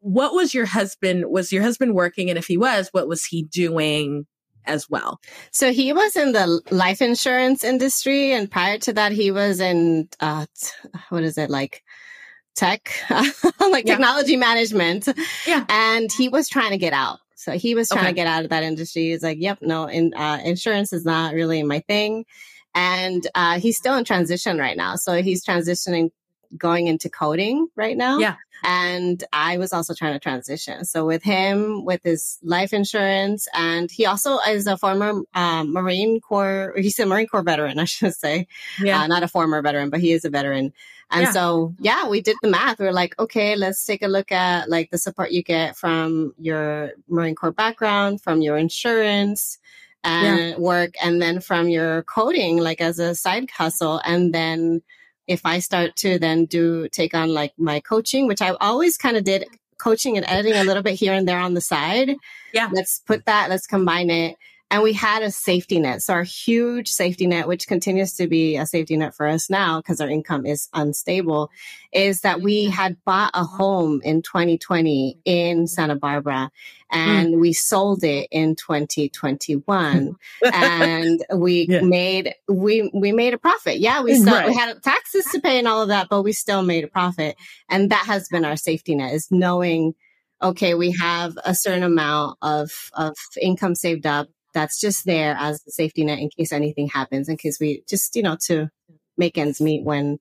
What 0.00 0.34
was 0.34 0.52
your 0.52 0.66
husband? 0.66 1.24
Was 1.28 1.52
your 1.52 1.62
husband 1.62 1.94
working, 1.94 2.28
and 2.28 2.38
if 2.38 2.46
he 2.46 2.56
was, 2.56 2.88
what 2.92 3.08
was 3.08 3.24
he 3.24 3.42
doing? 3.42 4.26
as 4.66 4.88
well. 4.88 5.20
So 5.50 5.72
he 5.72 5.92
was 5.92 6.16
in 6.16 6.32
the 6.32 6.60
life 6.70 7.02
insurance 7.02 7.64
industry, 7.64 8.32
and 8.32 8.50
prior 8.50 8.78
to 8.78 8.94
that, 8.94 9.12
he 9.12 9.30
was 9.30 9.60
in 9.60 10.08
uh, 10.20 10.46
what 11.10 11.22
is 11.22 11.36
it 11.38 11.50
like 11.50 11.82
tech, 12.54 12.90
like 13.10 13.86
yeah. 13.86 13.94
technology 13.94 14.36
management. 14.36 15.08
Yeah. 15.46 15.64
And 15.68 16.10
he 16.12 16.28
was 16.28 16.48
trying 16.48 16.70
to 16.70 16.78
get 16.78 16.92
out. 16.92 17.18
So 17.34 17.52
he 17.52 17.74
was 17.74 17.88
trying 17.88 18.00
okay. 18.00 18.10
to 18.10 18.14
get 18.14 18.26
out 18.26 18.44
of 18.44 18.50
that 18.50 18.62
industry. 18.62 19.10
He's 19.10 19.22
like, 19.22 19.38
yep, 19.40 19.58
no, 19.60 19.86
in, 19.86 20.14
uh, 20.14 20.40
insurance 20.44 20.92
is 20.92 21.04
not 21.04 21.34
really 21.34 21.62
my 21.62 21.80
thing. 21.80 22.24
And, 22.74 23.26
uh, 23.34 23.60
he's 23.60 23.76
still 23.76 23.96
in 23.96 24.04
transition 24.04 24.58
right 24.58 24.76
now. 24.76 24.96
So 24.96 25.22
he's 25.22 25.44
transitioning, 25.44 26.10
going 26.56 26.86
into 26.86 27.08
coding 27.08 27.68
right 27.76 27.96
now. 27.96 28.18
Yeah. 28.18 28.36
And 28.62 29.22
I 29.32 29.58
was 29.58 29.72
also 29.72 29.94
trying 29.94 30.14
to 30.14 30.18
transition. 30.18 30.84
So 30.84 31.04
with 31.04 31.22
him, 31.22 31.84
with 31.84 32.02
his 32.02 32.38
life 32.42 32.72
insurance, 32.72 33.46
and 33.52 33.90
he 33.90 34.06
also 34.06 34.38
is 34.38 34.66
a 34.66 34.78
former 34.78 35.22
um, 35.34 35.72
Marine 35.72 36.20
Corps, 36.20 36.72
he's 36.76 36.98
a 36.98 37.06
Marine 37.06 37.26
Corps 37.26 37.42
veteran, 37.42 37.78
I 37.80 37.84
should 37.84 38.14
say. 38.14 38.46
Yeah. 38.80 39.02
Uh, 39.02 39.06
not 39.06 39.22
a 39.22 39.28
former 39.28 39.60
veteran, 39.62 39.90
but 39.90 40.00
he 40.00 40.12
is 40.12 40.24
a 40.24 40.30
veteran. 40.30 40.72
And 41.14 41.22
yeah. 41.22 41.30
so, 41.30 41.74
yeah, 41.78 42.08
we 42.08 42.20
did 42.20 42.36
the 42.42 42.48
math. 42.48 42.80
We 42.80 42.86
are 42.86 42.92
like, 42.92 43.16
okay, 43.20 43.54
let's 43.54 43.86
take 43.86 44.02
a 44.02 44.08
look 44.08 44.32
at 44.32 44.68
like 44.68 44.90
the 44.90 44.98
support 44.98 45.30
you 45.30 45.44
get 45.44 45.76
from 45.76 46.34
your 46.38 46.90
Marine 47.08 47.36
Corps 47.36 47.52
background, 47.52 48.20
from 48.20 48.42
your 48.42 48.56
insurance 48.56 49.58
and 50.02 50.50
yeah. 50.50 50.56
work, 50.58 50.94
and 51.02 51.22
then 51.22 51.40
from 51.40 51.68
your 51.68 52.02
coding, 52.02 52.58
like 52.58 52.80
as 52.80 52.98
a 52.98 53.14
side 53.14 53.48
hustle. 53.50 54.00
And 54.04 54.34
then 54.34 54.82
if 55.28 55.46
I 55.46 55.60
start 55.60 55.94
to 55.96 56.18
then 56.18 56.46
do 56.46 56.88
take 56.88 57.14
on 57.14 57.32
like 57.32 57.52
my 57.56 57.78
coaching, 57.78 58.26
which 58.26 58.42
I 58.42 58.50
always 58.60 58.98
kind 58.98 59.16
of 59.16 59.22
did 59.22 59.46
coaching 59.78 60.16
and 60.16 60.26
editing 60.28 60.58
a 60.58 60.64
little 60.64 60.82
bit 60.82 60.94
here 60.94 61.12
and 61.12 61.28
there 61.28 61.38
on 61.38 61.54
the 61.54 61.60
side. 61.60 62.16
Yeah. 62.52 62.70
Let's 62.72 62.98
put 62.98 63.24
that, 63.26 63.50
let's 63.50 63.66
combine 63.68 64.10
it 64.10 64.36
and 64.70 64.82
we 64.82 64.92
had 64.92 65.22
a 65.22 65.30
safety 65.30 65.78
net. 65.78 66.02
So 66.02 66.14
our 66.14 66.22
huge 66.22 66.88
safety 66.88 67.26
net, 67.26 67.46
which 67.46 67.66
continues 67.66 68.14
to 68.14 68.26
be 68.26 68.56
a 68.56 68.66
safety 68.66 68.96
net 68.96 69.14
for 69.14 69.26
us 69.26 69.48
now 69.48 69.80
because 69.80 70.00
our 70.00 70.08
income 70.08 70.46
is 70.46 70.68
unstable, 70.72 71.50
is 71.92 72.22
that 72.22 72.40
we 72.40 72.66
had 72.66 72.96
bought 73.04 73.30
a 73.34 73.44
home 73.44 74.00
in 74.04 74.22
2020 74.22 75.18
in 75.24 75.66
Santa 75.66 75.94
Barbara 75.94 76.50
and 76.90 77.34
mm. 77.34 77.40
we 77.40 77.52
sold 77.52 78.04
it 78.04 78.28
in 78.30 78.54
2021 78.56 80.16
and 80.52 81.24
we 81.34 81.66
yeah. 81.68 81.80
made 81.80 82.34
we 82.48 82.90
we 82.94 83.12
made 83.12 83.34
a 83.34 83.38
profit 83.38 83.78
yeah 83.78 84.02
we 84.02 84.14
still 84.14 84.32
right. 84.32 84.46
we 84.46 84.54
had 84.54 84.82
taxes 84.82 85.24
to 85.26 85.40
pay 85.40 85.58
and 85.58 85.68
all 85.68 85.82
of 85.82 85.88
that 85.88 86.08
but 86.08 86.22
we 86.22 86.32
still 86.32 86.62
made 86.62 86.84
a 86.84 86.88
profit 86.88 87.36
and 87.68 87.90
that 87.90 88.06
has 88.06 88.28
been 88.28 88.44
our 88.44 88.56
safety 88.56 88.94
net 88.94 89.12
is 89.12 89.30
knowing 89.30 89.94
okay 90.42 90.74
we 90.74 90.92
have 90.92 91.36
a 91.44 91.54
certain 91.54 91.82
amount 91.82 92.38
of 92.42 92.70
of 92.94 93.14
income 93.40 93.74
saved 93.74 94.06
up 94.06 94.28
that's 94.54 94.80
just 94.80 95.04
there 95.04 95.36
as 95.38 95.62
the 95.64 95.70
safety 95.70 96.04
net 96.04 96.18
in 96.18 96.30
case 96.30 96.52
anything 96.52 96.88
happens, 96.88 97.28
in 97.28 97.36
case 97.36 97.58
we 97.60 97.82
just, 97.88 98.16
you 98.16 98.22
know, 98.22 98.36
to 98.46 98.70
make 99.18 99.36
ends 99.36 99.60
meet 99.60 99.84
when 99.84 100.18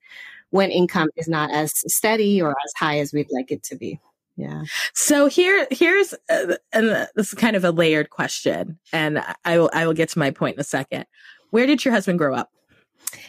when 0.50 0.70
income 0.70 1.10
is 1.16 1.28
not 1.28 1.52
as 1.52 1.72
steady 1.92 2.42
or 2.42 2.52
as 2.52 2.74
high 2.78 3.00
as 3.00 3.12
we'd 3.12 3.32
like 3.32 3.52
it 3.52 3.64
to 3.64 3.76
be. 3.76 4.00
Yeah. 4.36 4.64
So 4.94 5.28
here, 5.28 5.68
here's, 5.72 6.14
uh, 6.30 6.56
and 6.72 7.08
this 7.16 7.30
is 7.30 7.34
kind 7.34 7.56
of 7.56 7.64
a 7.64 7.72
layered 7.72 8.10
question, 8.10 8.80
and 8.92 9.24
I 9.46 9.58
will, 9.58 9.70
I 9.74 9.88
will 9.88 9.94
get 9.94 10.10
to 10.10 10.20
my 10.20 10.32
point 10.32 10.56
in 10.56 10.62
a 10.62 10.64
second. 10.64 11.06
Where 11.52 11.66
did 11.66 11.84
your 11.86 11.94
husband 11.94 12.20
grow 12.20 12.36
up? 12.36 12.52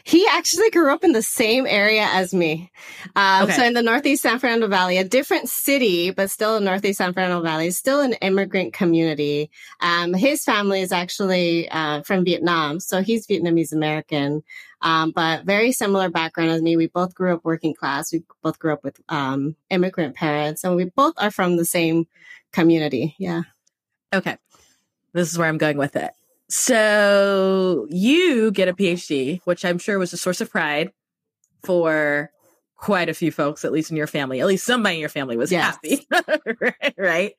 He 0.04 0.26
actually 0.30 0.70
grew 0.70 0.92
up 0.92 1.02
in 1.02 1.12
the 1.12 1.22
same 1.22 1.66
area 1.66 2.06
as 2.12 2.34
me. 2.34 2.70
Um, 3.16 3.44
Okay. 3.44 3.52
So 3.54 3.64
in 3.64 3.72
the 3.72 3.82
Northeast 3.82 4.22
San 4.22 4.38
Fernando 4.38 4.68
Valley, 4.68 4.98
a 4.98 5.04
different 5.04 5.48
city, 5.48 6.10
but 6.10 6.30
still 6.30 6.56
in 6.56 6.64
Northeast 6.64 6.98
San 6.98 7.14
Fernando 7.14 7.40
Valley, 7.40 7.70
still 7.70 8.00
an 8.00 8.12
immigrant 8.14 8.74
community. 8.74 9.50
Um, 9.80 10.12
his 10.12 10.44
family 10.44 10.82
is 10.82 10.92
actually 10.92 11.68
uh, 11.70 12.02
from 12.02 12.24
Vietnam, 12.24 12.80
so 12.80 13.02
he's 13.02 13.26
Vietnamese 13.26 13.72
American, 13.72 14.42
um, 14.82 15.10
but 15.10 15.44
very 15.44 15.72
similar 15.72 16.10
background 16.10 16.50
as 16.50 16.60
me. 16.60 16.76
We 16.76 16.88
both 16.88 17.14
grew 17.14 17.32
up 17.34 17.44
working 17.44 17.74
class. 17.74 18.12
We 18.12 18.22
both 18.42 18.58
grew 18.58 18.74
up 18.74 18.84
with 18.84 19.00
um, 19.08 19.56
immigrant 19.70 20.16
parents, 20.16 20.64
and 20.64 20.76
we 20.76 20.84
both 20.84 21.14
are 21.16 21.30
from 21.30 21.56
the 21.56 21.64
same 21.64 22.06
community. 22.52 23.14
Yeah. 23.18 23.42
Okay. 24.14 24.36
This 25.14 25.32
is 25.32 25.38
where 25.38 25.48
I'm 25.48 25.58
going 25.58 25.78
with 25.78 25.96
it. 25.96 26.10
So 26.48 27.86
you 27.90 28.50
get 28.50 28.68
a 28.68 28.74
PhD, 28.74 29.40
which 29.44 29.64
I'm 29.64 29.78
sure 29.78 29.98
was 29.98 30.12
a 30.12 30.16
source 30.16 30.40
of 30.40 30.50
pride 30.50 30.92
for 31.64 32.30
quite 32.76 33.08
a 33.08 33.14
few 33.14 33.32
folks, 33.32 33.64
at 33.64 33.72
least 33.72 33.90
in 33.90 33.96
your 33.96 34.06
family. 34.06 34.40
At 34.40 34.46
least 34.46 34.66
somebody 34.66 34.96
in 34.96 35.00
your 35.00 35.08
family 35.08 35.36
was 35.36 35.50
Yes. 35.50 35.76
happy. 35.76 36.06
right? 36.98 37.34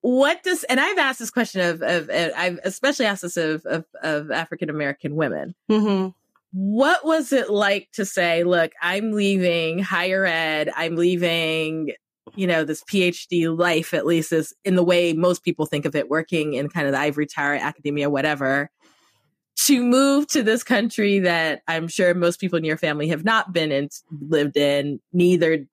What 0.00 0.42
does 0.42 0.64
and 0.64 0.78
I've 0.78 0.98
asked 0.98 1.18
this 1.18 1.30
question 1.30 1.62
of 1.62 1.80
of 1.82 2.10
I've 2.10 2.60
especially 2.62 3.06
asked 3.06 3.22
this 3.22 3.36
of 3.36 3.64
of, 3.64 3.84
of 4.02 4.30
African 4.30 4.68
American 4.70 5.16
women. 5.16 5.54
hmm 5.68 6.08
What 6.52 7.04
was 7.06 7.32
it 7.32 7.48
like 7.50 7.88
to 7.94 8.04
say, 8.04 8.44
look, 8.44 8.72
I'm 8.82 9.12
leaving 9.12 9.78
higher 9.78 10.24
ed, 10.26 10.70
I'm 10.76 10.96
leaving 10.96 11.92
you 12.34 12.46
know, 12.46 12.64
this 12.64 12.82
PhD 12.84 13.56
life, 13.56 13.94
at 13.94 14.06
least 14.06 14.32
is 14.32 14.54
in 14.64 14.76
the 14.76 14.84
way 14.84 15.12
most 15.12 15.44
people 15.44 15.66
think 15.66 15.84
of 15.84 15.94
it, 15.94 16.08
working 16.08 16.54
in 16.54 16.68
kind 16.68 16.86
of 16.86 16.92
the 16.92 16.98
ivory 16.98 17.26
tower, 17.26 17.54
academia, 17.54 18.08
whatever, 18.08 18.70
to 19.56 19.84
move 19.84 20.26
to 20.28 20.42
this 20.42 20.64
country 20.64 21.20
that 21.20 21.62
I'm 21.68 21.88
sure 21.88 22.14
most 22.14 22.40
people 22.40 22.58
in 22.58 22.64
your 22.64 22.76
family 22.76 23.08
have 23.08 23.24
not 23.24 23.52
been 23.52 23.70
and 23.70 23.90
lived 24.28 24.56
in, 24.56 25.00
neither 25.12 25.66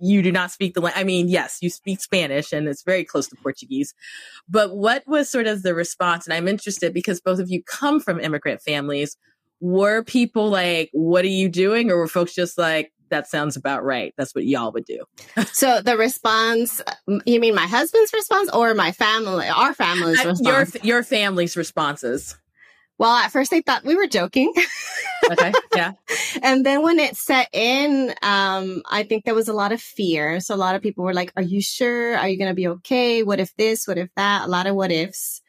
you 0.00 0.22
do 0.22 0.32
not 0.32 0.50
speak 0.50 0.72
the 0.74 0.80
language. 0.80 1.00
I 1.00 1.04
mean, 1.04 1.28
yes, 1.28 1.58
you 1.60 1.68
speak 1.68 2.00
Spanish 2.00 2.52
and 2.52 2.66
it's 2.66 2.82
very 2.82 3.04
close 3.04 3.28
to 3.28 3.36
Portuguese, 3.36 3.94
but 4.48 4.74
what 4.74 5.04
was 5.06 5.30
sort 5.30 5.46
of 5.46 5.62
the 5.62 5.74
response? 5.74 6.26
And 6.26 6.32
I'm 6.32 6.48
interested 6.48 6.94
because 6.94 7.20
both 7.20 7.38
of 7.38 7.50
you 7.50 7.62
come 7.62 8.00
from 8.00 8.18
immigrant 8.18 8.62
families. 8.62 9.16
Were 9.60 10.02
people 10.02 10.48
like, 10.48 10.90
what 10.92 11.24
are 11.24 11.28
you 11.28 11.48
doing? 11.48 11.90
Or 11.90 11.96
were 11.96 12.08
folks 12.08 12.34
just 12.34 12.58
like, 12.58 12.92
that 13.10 13.28
sounds 13.28 13.56
about 13.56 13.84
right. 13.84 14.14
That's 14.16 14.34
what 14.34 14.44
y'all 14.44 14.72
would 14.72 14.84
do. 14.84 15.04
So 15.52 15.80
the 15.80 15.96
response, 15.96 16.82
you 17.26 17.38
mean 17.38 17.54
my 17.54 17.66
husband's 17.66 18.12
response 18.12 18.50
or 18.50 18.74
my 18.74 18.92
family, 18.92 19.48
our 19.48 19.72
family's 19.74 20.24
response? 20.24 20.74
your 20.74 20.82
your 20.82 21.02
family's 21.02 21.56
responses. 21.56 22.36
well, 22.98 23.14
at 23.14 23.30
first 23.30 23.50
they 23.50 23.60
thought 23.60 23.84
we 23.84 23.96
were 23.96 24.06
joking. 24.06 24.52
Okay, 25.32 25.52
yeah, 25.74 25.92
and 26.42 26.66
then 26.66 26.82
when 26.82 26.98
it 26.98 27.16
set 27.16 27.48
in, 27.54 28.12
um, 28.20 28.82
I 28.90 29.04
think 29.04 29.24
there 29.24 29.34
was 29.34 29.48
a 29.48 29.54
lot 29.54 29.72
of 29.72 29.80
fear. 29.80 30.38
So 30.40 30.54
a 30.54 30.56
lot 30.56 30.74
of 30.74 30.82
people 30.82 31.02
were 31.02 31.14
like, 31.14 31.32
are 31.34 31.42
you 31.42 31.62
sure? 31.62 32.14
Are 32.18 32.28
you 32.28 32.36
going 32.36 32.50
to 32.50 32.54
be 32.54 32.68
okay? 32.68 33.22
What 33.22 33.40
if 33.40 33.56
this? 33.56 33.88
What 33.88 33.96
if 33.96 34.10
that? 34.16 34.44
A 34.44 34.50
lot 34.50 34.66
of 34.66 34.76
what 34.76 34.92
ifs. 34.92 35.40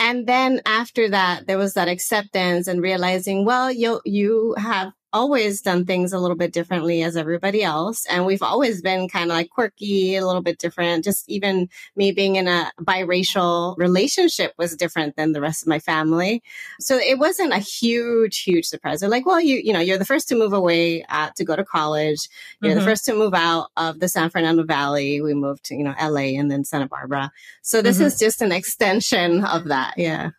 And 0.00 0.26
then 0.26 0.62
after 0.64 1.10
that, 1.10 1.46
there 1.46 1.58
was 1.58 1.74
that 1.74 1.88
acceptance 1.88 2.66
and 2.66 2.80
realizing, 2.80 3.44
well, 3.44 3.70
you, 3.70 4.00
you 4.04 4.54
have 4.56 4.92
always 5.12 5.60
done 5.60 5.84
things 5.84 6.12
a 6.12 6.18
little 6.18 6.36
bit 6.36 6.52
differently 6.52 7.02
as 7.02 7.16
everybody 7.16 7.62
else. 7.62 8.06
And 8.06 8.24
we've 8.24 8.42
always 8.42 8.80
been 8.82 9.08
kind 9.08 9.30
of 9.30 9.36
like 9.36 9.50
quirky, 9.50 10.16
a 10.16 10.26
little 10.26 10.42
bit 10.42 10.58
different. 10.58 11.04
Just 11.04 11.28
even 11.28 11.68
me 11.96 12.12
being 12.12 12.36
in 12.36 12.48
a 12.48 12.70
biracial 12.80 13.76
relationship 13.78 14.54
was 14.58 14.74
different 14.76 15.16
than 15.16 15.32
the 15.32 15.40
rest 15.40 15.62
of 15.62 15.68
my 15.68 15.78
family. 15.78 16.42
So 16.80 16.96
it 16.96 17.18
wasn't 17.18 17.52
a 17.52 17.58
huge, 17.58 18.42
huge 18.42 18.64
surprise. 18.66 19.00
They're 19.00 19.08
like, 19.10 19.26
well, 19.26 19.40
you, 19.40 19.56
you 19.56 19.72
know, 19.72 19.80
you're 19.80 19.98
the 19.98 20.04
first 20.04 20.28
to 20.28 20.34
move 20.34 20.52
away 20.52 21.04
uh, 21.08 21.30
to 21.36 21.44
go 21.44 21.56
to 21.56 21.64
college. 21.64 22.28
You're 22.60 22.72
Mhm. 22.72 22.78
the 22.78 22.84
first 22.84 23.04
to 23.06 23.14
move 23.14 23.34
out 23.34 23.68
of 23.76 24.00
the 24.00 24.08
San 24.08 24.30
Fernando 24.30 24.64
Valley. 24.64 25.20
We 25.20 25.34
moved 25.34 25.64
to, 25.66 25.74
you 25.74 25.84
know, 25.84 25.94
LA 26.00 26.36
and 26.38 26.50
then 26.50 26.64
Santa 26.64 26.86
Barbara. 26.86 27.30
So 27.62 27.82
this 27.82 27.98
Mhm. 27.98 28.06
is 28.06 28.18
just 28.18 28.40
an 28.42 28.52
extension 28.52 29.44
of 29.44 29.64
that. 29.64 29.94
Yeah. 29.98 30.30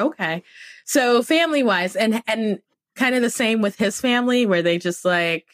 okay. 0.00 0.42
So 0.84 1.22
family 1.22 1.62
wise, 1.64 1.96
and 1.96 2.22
and 2.28 2.60
kind 2.98 3.14
of 3.14 3.22
the 3.22 3.30
same 3.30 3.62
with 3.62 3.76
his 3.76 4.00
family, 4.00 4.44
where 4.44 4.62
they 4.62 4.78
just 4.78 5.04
like, 5.04 5.46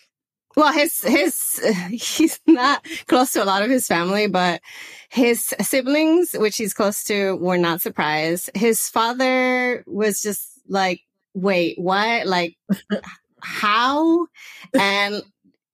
Well, 0.56 0.72
his, 0.72 1.00
his, 1.02 1.60
he's 1.90 2.40
not 2.46 2.84
close 3.06 3.32
to 3.32 3.42
a 3.42 3.46
lot 3.46 3.62
of 3.62 3.70
his 3.70 3.86
family, 3.86 4.26
but 4.26 4.60
his 5.08 5.54
siblings, 5.60 6.32
which 6.32 6.56
he's 6.56 6.74
close 6.74 7.04
to, 7.04 7.36
were 7.36 7.58
not 7.58 7.80
surprised. 7.80 8.50
His 8.54 8.88
father 8.88 9.84
was 9.86 10.20
just 10.22 10.48
like, 10.68 11.02
wait, 11.34 11.78
what? 11.78 12.26
Like, 12.26 12.56
how? 13.40 14.26
And 14.72 15.22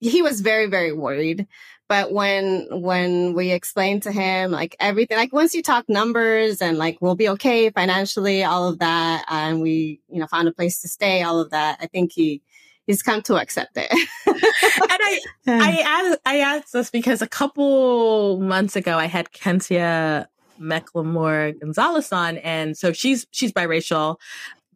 he 0.00 0.22
was 0.22 0.40
very, 0.40 0.66
very 0.66 0.92
worried. 0.92 1.46
But 1.90 2.12
when, 2.12 2.68
when 2.70 3.34
we 3.34 3.50
explained 3.50 4.04
to 4.04 4.12
him, 4.12 4.52
like 4.52 4.76
everything, 4.78 5.16
like 5.16 5.32
once 5.32 5.54
you 5.54 5.60
talk 5.60 5.88
numbers 5.88 6.62
and 6.62 6.78
like, 6.78 6.98
we'll 7.00 7.16
be 7.16 7.28
okay 7.30 7.68
financially, 7.70 8.44
all 8.44 8.68
of 8.68 8.78
that, 8.78 9.24
and 9.28 9.60
we, 9.60 10.00
you 10.08 10.20
know, 10.20 10.28
found 10.28 10.46
a 10.46 10.52
place 10.52 10.80
to 10.82 10.88
stay, 10.88 11.24
all 11.24 11.40
of 11.40 11.50
that, 11.50 11.78
I 11.80 11.88
think 11.88 12.12
he, 12.12 12.42
he's 12.86 13.02
come 13.02 13.22
to 13.22 13.34
accept 13.34 13.72
it. 13.74 13.90
and 14.26 14.38
I 14.38 15.20
I 15.48 15.78
asked, 15.84 16.20
I 16.24 16.36
asked 16.38 16.72
this 16.72 16.90
because 16.92 17.22
a 17.22 17.28
couple 17.28 18.38
months 18.38 18.76
ago 18.76 18.96
I 18.96 19.06
had 19.06 19.32
Kentia 19.32 20.26
Mecklemore 20.60 21.58
Gonzalez 21.58 22.12
on, 22.12 22.36
and 22.36 22.76
so 22.76 22.92
she's 22.92 23.26
she's 23.32 23.50
biracial. 23.50 24.18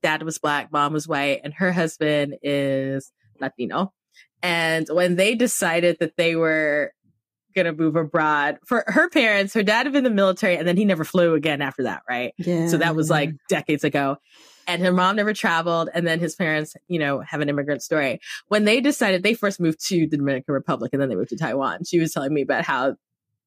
Dad 0.03 0.25
was 0.25 0.39
black, 0.39 0.73
mom 0.73 0.93
was 0.93 1.07
white, 1.07 1.43
and 1.45 1.55
her 1.55 1.71
husband 1.71 2.39
is 2.43 3.13
Latino. 3.41 3.93
And 4.43 4.89
when 4.91 5.15
they 5.15 5.37
decided 5.37 5.99
that 6.01 6.17
they 6.17 6.35
were 6.35 6.93
gonna 7.55 7.73
move 7.73 7.97
abroad, 7.97 8.59
for 8.67 8.85
her 8.87 9.09
parents, 9.09 9.55
her 9.55 9.63
dad 9.63 9.87
had 9.87 9.93
been 9.93 10.05
in 10.07 10.11
the 10.11 10.11
military, 10.11 10.57
and 10.57 10.67
then 10.67 10.77
he 10.77 10.85
never 10.85 11.05
flew 11.05 11.35
again 11.35 11.63
after 11.63 11.85
that, 11.85 12.03
right? 12.09 12.35
yeah. 12.39 12.69
So 12.69 12.79
that 12.79 12.97
was 12.97 13.11
like 13.11 13.31
decades 13.49 13.85
ago. 13.85 14.19
And 14.67 14.83
her 14.83 14.93
mom 14.93 15.17
never 15.17 15.35
traveled. 15.35 15.91
And 15.93 16.07
then 16.07 16.21
his 16.21 16.35
parents, 16.35 16.75
you 16.89 16.99
know, 16.99 17.21
have 17.21 17.43
an 17.43 17.51
immigrant 17.51 17.83
story. 17.83 18.21
When 18.49 18.65
they 18.65 18.81
decided 18.81 19.23
they 19.23 19.35
first 19.35 19.61
moved 19.61 19.87
to 19.89 20.07
the 20.07 20.17
Dominican 20.17 20.55
Republic 20.55 20.91
and 20.93 21.03
then 21.03 21.11
they 21.11 21.17
moved 21.17 21.31
to 21.31 21.37
Taiwan, 21.37 21.85
she 21.85 21.99
was 21.99 22.13
telling 22.13 22.33
me 22.33 22.41
about 22.41 22.65
how 22.65 22.97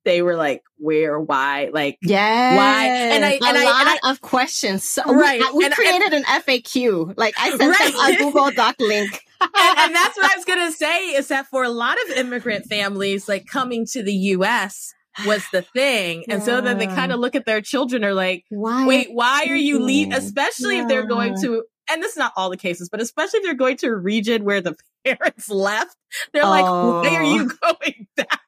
they 0.08 0.22
were 0.22 0.36
like, 0.36 0.64
where, 0.78 1.20
why, 1.20 1.70
like, 1.74 1.97
Yeah. 2.01 2.55
Why? 2.55 2.86
And 2.88 3.26
I- 3.26 3.32
a 3.32 3.36
and 3.36 3.43
I- 3.45 3.49
and 3.55 3.64
lot 3.66 3.99
I- 4.03 4.12
of 4.12 4.22
questions. 4.22 4.84
So 4.84 5.03
Right. 5.03 5.41
Uh, 5.41 5.45
we, 5.51 5.58
we 5.60 5.66
And- 5.66 5.74
created 5.74 6.14
an 6.14 6.24
FAQ. 6.24 7.14
Like 7.18 7.36
I 7.38 7.49
sent 7.51 7.62
Right. 7.80 7.93
them 7.93 8.16
a 8.16 8.18
Google 8.18 8.51
Doc 8.51 8.76
link. 8.80 9.22
and, 9.41 9.78
and 9.78 9.93
that's 9.95 10.18
what 10.18 10.32
I 10.32 10.36
was 10.39 10.45
going 10.45 10.66
to 10.66 10.72
say 10.72 11.10
is 11.10 11.28
that 11.28 11.47
for 11.47 11.64
a 11.64 11.70
lot 11.70 11.97
of 12.10 12.18
immigrant 12.18 12.66
families, 12.68 13.28
like 13.28 13.45
coming 13.47 13.86
to 13.91 14.01
the 14.01 14.14
U.S. 14.39 14.93
was 15.26 15.43
the 15.51 15.62
thing. 15.62 16.24
And 16.30 16.41
so 16.41 16.62
then 16.62 16.78
they 16.78 16.88
kind 16.88 17.12
of 17.12 17.20
look 17.20 17.36
at 17.36 17.45
their 17.45 17.62
children 17.62 18.03
are 18.05 18.14
like, 18.14 18.45
Why? 18.49 18.86
wait, 18.88 19.10
why 19.12 19.45
are 19.49 19.55
you 19.55 19.80
leaving? 19.80 20.14
Especially 20.24 20.80
if 20.80 20.88
they're 20.88 21.05
going 21.05 21.39
to, 21.41 21.64
and 21.89 22.01
this 22.01 22.12
is 22.14 22.18
not 22.18 22.34
all 22.38 22.49
the 22.49 22.58
cases, 22.58 22.89
but 22.89 23.01
especially 23.01 23.39
if 23.39 23.43
they're 23.43 23.53
going 23.55 23.78
to 23.78 23.88
a 23.88 23.95
region 23.95 24.43
where 24.45 24.62
the 24.62 24.76
parents 25.05 25.49
left, 25.49 25.95
they're 26.34 26.43
like, 26.45 26.64
why 26.66 27.16
are 27.16 27.24
Oh. 27.24 27.34
you 27.36 27.51
going 27.62 28.08
back? 28.16 28.39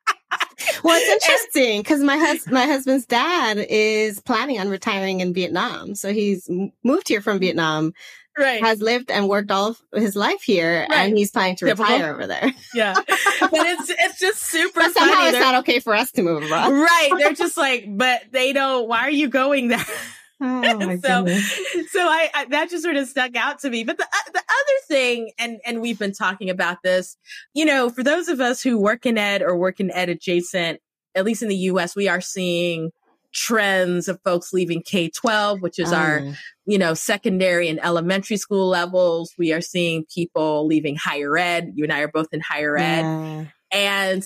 Well, 0.83 0.97
it's 1.01 1.09
interesting 1.27 1.81
because 1.81 2.01
my 2.01 2.17
hus- 2.17 2.47
my 2.47 2.65
husband's 2.65 3.05
dad 3.05 3.57
is 3.69 4.19
planning 4.21 4.59
on 4.59 4.69
retiring 4.69 5.19
in 5.21 5.33
Vietnam. 5.33 5.95
So 5.95 6.13
he's 6.13 6.49
moved 6.83 7.07
here 7.07 7.21
from 7.21 7.33
mm-hmm. 7.35 7.41
Vietnam, 7.45 7.93
Right. 8.37 8.61
has 8.63 8.81
lived 8.81 9.11
and 9.11 9.27
worked 9.27 9.51
all 9.51 9.75
his 9.93 10.15
life 10.15 10.41
here, 10.41 10.85
Right. 10.89 10.99
and 11.07 11.17
he's 11.17 11.31
planning 11.31 11.57
to 11.57 11.65
retire 11.65 12.13
over 12.13 12.25
there. 12.27 12.53
yeah. 12.73 12.93
But 13.41 13.51
it's, 13.53 13.89
it's 13.89 14.19
just 14.19 14.43
super 14.43 14.79
But 14.81 14.93
somehow 14.93 15.13
funny. 15.15 15.27
it's 15.29 15.31
They're- 15.37 15.41
not 15.41 15.55
okay 15.55 15.79
for 15.79 15.93
us 15.95 16.11
to 16.11 16.21
move 16.21 16.43
abroad. 16.43 16.71
right. 16.71 17.09
They're 17.17 17.33
just 17.33 17.57
like, 17.67 17.85
but 17.87 18.21
they 18.31 18.53
don't, 18.53 18.87
why 18.87 19.01
are 19.01 19.09
you 19.11 19.27
going 19.29 19.69
there? 19.69 19.83
Oh 20.41 20.61
so, 21.03 21.23
goodness. 21.23 21.59
so 21.91 21.99
I, 22.01 22.29
I 22.33 22.45
that 22.45 22.69
just 22.69 22.83
sort 22.83 22.95
of 22.95 23.07
stuck 23.07 23.35
out 23.35 23.59
to 23.59 23.69
me. 23.69 23.83
But 23.83 23.97
the 23.97 24.05
uh, 24.05 24.31
the 24.33 24.39
other 24.39 24.79
thing, 24.87 25.31
and 25.37 25.59
and 25.65 25.81
we've 25.81 25.99
been 25.99 26.13
talking 26.13 26.49
about 26.49 26.77
this, 26.83 27.17
you 27.53 27.65
know, 27.65 27.89
for 27.89 28.03
those 28.03 28.27
of 28.29 28.39
us 28.39 28.61
who 28.61 28.77
work 28.77 29.05
in 29.05 29.17
ed 29.17 29.41
or 29.41 29.55
work 29.57 29.79
in 29.79 29.91
ed 29.91 30.09
adjacent, 30.09 30.79
at 31.15 31.25
least 31.25 31.41
in 31.41 31.49
the 31.49 31.55
U.S., 31.55 31.95
we 31.95 32.07
are 32.07 32.21
seeing 32.21 32.91
trends 33.31 34.07
of 34.07 34.19
folks 34.23 34.51
leaving 34.53 34.81
K 34.81 35.09
twelve, 35.09 35.61
which 35.61 35.77
is 35.77 35.91
our 35.91 36.21
Oh. 36.23 36.33
you 36.65 36.77
know 36.77 36.93
secondary 36.93 37.67
and 37.69 37.79
elementary 37.83 38.37
school 38.37 38.67
levels. 38.69 39.33
We 39.37 39.53
are 39.53 39.61
seeing 39.61 40.05
people 40.13 40.65
leaving 40.65 40.95
higher 40.95 41.37
ed. 41.37 41.73
You 41.75 41.83
and 41.83 41.93
I 41.93 41.99
are 41.99 42.07
both 42.07 42.27
in 42.31 42.41
higher 42.41 42.77
ed. 42.77 43.01
Yeah. 43.01 43.45
And, 43.71 44.23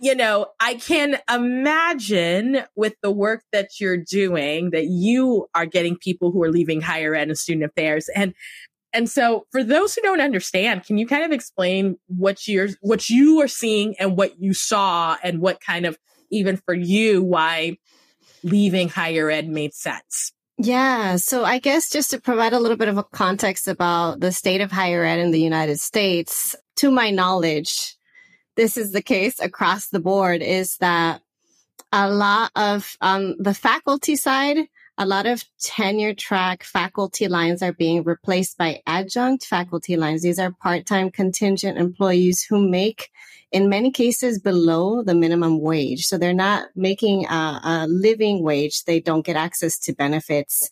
you 0.00 0.14
know, 0.14 0.46
I 0.58 0.74
can 0.74 1.18
imagine 1.30 2.62
with 2.74 2.94
the 3.02 3.10
work 3.10 3.44
that 3.52 3.78
you're 3.78 3.98
doing 3.98 4.70
that 4.70 4.86
you 4.86 5.46
are 5.54 5.66
getting 5.66 5.96
people 5.96 6.32
who 6.32 6.42
are 6.42 6.50
leaving 6.50 6.80
higher 6.80 7.14
ed 7.14 7.28
and 7.28 7.36
student 7.36 7.64
affairs. 7.64 8.08
And, 8.16 8.34
and 8.94 9.10
so 9.10 9.46
for 9.52 9.62
those 9.62 9.94
who 9.94 10.00
don't 10.00 10.22
understand, 10.22 10.84
can 10.84 10.96
you 10.96 11.06
kind 11.06 11.24
of 11.24 11.32
explain 11.32 11.98
what 12.06 12.48
you're, 12.48 12.70
what 12.80 13.10
you 13.10 13.42
are 13.42 13.48
seeing 13.48 13.94
and 13.98 14.16
what 14.16 14.40
you 14.40 14.54
saw 14.54 15.16
and 15.22 15.40
what 15.40 15.60
kind 15.60 15.84
of, 15.84 15.98
even 16.30 16.56
for 16.56 16.74
you, 16.74 17.22
why 17.22 17.76
leaving 18.42 18.88
higher 18.88 19.30
ed 19.30 19.48
made 19.48 19.74
sense? 19.74 20.32
Yeah. 20.56 21.16
So 21.16 21.44
I 21.44 21.58
guess 21.58 21.90
just 21.90 22.10
to 22.10 22.20
provide 22.20 22.54
a 22.54 22.58
little 22.58 22.76
bit 22.78 22.88
of 22.88 22.96
a 22.96 23.04
context 23.04 23.68
about 23.68 24.20
the 24.20 24.32
state 24.32 24.62
of 24.62 24.72
higher 24.72 25.04
ed 25.04 25.18
in 25.18 25.30
the 25.30 25.40
United 25.40 25.78
States, 25.78 26.56
to 26.76 26.90
my 26.90 27.10
knowledge, 27.10 27.96
this 28.56 28.76
is 28.76 28.92
the 28.92 29.02
case 29.02 29.40
across 29.40 29.88
the 29.88 30.00
board 30.00 30.42
is 30.42 30.76
that 30.78 31.22
a 31.92 32.10
lot 32.10 32.50
of 32.56 32.96
um, 33.00 33.36
the 33.38 33.54
faculty 33.54 34.16
side, 34.16 34.58
a 34.98 35.06
lot 35.06 35.26
of 35.26 35.44
tenure 35.60 36.14
track 36.14 36.62
faculty 36.62 37.26
lines 37.26 37.62
are 37.62 37.72
being 37.72 38.04
replaced 38.04 38.58
by 38.58 38.82
adjunct 38.86 39.44
faculty 39.44 39.96
lines. 39.96 40.22
These 40.22 40.38
are 40.38 40.52
part-time 40.52 41.10
contingent 41.10 41.78
employees 41.78 42.42
who 42.42 42.68
make 42.68 43.10
in 43.52 43.68
many 43.68 43.90
cases 43.90 44.38
below 44.38 45.02
the 45.02 45.14
minimum 45.14 45.60
wage. 45.60 46.06
So 46.06 46.18
they're 46.18 46.32
not 46.32 46.68
making 46.76 47.26
a, 47.26 47.60
a, 47.64 47.86
living 47.88 48.44
wage. 48.44 48.84
They 48.84 49.00
don't 49.00 49.24
get 49.24 49.36
access 49.36 49.78
to 49.80 49.92
benefits. 49.92 50.70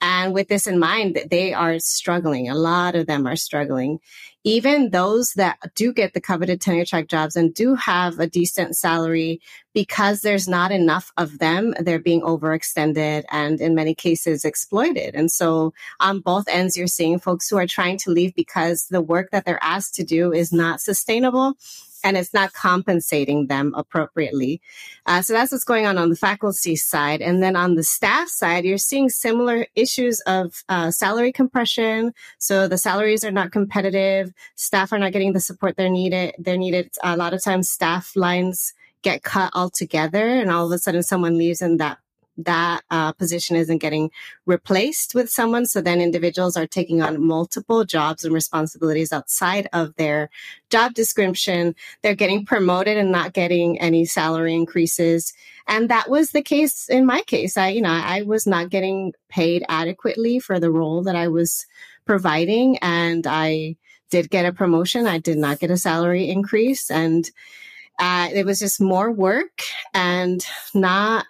And 0.00 0.32
with 0.32 0.48
this 0.48 0.66
in 0.66 0.78
mind, 0.78 1.18
they 1.30 1.52
are 1.52 1.78
struggling. 1.78 2.48
A 2.48 2.54
lot 2.54 2.94
of 2.94 3.06
them 3.06 3.26
are 3.26 3.36
struggling. 3.36 4.00
Even 4.42 4.90
those 4.90 5.32
that 5.34 5.58
do 5.74 5.92
get 5.92 6.12
the 6.12 6.20
coveted 6.20 6.60
tenure 6.60 6.84
track 6.84 7.08
jobs 7.08 7.36
and 7.36 7.54
do 7.54 7.74
have 7.74 8.18
a 8.18 8.26
decent 8.26 8.76
salary, 8.76 9.40
because 9.72 10.20
there's 10.20 10.46
not 10.46 10.70
enough 10.70 11.12
of 11.16 11.38
them, 11.38 11.74
they're 11.80 11.98
being 11.98 12.20
overextended 12.20 13.24
and 13.30 13.60
in 13.60 13.74
many 13.74 13.94
cases 13.94 14.44
exploited. 14.44 15.14
And 15.14 15.30
so 15.30 15.72
on 16.00 16.20
both 16.20 16.48
ends, 16.48 16.76
you're 16.76 16.86
seeing 16.86 17.18
folks 17.18 17.48
who 17.48 17.56
are 17.56 17.66
trying 17.66 17.96
to 17.98 18.10
leave 18.10 18.34
because 18.34 18.86
the 18.90 19.00
work 19.00 19.30
that 19.30 19.46
they're 19.46 19.62
asked 19.62 19.94
to 19.94 20.04
do 20.04 20.32
is 20.32 20.52
not 20.52 20.80
sustainable 20.80 21.56
and 22.04 22.16
it's 22.16 22.34
not 22.34 22.52
compensating 22.52 23.48
them 23.48 23.72
appropriately. 23.74 24.60
Uh, 25.06 25.22
so 25.22 25.32
that's 25.32 25.50
what's 25.50 25.64
going 25.64 25.86
on 25.86 25.98
on 25.98 26.10
the 26.10 26.16
faculty 26.16 26.76
side. 26.76 27.20
And 27.22 27.42
then 27.42 27.56
on 27.56 27.74
the 27.74 27.82
staff 27.82 28.28
side, 28.28 28.64
you're 28.64 28.78
seeing 28.78 29.08
similar 29.08 29.66
issues 29.74 30.20
of 30.20 30.62
uh, 30.68 30.90
salary 30.90 31.32
compression. 31.32 32.12
So 32.38 32.68
the 32.68 32.78
salaries 32.78 33.24
are 33.24 33.32
not 33.32 33.50
competitive. 33.50 34.32
Staff 34.54 34.92
are 34.92 34.98
not 34.98 35.12
getting 35.12 35.32
the 35.32 35.40
support 35.40 35.76
they're 35.76 35.88
needed. 35.88 36.34
They're 36.38 36.58
needed. 36.58 36.92
A 37.02 37.16
lot 37.16 37.34
of 37.34 37.42
times 37.42 37.70
staff 37.70 38.12
lines 38.14 38.74
get 39.02 39.22
cut 39.22 39.50
altogether 39.54 40.26
and 40.26 40.50
all 40.50 40.66
of 40.66 40.72
a 40.72 40.78
sudden 40.78 41.02
someone 41.02 41.36
leaves 41.36 41.60
and 41.60 41.78
that 41.80 41.98
that 42.36 42.82
uh, 42.90 43.12
position 43.12 43.56
isn't 43.56 43.78
getting 43.78 44.10
replaced 44.46 45.14
with 45.14 45.30
someone. 45.30 45.66
So 45.66 45.80
then 45.80 46.00
individuals 46.00 46.56
are 46.56 46.66
taking 46.66 47.02
on 47.02 47.24
multiple 47.24 47.84
jobs 47.84 48.24
and 48.24 48.34
responsibilities 48.34 49.12
outside 49.12 49.68
of 49.72 49.94
their 49.96 50.30
job 50.70 50.94
description. 50.94 51.74
They're 52.02 52.14
getting 52.14 52.44
promoted 52.44 52.96
and 52.96 53.12
not 53.12 53.32
getting 53.32 53.80
any 53.80 54.04
salary 54.04 54.54
increases. 54.54 55.32
And 55.66 55.88
that 55.88 56.10
was 56.10 56.32
the 56.32 56.42
case 56.42 56.88
in 56.88 57.06
my 57.06 57.22
case. 57.22 57.56
I, 57.56 57.68
you 57.68 57.82
know, 57.82 57.90
I 57.90 58.22
was 58.22 58.46
not 58.46 58.70
getting 58.70 59.12
paid 59.28 59.64
adequately 59.68 60.38
for 60.38 60.60
the 60.60 60.70
role 60.70 61.02
that 61.04 61.16
I 61.16 61.28
was 61.28 61.66
providing. 62.04 62.78
And 62.78 63.26
I 63.26 63.76
did 64.10 64.30
get 64.30 64.46
a 64.46 64.52
promotion. 64.52 65.06
I 65.06 65.18
did 65.18 65.38
not 65.38 65.58
get 65.58 65.70
a 65.70 65.76
salary 65.76 66.28
increase. 66.30 66.90
And 66.90 67.30
uh, 67.98 68.28
it 68.32 68.44
was 68.44 68.58
just 68.58 68.80
more 68.80 69.10
work 69.10 69.62
and 69.92 70.44
not 70.74 71.26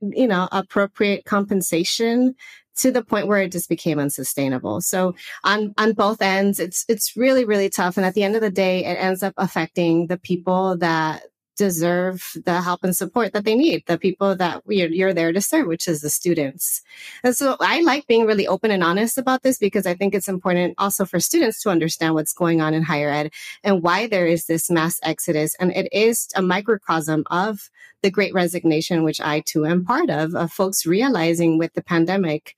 you 0.00 0.26
know, 0.26 0.48
appropriate 0.52 1.24
compensation 1.24 2.34
to 2.76 2.90
the 2.90 3.04
point 3.04 3.26
where 3.26 3.42
it 3.42 3.52
just 3.52 3.68
became 3.68 3.98
unsustainable. 3.98 4.80
So 4.80 5.14
on 5.44 5.74
on 5.76 5.92
both 5.92 6.22
ends, 6.22 6.60
it's 6.60 6.84
it's 6.88 7.16
really 7.16 7.44
really 7.44 7.68
tough. 7.68 7.96
And 7.96 8.06
at 8.06 8.14
the 8.14 8.22
end 8.22 8.36
of 8.36 8.40
the 8.40 8.50
day, 8.50 8.84
it 8.84 8.94
ends 8.94 9.22
up 9.22 9.34
affecting 9.36 10.06
the 10.06 10.18
people 10.18 10.76
that 10.78 11.24
deserve 11.60 12.32
the 12.46 12.62
help 12.62 12.82
and 12.82 12.96
support 12.96 13.34
that 13.34 13.44
they 13.44 13.54
need, 13.54 13.84
the 13.86 13.98
people 13.98 14.34
that 14.34 14.62
you're, 14.66 14.88
you're 14.88 15.12
there 15.12 15.30
to 15.30 15.42
serve, 15.42 15.66
which 15.66 15.86
is 15.86 16.00
the 16.00 16.08
students. 16.08 16.80
And 17.22 17.36
so 17.36 17.58
I 17.60 17.82
like 17.82 18.06
being 18.06 18.24
really 18.24 18.48
open 18.48 18.70
and 18.70 18.82
honest 18.82 19.18
about 19.18 19.42
this 19.42 19.58
because 19.58 19.84
I 19.84 19.92
think 19.92 20.14
it's 20.14 20.26
important 20.26 20.72
also 20.78 21.04
for 21.04 21.20
students 21.20 21.62
to 21.62 21.68
understand 21.68 22.14
what's 22.14 22.32
going 22.32 22.62
on 22.62 22.72
in 22.72 22.82
higher 22.82 23.10
ed 23.10 23.30
and 23.62 23.82
why 23.82 24.06
there 24.06 24.26
is 24.26 24.46
this 24.46 24.70
mass 24.70 24.98
exodus. 25.02 25.54
And 25.60 25.70
it 25.72 25.92
is 25.92 26.28
a 26.34 26.40
microcosm 26.40 27.24
of 27.30 27.68
the 28.02 28.10
great 28.10 28.32
resignation, 28.32 29.04
which 29.04 29.20
I 29.20 29.40
too 29.40 29.66
am 29.66 29.84
part 29.84 30.08
of, 30.08 30.34
of 30.34 30.50
folks 30.50 30.86
realizing 30.86 31.58
with 31.58 31.74
the 31.74 31.82
pandemic, 31.82 32.56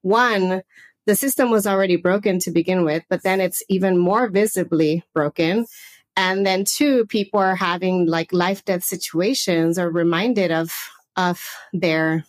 one, 0.00 0.62
the 1.04 1.16
system 1.16 1.50
was 1.50 1.66
already 1.66 1.96
broken 1.96 2.38
to 2.40 2.50
begin 2.50 2.82
with, 2.82 3.02
but 3.10 3.22
then 3.22 3.42
it's 3.42 3.62
even 3.68 3.98
more 3.98 4.26
visibly 4.28 5.04
broken. 5.12 5.66
And 6.18 6.44
then 6.44 6.64
two, 6.64 7.06
people 7.06 7.38
are 7.38 7.54
having 7.54 8.06
like 8.06 8.32
life 8.32 8.64
death 8.64 8.82
situations 8.82 9.78
or 9.78 9.88
reminded 9.88 10.50
of, 10.50 10.74
of 11.14 11.40
their, 11.72 12.24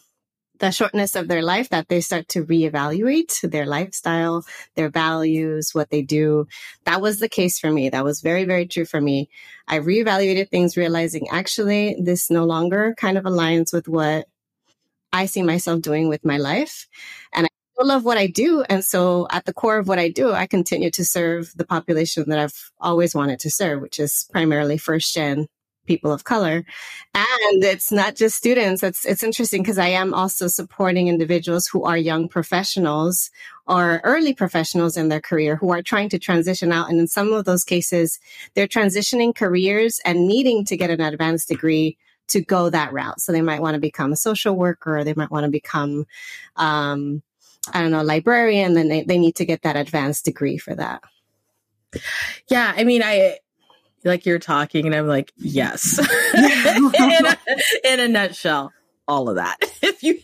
the 0.60 0.70
shortness 0.70 1.16
of 1.16 1.28
their 1.28 1.42
life 1.42 1.70
that 1.70 1.88
they 1.88 2.00
start 2.00 2.28
to 2.30 2.46
reevaluate 2.46 3.50
their 3.50 3.66
lifestyle, 3.66 4.46
their 4.76 4.90
values, 4.90 5.74
what 5.74 5.90
they 5.90 6.04
do. 6.04 6.48
That 6.84 7.02
was 7.02 7.20
the 7.20 7.28
case 7.28 7.58
for 7.58 7.72
me. 7.72 7.90
That 7.90 8.04
was 8.04 8.22
very, 8.22 8.46
very 8.46 8.68
true 8.68 8.86
for 8.86 9.02
me. 9.02 9.28
I 9.68 9.80
reevaluated 9.80 10.50
things, 10.50 10.78
realizing 10.78 11.28
actually 11.32 11.98
this 12.00 12.30
no 12.30 12.46
longer 12.46 12.94
kind 12.96 13.18
of 13.18 13.24
aligns 13.24 13.74
with 13.74 13.88
what 13.88 14.28
I 15.12 15.26
see 15.26 15.42
myself 15.42 15.82
doing 15.82 16.10
with 16.10 16.24
my 16.24 16.38
life. 16.38 16.88
And 17.34 17.50
love 17.84 18.06
what 18.06 18.18
I 18.18 18.28
do. 18.28 18.64
And 18.70 18.84
so 18.84 19.28
at 19.32 19.46
the 19.46 19.54
core 19.54 19.78
of 19.78 19.88
what 19.88 20.00
I 20.00 20.10
do, 20.10 20.32
I 20.32 20.48
continue 20.48 20.92
to 20.92 21.06
serve 21.06 21.54
the 21.56 21.66
population 21.66 22.30
that 22.30 22.40
I've 22.40 22.72
always 22.80 23.16
wanted 23.16 23.40
to 23.42 23.52
serve, 23.52 23.82
which 23.82 24.00
is 24.00 24.28
primarily 24.32 24.78
first 24.78 25.14
gen 25.14 25.48
people 25.86 26.12
of 26.12 26.24
color. 26.24 26.64
And 27.16 27.64
it's 27.64 27.92
not 27.92 28.16
just 28.16 28.38
students. 28.38 28.84
It's, 28.84 29.06
it's 29.06 29.24
interesting 29.24 29.64
because 29.64 29.80
I 29.80 29.88
am 29.88 30.14
also 30.14 30.48
supporting 30.48 31.08
individuals 31.08 31.68
who 31.68 31.84
are 31.84 31.98
young 31.98 32.30
professionals 32.30 33.32
or 33.66 34.00
early 34.04 34.34
professionals 34.34 34.96
in 34.96 35.10
their 35.10 35.20
career 35.20 35.56
who 35.56 35.72
are 35.72 35.82
trying 35.82 36.10
to 36.10 36.20
transition 36.20 36.72
out. 36.72 36.90
And 36.90 37.00
in 37.00 37.08
some 37.08 37.34
of 37.34 37.46
those 37.46 37.64
cases, 37.64 38.20
they're 38.54 38.68
transitioning 38.68 39.36
careers 39.36 40.00
and 40.06 40.28
needing 40.28 40.64
to 40.66 40.78
get 40.78 40.92
an 40.92 41.02
advanced 41.02 41.48
degree 41.48 41.98
to 42.28 42.42
go 42.42 42.70
that 42.70 42.94
route. 42.94 43.20
So 43.20 43.32
they 43.32 43.42
might 43.42 43.62
want 43.62 43.74
to 43.74 43.82
become 43.82 44.12
a 44.12 44.16
social 44.16 44.56
worker. 44.56 45.04
They 45.04 45.16
might 45.16 45.32
want 45.32 45.46
to 45.46 45.52
become, 45.52 46.06
um, 46.56 47.24
I 47.74 47.82
don't 47.82 47.92
know, 47.92 48.04
librarian, 48.04 48.74
then 48.74 48.90
they, 48.90 49.04
they 49.04 49.18
need 49.18 49.36
to 49.36 49.46
get 49.46 49.62
that 49.64 49.76
advanced 49.76 50.26
degree 50.26 50.58
for 50.58 50.76
that. 50.76 51.02
Yeah. 52.50 52.74
I 52.76 52.84
mean, 52.84 53.02
I, 53.04 53.40
like 54.04 54.26
you're 54.26 54.40
talking 54.40 54.86
and 54.86 54.96
I'm 54.96 55.08
like, 55.08 55.32
yes, 55.38 56.00
in, 56.36 57.26
a, 57.26 57.38
in 57.84 58.00
a 58.00 58.08
nutshell 58.08 58.72
all 59.10 59.28
of 59.28 59.36
that. 59.36 59.58
if 59.82 60.04
you, 60.04 60.22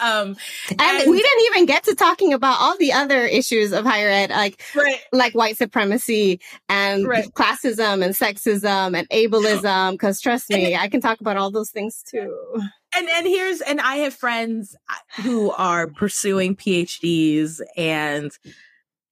um, 0.00 0.36
and, 0.70 0.80
and, 0.80 1.10
we 1.10 1.20
didn't 1.20 1.44
even 1.46 1.66
get 1.66 1.82
to 1.84 1.94
talking 1.94 2.32
about 2.32 2.60
all 2.60 2.76
the 2.78 2.92
other 2.92 3.24
issues 3.24 3.72
of 3.72 3.84
higher 3.84 4.08
ed, 4.08 4.30
like, 4.30 4.62
right. 4.76 5.00
like 5.12 5.34
white 5.34 5.56
supremacy 5.56 6.40
and 6.68 7.06
right. 7.08 7.26
classism 7.32 8.04
and 8.04 8.14
sexism 8.14 8.96
and 8.96 9.08
ableism. 9.08 9.98
Cause 9.98 10.20
trust 10.20 10.50
me, 10.50 10.76
I 10.76 10.88
can 10.88 11.00
talk 11.00 11.20
about 11.20 11.36
all 11.36 11.50
those 11.50 11.70
things 11.70 12.02
too. 12.02 12.60
And, 12.94 13.08
and 13.08 13.26
here's, 13.26 13.60
and 13.62 13.80
I 13.80 13.96
have 13.96 14.14
friends 14.14 14.76
uh, 14.88 15.22
who 15.22 15.50
are 15.52 15.88
pursuing 15.88 16.54
PhDs 16.54 17.60
and 17.76 18.30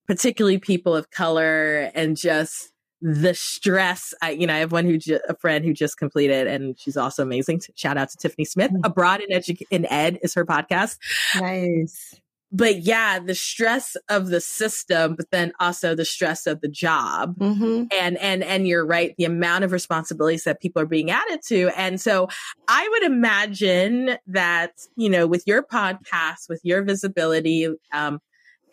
particularly 0.06 0.58
people 0.58 0.94
of 0.94 1.10
color 1.10 1.90
and 1.94 2.16
just 2.16 2.73
the 3.05 3.34
stress. 3.34 4.14
I, 4.22 4.30
you 4.30 4.46
know, 4.46 4.55
I 4.55 4.59
have 4.59 4.72
one 4.72 4.86
who 4.86 4.96
ju- 4.96 5.20
a 5.28 5.36
friend 5.36 5.62
who 5.62 5.74
just 5.74 5.98
completed, 5.98 6.46
and 6.46 6.78
she's 6.80 6.96
also 6.96 7.22
amazing. 7.22 7.61
Shout 7.74 7.98
out 7.98 8.09
to 8.11 8.16
Tiffany 8.16 8.46
Smith. 8.46 8.72
Mm. 8.72 8.80
Abroad 8.82 9.20
in, 9.20 9.38
Edu- 9.38 9.66
in 9.70 9.84
Ed 9.92 10.18
is 10.22 10.32
her 10.32 10.46
podcast. 10.46 10.96
Nice. 11.38 12.18
But 12.50 12.82
yeah, 12.82 13.18
the 13.18 13.34
stress 13.34 13.96
of 14.09 14.28
the 14.28 14.40
system, 14.40 15.16
but 15.16 15.30
then 15.30 15.52
also 15.61 15.94
the 15.94 16.05
stress 16.05 16.46
of 16.46 16.62
the 16.62 16.68
job, 16.68 17.36
mm-hmm. 17.36 17.86
and 17.92 18.16
and 18.16 18.42
and 18.44 18.66
you're 18.66 18.86
right, 18.86 19.12
the 19.18 19.24
amount 19.24 19.64
of 19.64 19.72
responsibilities 19.72 20.44
that 20.44 20.61
people 20.61 20.80
are 20.80 20.86
being 20.86 21.11
added 21.11 21.40
to, 21.48 21.70
and 21.76 22.00
so 22.00 22.28
I 22.68 22.88
would 22.88 23.02
imagine 23.11 24.18
that 24.28 24.70
you 24.96 25.11
know, 25.11 25.26
with 25.26 25.42
your 25.46 25.64
podcast, 25.64 26.48
with 26.48 26.61
your 26.62 26.82
visibility, 26.82 27.68
um, 27.92 28.20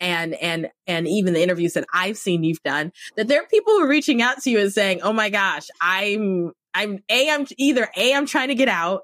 and 0.02 0.34
and 0.34 0.68
and 0.86 1.08
even 1.08 1.32
the 1.32 1.42
interviews 1.42 1.72
that 1.74 1.86
I've 1.94 2.18
seen 2.18 2.44
you've 2.44 2.62
done 2.62 2.92
that 3.16 3.28
there 3.28 3.40
are 3.40 3.46
people 3.46 3.72
who 3.72 3.84
are 3.84 3.88
reaching 3.88 4.20
out 4.20 4.42
to 4.42 4.50
you 4.50 4.58
and 4.58 4.72
saying, 4.72 5.00
"Oh 5.02 5.12
my 5.12 5.30
gosh, 5.30 5.68
I'm 5.80 6.52
I'm 6.74 6.98
a 7.08 7.30
I'm 7.30 7.46
either 7.56 7.88
a 7.96 8.12
I'm 8.12 8.26
trying 8.26 8.48
to 8.48 8.54
get 8.54 8.68
out 8.68 9.02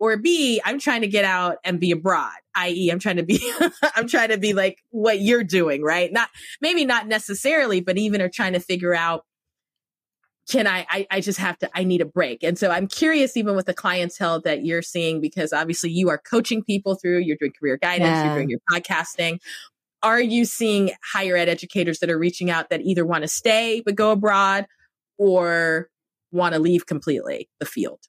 or 0.00 0.16
B 0.16 0.60
I'm 0.64 0.80
trying 0.80 1.02
to 1.02 1.08
get 1.08 1.24
out 1.24 1.58
and 1.62 1.78
be 1.78 1.92
abroad, 1.92 2.32
i.e. 2.56 2.90
I'm 2.90 2.98
trying 2.98 3.16
to 3.16 3.22
be 3.22 3.52
I'm 3.94 4.08
trying 4.08 4.30
to 4.30 4.38
be 4.38 4.54
like 4.54 4.78
what 4.90 5.20
you're 5.20 5.44
doing, 5.44 5.82
right? 5.82 6.10
Not 6.10 6.30
maybe 6.60 6.84
not 6.84 7.06
necessarily, 7.06 7.80
but 7.80 7.98
even 7.98 8.22
are 8.22 8.30
trying 8.30 8.54
to 8.54 8.60
figure 8.60 8.94
out 8.94 9.24
can 10.48 10.66
I, 10.66 10.84
I, 10.90 11.06
I 11.12 11.20
just 11.20 11.38
have 11.38 11.56
to, 11.58 11.70
I 11.74 11.84
need 11.84 12.00
a 12.00 12.04
break. 12.04 12.42
And 12.42 12.58
so 12.58 12.70
I'm 12.70 12.88
curious, 12.88 13.36
even 13.36 13.54
with 13.54 13.66
the 13.66 13.74
clientele 13.74 14.40
that 14.40 14.64
you're 14.64 14.82
seeing, 14.82 15.20
because 15.20 15.52
obviously 15.52 15.90
you 15.90 16.08
are 16.08 16.18
coaching 16.18 16.64
people 16.64 16.96
through, 16.96 17.18
you're 17.18 17.36
doing 17.36 17.52
career 17.56 17.76
guidance, 17.76 18.08
yeah. 18.08 18.24
you're 18.24 18.34
doing 18.34 18.50
your 18.50 18.58
podcasting 18.68 19.38
are 20.02 20.20
you 20.20 20.44
seeing 20.44 20.90
higher 21.12 21.36
ed 21.36 21.48
educators 21.48 21.98
that 21.98 22.10
are 22.10 22.18
reaching 22.18 22.50
out 22.50 22.70
that 22.70 22.80
either 22.82 23.04
want 23.04 23.22
to 23.22 23.28
stay 23.28 23.82
but 23.84 23.94
go 23.94 24.12
abroad 24.12 24.66
or 25.18 25.88
want 26.32 26.54
to 26.54 26.60
leave 26.60 26.86
completely 26.86 27.48
the 27.58 27.66
field? 27.66 28.00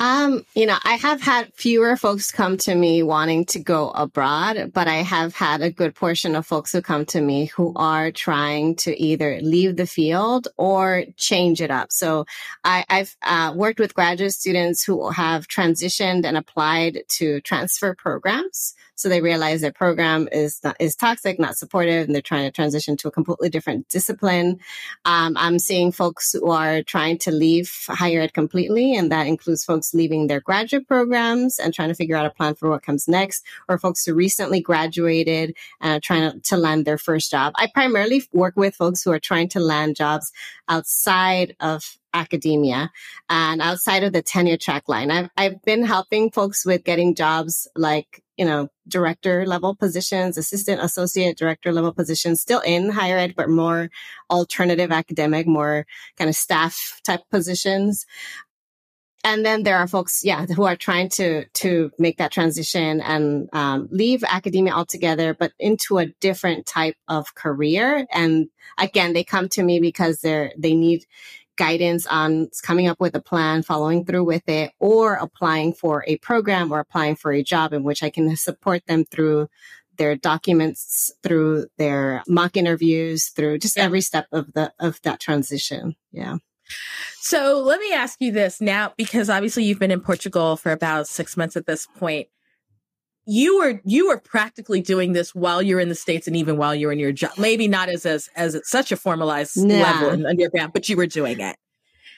Um, 0.00 0.44
you 0.54 0.66
know, 0.66 0.78
I 0.84 0.94
have 0.94 1.20
had 1.20 1.52
fewer 1.54 1.96
folks 1.96 2.30
come 2.30 2.56
to 2.58 2.74
me 2.74 3.02
wanting 3.02 3.46
to 3.46 3.58
go 3.58 3.90
abroad, 3.90 4.70
but 4.72 4.86
I 4.86 4.96
have 4.96 5.34
had 5.34 5.60
a 5.60 5.72
good 5.72 5.94
portion 5.94 6.36
of 6.36 6.46
folks 6.46 6.70
who 6.70 6.80
come 6.80 7.04
to 7.06 7.20
me 7.20 7.46
who 7.46 7.72
are 7.74 8.12
trying 8.12 8.76
to 8.76 8.96
either 9.00 9.40
leave 9.40 9.76
the 9.76 9.88
field 9.88 10.46
or 10.56 11.04
change 11.16 11.60
it 11.60 11.72
up. 11.72 11.90
So 11.90 12.26
I, 12.62 12.84
have 12.88 13.16
uh, 13.22 13.52
worked 13.56 13.80
with 13.80 13.94
graduate 13.94 14.32
students 14.32 14.84
who 14.84 15.10
have 15.10 15.48
transitioned 15.48 16.24
and 16.24 16.36
applied 16.36 17.02
to 17.16 17.40
transfer 17.40 17.94
programs. 17.94 18.74
So 18.94 19.08
they 19.08 19.20
realize 19.20 19.60
their 19.60 19.72
program 19.72 20.28
is 20.32 20.58
not, 20.64 20.76
is 20.80 20.96
toxic, 20.96 21.38
not 21.38 21.56
supportive, 21.56 22.06
and 22.06 22.14
they're 22.14 22.20
trying 22.20 22.48
to 22.48 22.50
transition 22.50 22.96
to 22.96 23.08
a 23.08 23.12
completely 23.12 23.48
different 23.48 23.88
discipline. 23.88 24.58
Um, 25.04 25.36
I'm 25.36 25.60
seeing 25.60 25.92
folks 25.92 26.32
who 26.32 26.50
are 26.50 26.82
trying 26.82 27.18
to 27.18 27.30
leave 27.30 27.72
higher 27.86 28.22
ed 28.22 28.34
completely, 28.34 28.96
and 28.96 29.12
that 29.12 29.28
includes 29.28 29.64
folks 29.64 29.87
leaving 29.94 30.26
their 30.26 30.40
graduate 30.40 30.86
programs 30.86 31.58
and 31.58 31.74
trying 31.74 31.88
to 31.88 31.94
figure 31.94 32.16
out 32.16 32.26
a 32.26 32.30
plan 32.30 32.54
for 32.54 32.70
what 32.70 32.82
comes 32.82 33.08
next, 33.08 33.44
or 33.68 33.78
folks 33.78 34.04
who 34.04 34.14
recently 34.14 34.60
graduated 34.60 35.56
and 35.80 35.96
are 35.96 36.00
trying 36.00 36.30
to, 36.30 36.40
to 36.40 36.56
land 36.56 36.84
their 36.84 36.98
first 36.98 37.30
job. 37.30 37.52
I 37.56 37.68
primarily 37.72 38.22
work 38.32 38.54
with 38.56 38.74
folks 38.74 39.02
who 39.02 39.10
are 39.10 39.20
trying 39.20 39.48
to 39.50 39.60
land 39.60 39.96
jobs 39.96 40.32
outside 40.68 41.56
of 41.60 41.98
academia 42.14 42.90
and 43.28 43.60
outside 43.60 44.02
of 44.02 44.12
the 44.12 44.22
tenure 44.22 44.56
track 44.56 44.88
line. 44.88 45.10
I've, 45.10 45.30
I've 45.36 45.62
been 45.62 45.84
helping 45.84 46.30
folks 46.30 46.64
with 46.64 46.84
getting 46.84 47.14
jobs 47.14 47.68
like 47.76 48.22
you 48.38 48.44
know, 48.44 48.68
director 48.86 49.44
level 49.44 49.74
positions, 49.74 50.38
assistant, 50.38 50.80
associate 50.80 51.36
director 51.36 51.72
level 51.72 51.92
positions, 51.92 52.40
still 52.40 52.60
in 52.60 52.88
higher 52.88 53.18
ed, 53.18 53.34
but 53.36 53.50
more 53.50 53.90
alternative 54.30 54.92
academic, 54.92 55.46
more 55.46 55.84
kind 56.16 56.30
of 56.30 56.36
staff 56.36 57.00
type 57.04 57.20
positions. 57.32 58.06
And 59.24 59.44
then 59.44 59.64
there 59.64 59.76
are 59.76 59.88
folks, 59.88 60.24
yeah, 60.24 60.46
who 60.46 60.64
are 60.64 60.76
trying 60.76 61.08
to 61.10 61.44
to 61.46 61.90
make 61.98 62.18
that 62.18 62.32
transition 62.32 63.00
and 63.00 63.48
um, 63.52 63.88
leave 63.90 64.22
academia 64.24 64.72
altogether, 64.72 65.34
but 65.34 65.52
into 65.58 65.98
a 65.98 66.06
different 66.06 66.66
type 66.66 66.94
of 67.08 67.34
career. 67.34 68.06
And 68.12 68.48
again, 68.78 69.12
they 69.12 69.24
come 69.24 69.48
to 69.50 69.62
me 69.62 69.80
because 69.80 70.20
they're 70.20 70.52
they 70.56 70.74
need 70.74 71.04
guidance 71.56 72.06
on 72.06 72.48
coming 72.62 72.86
up 72.86 73.00
with 73.00 73.14
a 73.16 73.20
plan, 73.20 73.62
following 73.62 74.04
through 74.04 74.24
with 74.24 74.48
it, 74.48 74.72
or 74.78 75.14
applying 75.14 75.72
for 75.74 76.04
a 76.06 76.16
program 76.18 76.72
or 76.72 76.78
applying 76.78 77.16
for 77.16 77.32
a 77.32 77.42
job 77.42 77.72
in 77.72 77.82
which 77.82 78.02
I 78.02 78.10
can 78.10 78.34
support 78.36 78.86
them 78.86 79.04
through 79.04 79.48
their 79.96 80.14
documents, 80.14 81.12
through 81.24 81.66
their 81.76 82.22
mock 82.28 82.56
interviews, 82.56 83.28
through 83.30 83.58
just 83.58 83.76
every 83.76 84.00
step 84.00 84.26
of 84.32 84.52
the 84.52 84.72
of 84.78 85.02
that 85.02 85.20
transition. 85.20 85.96
Yeah. 86.12 86.36
So 87.20 87.60
let 87.60 87.80
me 87.80 87.92
ask 87.92 88.20
you 88.20 88.32
this 88.32 88.60
now, 88.60 88.94
because 88.96 89.28
obviously 89.28 89.64
you've 89.64 89.78
been 89.78 89.90
in 89.90 90.00
Portugal 90.00 90.56
for 90.56 90.72
about 90.72 91.08
six 91.08 91.36
months 91.36 91.56
at 91.56 91.66
this 91.66 91.86
point. 91.98 92.28
You 93.26 93.58
were 93.58 93.80
you 93.84 94.08
were 94.08 94.18
practically 94.18 94.80
doing 94.80 95.12
this 95.12 95.34
while 95.34 95.60
you're 95.60 95.80
in 95.80 95.90
the 95.90 95.94
states 95.94 96.26
and 96.26 96.34
even 96.34 96.56
while 96.56 96.74
you're 96.74 96.92
in 96.92 96.98
your 96.98 97.12
job. 97.12 97.32
Maybe 97.36 97.68
not 97.68 97.90
as 97.90 98.06
as 98.06 98.30
as 98.36 98.58
such 98.64 98.90
a 98.92 98.96
formalized 98.96 99.56
yeah. 99.56 99.82
level 99.82 100.10
in 100.10 100.24
underground 100.24 100.72
but 100.72 100.88
you 100.88 100.96
were 100.96 101.06
doing 101.06 101.40
it. 101.40 101.56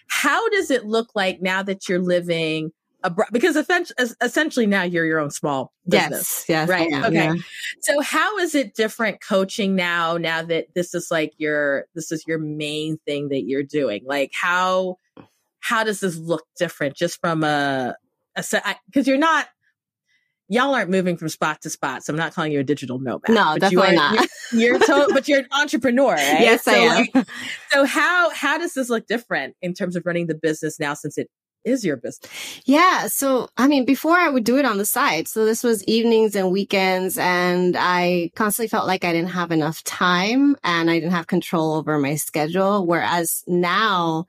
How 0.06 0.48
does 0.50 0.70
it 0.70 0.86
look 0.86 1.10
like 1.14 1.42
now 1.42 1.62
that 1.64 1.88
you're 1.88 1.98
living 1.98 2.70
abroad 3.02 3.28
because 3.32 3.56
essentially 4.20 4.66
now 4.66 4.82
you're 4.82 5.06
your 5.06 5.18
own 5.18 5.30
small 5.30 5.72
business 5.88 6.44
yes, 6.48 6.68
yes 6.68 6.68
right 6.68 6.92
okay 7.04 7.12
yeah. 7.14 7.34
so 7.80 8.00
how 8.00 8.38
is 8.38 8.54
it 8.54 8.74
different 8.74 9.20
coaching 9.20 9.74
now 9.74 10.16
now 10.16 10.42
that 10.42 10.66
this 10.74 10.94
is 10.94 11.10
like 11.10 11.32
your 11.38 11.86
this 11.94 12.12
is 12.12 12.24
your 12.26 12.38
main 12.38 12.98
thing 13.06 13.28
that 13.28 13.42
you're 13.42 13.62
doing 13.62 14.02
like 14.06 14.30
how 14.34 14.96
how 15.60 15.82
does 15.82 16.00
this 16.00 16.16
look 16.16 16.44
different 16.58 16.94
just 16.94 17.20
from 17.20 17.42
a 17.42 17.94
because 18.36 19.06
you're 19.06 19.18
not 19.18 19.48
y'all 20.50 20.74
aren't 20.74 20.90
moving 20.90 21.16
from 21.16 21.28
spot 21.28 21.62
to 21.62 21.70
spot. 21.70 22.04
So 22.04 22.12
I'm 22.12 22.18
not 22.18 22.34
calling 22.34 22.52
you 22.52 22.58
a 22.60 22.64
digital 22.64 22.98
nomad. 22.98 23.28
No, 23.28 23.56
definitely 23.56 23.76
you 23.76 23.80
are, 23.80 23.92
not. 23.92 24.28
You're, 24.52 24.72
you're 24.72 24.78
to- 24.80 25.10
but 25.14 25.28
you're 25.28 25.38
an 25.38 25.46
entrepreneur, 25.52 26.14
right? 26.14 26.40
Yes, 26.40 26.64
so 26.64 26.72
I 26.72 26.74
am. 26.74 27.06
Like, 27.14 27.26
so 27.70 27.84
how 27.84 28.30
how 28.30 28.58
does 28.58 28.74
this 28.74 28.90
look 28.90 29.06
different 29.06 29.56
in 29.62 29.72
terms 29.72 29.96
of 29.96 30.04
running 30.04 30.26
the 30.26 30.34
business 30.34 30.78
now 30.78 30.92
since 30.92 31.16
it 31.16 31.30
is 31.64 31.84
your 31.84 31.96
business? 31.96 32.60
Yeah. 32.64 33.06
So, 33.08 33.48
I 33.56 33.68
mean, 33.68 33.84
before 33.84 34.16
I 34.16 34.28
would 34.28 34.44
do 34.44 34.58
it 34.58 34.64
on 34.64 34.78
the 34.78 34.84
side. 34.84 35.28
So 35.28 35.44
this 35.44 35.62
was 35.62 35.84
evenings 35.84 36.34
and 36.34 36.50
weekends 36.50 37.18
and 37.18 37.76
I 37.78 38.30
constantly 38.34 38.68
felt 38.68 38.86
like 38.86 39.04
I 39.04 39.12
didn't 39.12 39.30
have 39.30 39.50
enough 39.50 39.82
time 39.84 40.56
and 40.64 40.90
I 40.90 40.98
didn't 40.98 41.12
have 41.12 41.26
control 41.26 41.74
over 41.74 41.98
my 41.98 42.14
schedule. 42.16 42.86
Whereas 42.86 43.44
now 43.46 44.26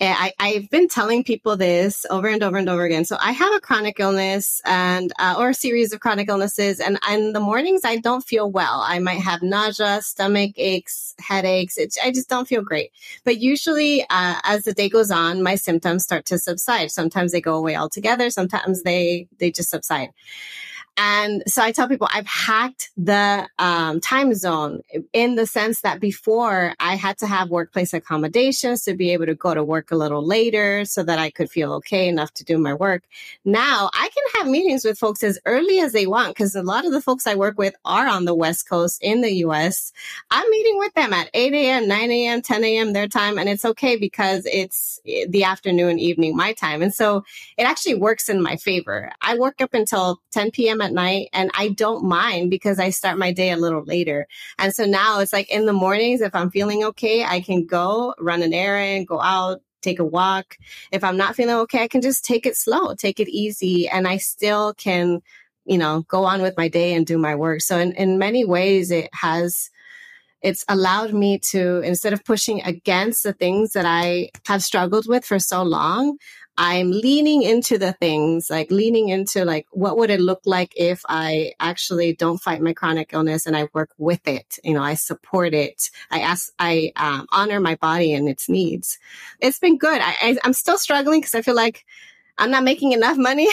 I, 0.00 0.32
I've 0.40 0.70
been 0.70 0.88
telling 0.88 1.24
people 1.24 1.56
this 1.56 2.06
over 2.08 2.26
and 2.26 2.42
over 2.42 2.56
and 2.56 2.68
over 2.68 2.84
again. 2.84 3.04
So 3.04 3.16
I 3.20 3.32
have 3.32 3.54
a 3.54 3.60
chronic 3.60 4.00
illness 4.00 4.62
and, 4.64 5.12
uh, 5.18 5.34
or 5.38 5.50
a 5.50 5.54
series 5.54 5.92
of 5.92 6.00
chronic 6.00 6.28
illnesses. 6.28 6.80
And 6.80 6.98
in 7.10 7.34
the 7.34 7.40
mornings, 7.40 7.82
I 7.84 7.96
don't 7.96 8.22
feel 8.22 8.50
well. 8.50 8.82
I 8.86 8.98
might 8.98 9.20
have 9.20 9.42
nausea, 9.42 10.00
stomach 10.02 10.52
aches, 10.56 11.14
headaches. 11.18 11.76
It, 11.76 11.96
I 12.02 12.12
just 12.12 12.30
don't 12.30 12.48
feel 12.48 12.62
great. 12.62 12.92
But 13.24 13.38
usually, 13.38 14.02
uh, 14.08 14.40
as 14.44 14.64
the 14.64 14.72
day 14.72 14.88
goes 14.88 15.10
on, 15.10 15.42
my 15.42 15.54
symptoms 15.54 16.04
start 16.04 16.24
to 16.26 16.38
subside. 16.38 16.90
Sometimes 16.90 17.32
they 17.32 17.42
go 17.42 17.56
away 17.56 17.76
altogether. 17.76 18.30
Sometimes 18.30 18.82
they, 18.82 19.28
they 19.38 19.50
just 19.50 19.68
subside. 19.68 20.10
And 20.96 21.42
so 21.46 21.62
I 21.62 21.72
tell 21.72 21.88
people 21.88 22.08
I've 22.12 22.26
hacked 22.26 22.90
the 22.96 23.48
um, 23.58 24.00
time 24.00 24.34
zone 24.34 24.82
in 25.12 25.34
the 25.34 25.46
sense 25.46 25.80
that 25.82 26.00
before 26.00 26.74
I 26.80 26.94
had 26.96 27.18
to 27.18 27.26
have 27.26 27.50
workplace 27.50 27.94
accommodations 27.94 28.84
to 28.84 28.94
be 28.94 29.12
able 29.12 29.26
to 29.26 29.34
go 29.34 29.54
to 29.54 29.64
work 29.64 29.90
a 29.90 29.96
little 29.96 30.24
later 30.24 30.84
so 30.84 31.02
that 31.02 31.18
I 31.18 31.30
could 31.30 31.50
feel 31.50 31.72
okay 31.74 32.08
enough 32.08 32.32
to 32.34 32.44
do 32.44 32.58
my 32.58 32.74
work. 32.74 33.04
Now 33.44 33.90
I 33.92 34.08
can 34.08 34.40
have 34.40 34.50
meetings 34.50 34.84
with 34.84 34.98
folks 34.98 35.22
as 35.22 35.38
early 35.46 35.78
as 35.78 35.92
they 35.92 36.06
want 36.06 36.34
because 36.34 36.54
a 36.54 36.62
lot 36.62 36.84
of 36.84 36.92
the 36.92 37.00
folks 37.00 37.26
I 37.26 37.34
work 37.34 37.56
with 37.56 37.74
are 37.84 38.08
on 38.08 38.24
the 38.24 38.34
West 38.34 38.68
Coast 38.68 39.02
in 39.02 39.20
the 39.20 39.32
US. 39.46 39.92
I'm 40.30 40.48
meeting 40.50 40.78
with 40.78 40.92
them 40.94 41.12
at 41.12 41.30
8 41.32 41.52
a.m., 41.52 41.88
9 41.88 42.10
a.m., 42.10 42.42
10 42.42 42.64
a.m. 42.64 42.92
their 42.92 43.08
time. 43.08 43.38
And 43.38 43.48
it's 43.48 43.64
okay 43.64 43.96
because 43.96 44.44
it's 44.46 45.00
the 45.04 45.44
afternoon, 45.44 45.98
evening, 45.98 46.36
my 46.36 46.52
time. 46.52 46.82
And 46.82 46.92
so 46.92 47.24
it 47.56 47.62
actually 47.62 47.94
works 47.94 48.28
in 48.28 48.42
my 48.42 48.56
favor. 48.56 49.12
I 49.22 49.38
work 49.38 49.60
up 49.60 49.72
until 49.72 50.20
10 50.32 50.50
p.m 50.50 50.79
at 50.82 50.92
night 50.92 51.28
and 51.32 51.50
I 51.54 51.68
don't 51.68 52.04
mind 52.04 52.50
because 52.50 52.78
I 52.78 52.90
start 52.90 53.18
my 53.18 53.32
day 53.32 53.50
a 53.50 53.56
little 53.56 53.84
later. 53.84 54.26
And 54.58 54.74
so 54.74 54.84
now 54.84 55.20
it's 55.20 55.32
like 55.32 55.50
in 55.50 55.66
the 55.66 55.72
mornings, 55.72 56.20
if 56.20 56.34
I'm 56.34 56.50
feeling 56.50 56.84
okay, 56.84 57.24
I 57.24 57.40
can 57.40 57.66
go 57.66 58.14
run 58.18 58.42
an 58.42 58.52
errand, 58.52 59.08
go 59.08 59.20
out, 59.20 59.60
take 59.82 59.98
a 59.98 60.04
walk. 60.04 60.58
If 60.92 61.04
I'm 61.04 61.16
not 61.16 61.36
feeling 61.36 61.56
okay, 61.56 61.82
I 61.82 61.88
can 61.88 62.00
just 62.00 62.24
take 62.24 62.46
it 62.46 62.56
slow, 62.56 62.94
take 62.94 63.20
it 63.20 63.28
easy, 63.28 63.88
and 63.88 64.06
I 64.06 64.18
still 64.18 64.74
can, 64.74 65.22
you 65.64 65.78
know, 65.78 66.04
go 66.08 66.24
on 66.24 66.42
with 66.42 66.56
my 66.56 66.68
day 66.68 66.94
and 66.94 67.06
do 67.06 67.18
my 67.18 67.34
work. 67.34 67.60
So 67.60 67.78
in, 67.78 67.92
in 67.92 68.18
many 68.18 68.44
ways, 68.44 68.90
it 68.90 69.08
has, 69.14 69.70
it's 70.42 70.64
allowed 70.68 71.12
me 71.12 71.38
to, 71.50 71.80
instead 71.80 72.12
of 72.12 72.24
pushing 72.24 72.62
against 72.62 73.22
the 73.22 73.32
things 73.32 73.72
that 73.72 73.86
I 73.86 74.30
have 74.46 74.62
struggled 74.62 75.06
with 75.08 75.24
for 75.24 75.38
so 75.38 75.62
long, 75.62 76.18
I'm 76.62 76.90
leaning 76.92 77.42
into 77.42 77.78
the 77.78 77.94
things, 77.94 78.50
like 78.50 78.70
leaning 78.70 79.08
into 79.08 79.46
like, 79.46 79.66
what 79.72 79.96
would 79.96 80.10
it 80.10 80.20
look 80.20 80.42
like 80.44 80.74
if 80.76 81.02
I 81.08 81.54
actually 81.58 82.14
don't 82.14 82.36
fight 82.36 82.60
my 82.60 82.74
chronic 82.74 83.14
illness 83.14 83.46
and 83.46 83.56
I 83.56 83.68
work 83.72 83.92
with 83.98 84.28
it? 84.28 84.58
You 84.62 84.74
know, 84.74 84.82
I 84.82 84.94
support 84.94 85.54
it. 85.54 85.90
I 86.10 86.20
ask, 86.20 86.52
I 86.58 86.92
um, 86.96 87.26
honor 87.32 87.60
my 87.60 87.76
body 87.76 88.12
and 88.12 88.28
its 88.28 88.50
needs. 88.50 88.98
It's 89.40 89.58
been 89.58 89.78
good. 89.78 90.02
I, 90.02 90.14
I, 90.20 90.38
I'm 90.44 90.52
still 90.52 90.78
struggling 90.78 91.22
because 91.22 91.34
I 91.34 91.40
feel 91.40 91.56
like 91.56 91.86
I'm 92.38 92.50
not 92.50 92.64
making 92.64 92.92
enough 92.92 93.16
money 93.18 93.48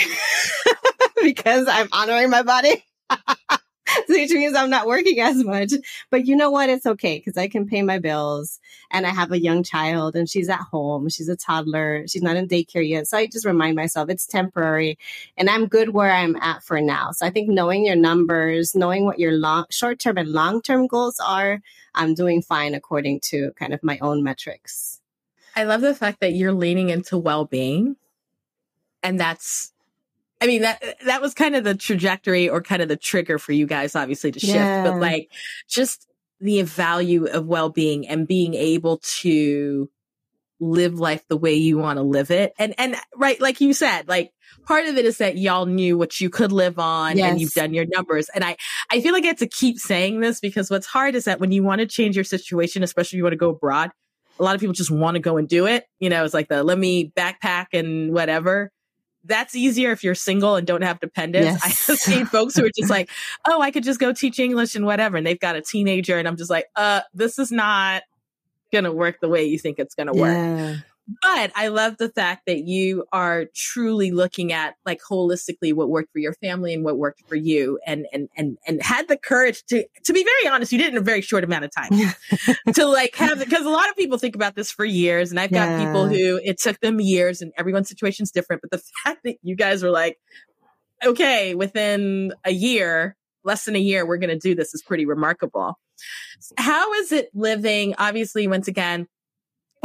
because 1.24 1.68
I'm 1.70 1.90
honoring 1.94 2.30
my 2.30 2.44
body. 2.44 2.86
which 4.08 4.32
means 4.32 4.56
I'm 4.56 4.70
not 4.70 4.88
working 4.88 5.20
as 5.20 5.44
much. 5.44 5.74
But 6.10 6.26
you 6.26 6.36
know 6.36 6.52
what? 6.52 6.70
It's 6.70 6.86
okay 6.86 7.18
because 7.18 7.38
I 7.38 7.48
can 7.48 7.68
pay 7.68 7.82
my 7.82 8.00
bills 8.00 8.60
and 8.92 9.06
I 9.06 9.10
have 9.10 9.32
a 9.32 9.40
young 9.40 9.64
child 9.64 10.16
and 10.16 10.30
she's 10.30 10.50
at 10.50 10.60
home. 10.60 11.10
She's 11.10 11.30
a 11.30 11.36
toddler. 11.36 12.06
She's 12.08 12.22
not 12.22 12.36
in 12.36 12.48
daycare 12.48 12.88
yet. 12.88 13.08
So 13.08 13.18
I 13.18 13.28
just 13.28 13.46
remind 13.46 13.76
myself 13.76 14.10
it's 14.10 14.28
temporary 14.28 14.98
and 15.38 15.50
I'm 15.50 15.68
good 15.68 15.90
where 15.90 16.12
I'm 16.12 16.36
at 16.38 16.64
for 16.64 16.82
now. 16.82 17.12
So 17.12 17.26
I 17.26 17.30
think 17.30 17.50
knowing 17.50 17.86
your 17.86 17.96
numbers, 17.96 18.76
knowing 18.76 19.06
what 19.06 19.20
your 19.20 19.34
long, 19.34 19.66
short 19.70 20.00
term 20.00 20.18
and 20.18 20.30
long 20.30 20.62
term 20.62 20.88
goals 20.88 21.20
are, 21.20 21.62
I'm 21.96 22.14
doing 22.14 22.42
fine 22.42 22.74
according 22.74 23.22
to 23.26 23.52
kind 23.58 23.74
of 23.74 23.84
my 23.84 23.98
own 24.00 24.24
metrics. 24.24 25.02
I 25.56 25.64
love 25.64 25.82
the 25.82 25.96
fact 25.96 26.20
that 26.20 26.34
you're 26.34 26.54
leaning 26.54 26.90
into 26.90 27.18
well 27.18 27.46
being. 27.46 27.96
And 29.02 29.20
that's 29.20 29.74
I 30.40 30.48
mean 30.48 30.62
that 30.62 30.84
that 31.06 31.22
was 31.22 31.34
kind 31.34 31.56
of 31.56 31.64
the 31.64 31.76
trajectory 31.76 32.50
or 32.50 32.62
kind 32.62 32.82
of 32.82 32.88
the 32.88 32.98
trigger 32.98 33.40
for 33.40 33.52
you 33.52 33.66
guys 33.66 33.96
obviously 33.96 34.32
to 34.32 34.40
shift, 34.40 34.56
yeah. 34.56 34.84
but 34.84 35.00
like 35.00 35.32
just 35.68 36.08
the 36.40 36.62
value 36.62 37.26
of 37.26 37.48
well-being 37.48 38.08
and 38.08 38.28
being 38.28 38.54
able 38.54 39.00
to 39.00 39.90
live 40.60 41.00
life 41.00 41.24
the 41.28 41.38
way 41.38 41.54
you 41.54 41.78
want 41.78 41.98
to 41.98 42.04
live 42.04 42.32
it. 42.32 42.54
And 42.60 42.76
and 42.78 42.96
right 43.16 43.40
like 43.42 43.62
you 43.62 43.74
said, 43.74 44.08
like 44.08 44.32
part 44.66 44.86
of 44.88 44.98
it 44.98 45.06
is 45.06 45.18
that 45.18 45.38
y'all 45.38 45.66
knew 45.66 45.98
what 45.98 46.20
you 46.22 46.30
could 46.30 46.52
live 46.52 46.80
on 46.80 47.18
yes. 47.18 47.32
and 47.32 47.42
you've 47.42 47.54
done 47.54 47.74
your 47.74 47.86
numbers. 47.86 48.30
And 48.30 48.44
I 48.44 48.58
I 48.92 49.02
feel 49.02 49.14
like 49.14 49.24
I 49.24 49.28
have 49.28 49.38
to 49.38 49.48
keep 49.48 49.80
saying 49.80 50.20
this 50.20 50.40
because 50.40 50.70
what's 50.70 50.88
hard 50.88 51.16
is 51.16 51.26
that 51.26 51.40
when 51.40 51.52
you 51.52 51.64
want 51.64 51.80
to 51.80 51.88
change 51.88 52.16
your 52.16 52.24
situation, 52.26 52.84
especially 52.84 53.18
if 53.18 53.20
you 53.20 53.24
want 53.24 53.34
to 53.34 53.38
go 53.38 53.50
abroad, 53.50 53.92
a 54.40 54.44
lot 54.44 54.56
of 54.56 54.62
people 54.62 54.74
just 54.74 54.92
want 54.92 55.16
to 55.16 55.20
go 55.20 55.38
and 55.38 55.48
do 55.48 55.66
it. 55.66 55.86
You 56.00 56.10
know, 56.10 56.24
it's 56.24 56.34
like 56.34 56.48
the 56.48 56.64
let 56.64 56.78
me 56.78 57.12
backpack 57.16 57.68
and 57.74 58.14
whatever 58.14 58.72
that's 59.24 59.56
easier 59.56 59.92
if 59.92 60.04
you're 60.04 60.16
single 60.16 60.56
and 60.56 60.66
don't 60.66 60.84
have 60.84 61.00
dependents. 61.00 61.60
Yes. 61.64 61.90
I've 61.90 61.98
seen 61.98 62.26
folks 62.26 62.56
who 62.56 62.66
are 62.66 62.72
just 62.76 62.90
like, 62.90 63.10
oh, 63.48 63.62
I 63.62 63.72
could 63.72 63.84
just 63.84 64.00
go 64.00 64.14
teach 64.14 64.40
English 64.40 64.76
and 64.76 64.86
whatever. 64.86 65.18
And 65.18 65.28
they've 65.28 65.40
got 65.40 65.56
a 65.56 65.62
teenager. 65.62 66.18
And 66.18 66.28
I'm 66.28 66.38
just 66.38 66.50
like, 66.50 66.66
uh, 66.76 67.02
this 67.14 67.38
is 67.40 67.52
not 67.52 68.04
going 68.72 68.86
to 68.86 68.92
work 68.92 69.20
the 69.20 69.30
way 69.30 69.46
you 69.46 69.60
think 69.60 69.80
it's 69.80 69.96
going 69.96 70.08
to 70.08 70.18
yeah. 70.18 70.78
But 71.22 71.52
I 71.56 71.70
love 71.70 71.98
the 71.98 72.10
fact 72.10 72.44
that 72.48 72.66
you 72.66 73.06
are 73.14 73.46
truly 73.56 74.12
looking 74.12 74.52
at 74.52 74.76
like 74.86 75.00
holistically 75.10 75.74
what 75.74 75.88
worked 75.88 76.12
for 76.12 76.20
your 76.20 76.34
family 76.34 76.74
and 76.74 76.84
what 76.84 76.98
worked 76.98 77.22
for 77.28 77.36
you 77.36 77.80
and 77.86 78.06
and 78.12 78.28
and 78.36 78.58
and 78.68 78.84
had 78.84 79.08
the 79.08 79.18
courage 79.18 79.64
to 79.68 79.86
to 80.04 80.14
be 80.14 80.24
very 80.24 80.54
honest, 80.54 80.74
you 80.74 80.78
did 80.78 80.92
in 80.92 80.98
a 80.98 81.02
very 81.02 81.22
short 81.22 81.46
amount 81.46 81.64
of 81.64 81.72
time. 81.72 81.92
to 82.74 82.86
like 82.86 83.16
have 83.16 83.40
because 83.40 83.66
a 83.66 83.70
lot 83.70 83.90
of 83.90 83.96
people 83.96 84.18
think 84.18 84.36
about 84.36 84.56
this 84.56 84.70
for 84.70 84.84
years 84.84 85.32
and 85.32 85.40
I've 85.40 85.52
got 85.52 85.70
yeah. 85.70 85.86
people 85.86 86.08
who 86.08 86.42
it 86.44 86.60
took 86.60 86.80
them 86.82 87.00
years 87.00 87.42
and 87.42 87.54
everyone's 87.58 87.88
situation's 87.88 88.32
different. 88.32 88.62
But 88.62 88.72
the 88.72 88.84
fact 89.04 89.24
that 89.24 89.38
you 89.42 89.56
guys 89.56 89.84
were 89.84 89.92
like, 89.92 90.18
okay, 91.06 91.56
within 91.56 92.34
a 92.44 92.52
year, 92.52 93.16
less 93.46 93.64
than 93.64 93.78
a 93.78 93.80
year, 93.80 94.06
we're 94.06 94.18
gonna 94.18 94.38
do 94.38 94.56
this 94.56 94.74
is 94.74 94.84
pretty 94.84 95.06
remarkable. 95.06 95.80
How 96.58 96.94
is 96.94 97.12
it 97.12 97.30
living, 97.34 97.96
obviously, 97.98 98.48
once 98.48 98.68
again, 98.68 99.08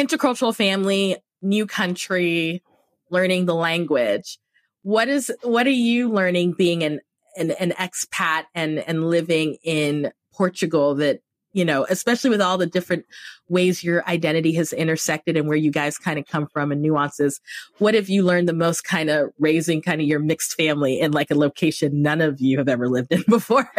intercultural 0.06 0.54
family, 0.54 1.16
new 1.40 1.66
country, 1.66 2.62
learning 3.10 3.46
the 3.46 3.54
language. 3.54 4.38
What 4.82 5.08
is 5.08 5.32
what 5.42 5.66
are 5.66 5.70
you 5.70 6.10
learning 6.10 6.52
being 6.52 6.82
an 6.82 7.00
an, 7.36 7.52
an 7.52 7.72
expat 7.72 8.44
and 8.54 8.78
and 8.80 9.08
living 9.08 9.56
in 9.62 10.12
Portugal 10.32 10.94
that 10.96 11.20
you 11.52 11.64
know, 11.64 11.86
especially 11.90 12.30
with 12.30 12.40
all 12.40 12.56
the 12.56 12.66
different 12.66 13.04
ways 13.48 13.84
your 13.84 14.06
identity 14.08 14.54
has 14.54 14.72
intersected 14.72 15.36
and 15.36 15.46
where 15.46 15.56
you 15.56 15.70
guys 15.70 15.98
kind 15.98 16.18
of 16.18 16.26
come 16.26 16.46
from 16.46 16.72
and 16.72 16.80
nuances. 16.80 17.40
What 17.78 17.94
have 17.94 18.08
you 18.08 18.22
learned 18.22 18.48
the 18.48 18.54
most 18.54 18.84
kind 18.84 19.10
of 19.10 19.30
raising 19.38 19.82
kind 19.82 20.00
of 20.00 20.06
your 20.06 20.18
mixed 20.18 20.54
family 20.54 20.98
in 20.98 21.12
like 21.12 21.30
a 21.30 21.34
location 21.34 22.00
none 22.00 22.22
of 22.22 22.40
you 22.40 22.56
have 22.58 22.68
ever 22.68 22.88
lived 22.88 23.12
in 23.12 23.22
before? 23.28 23.70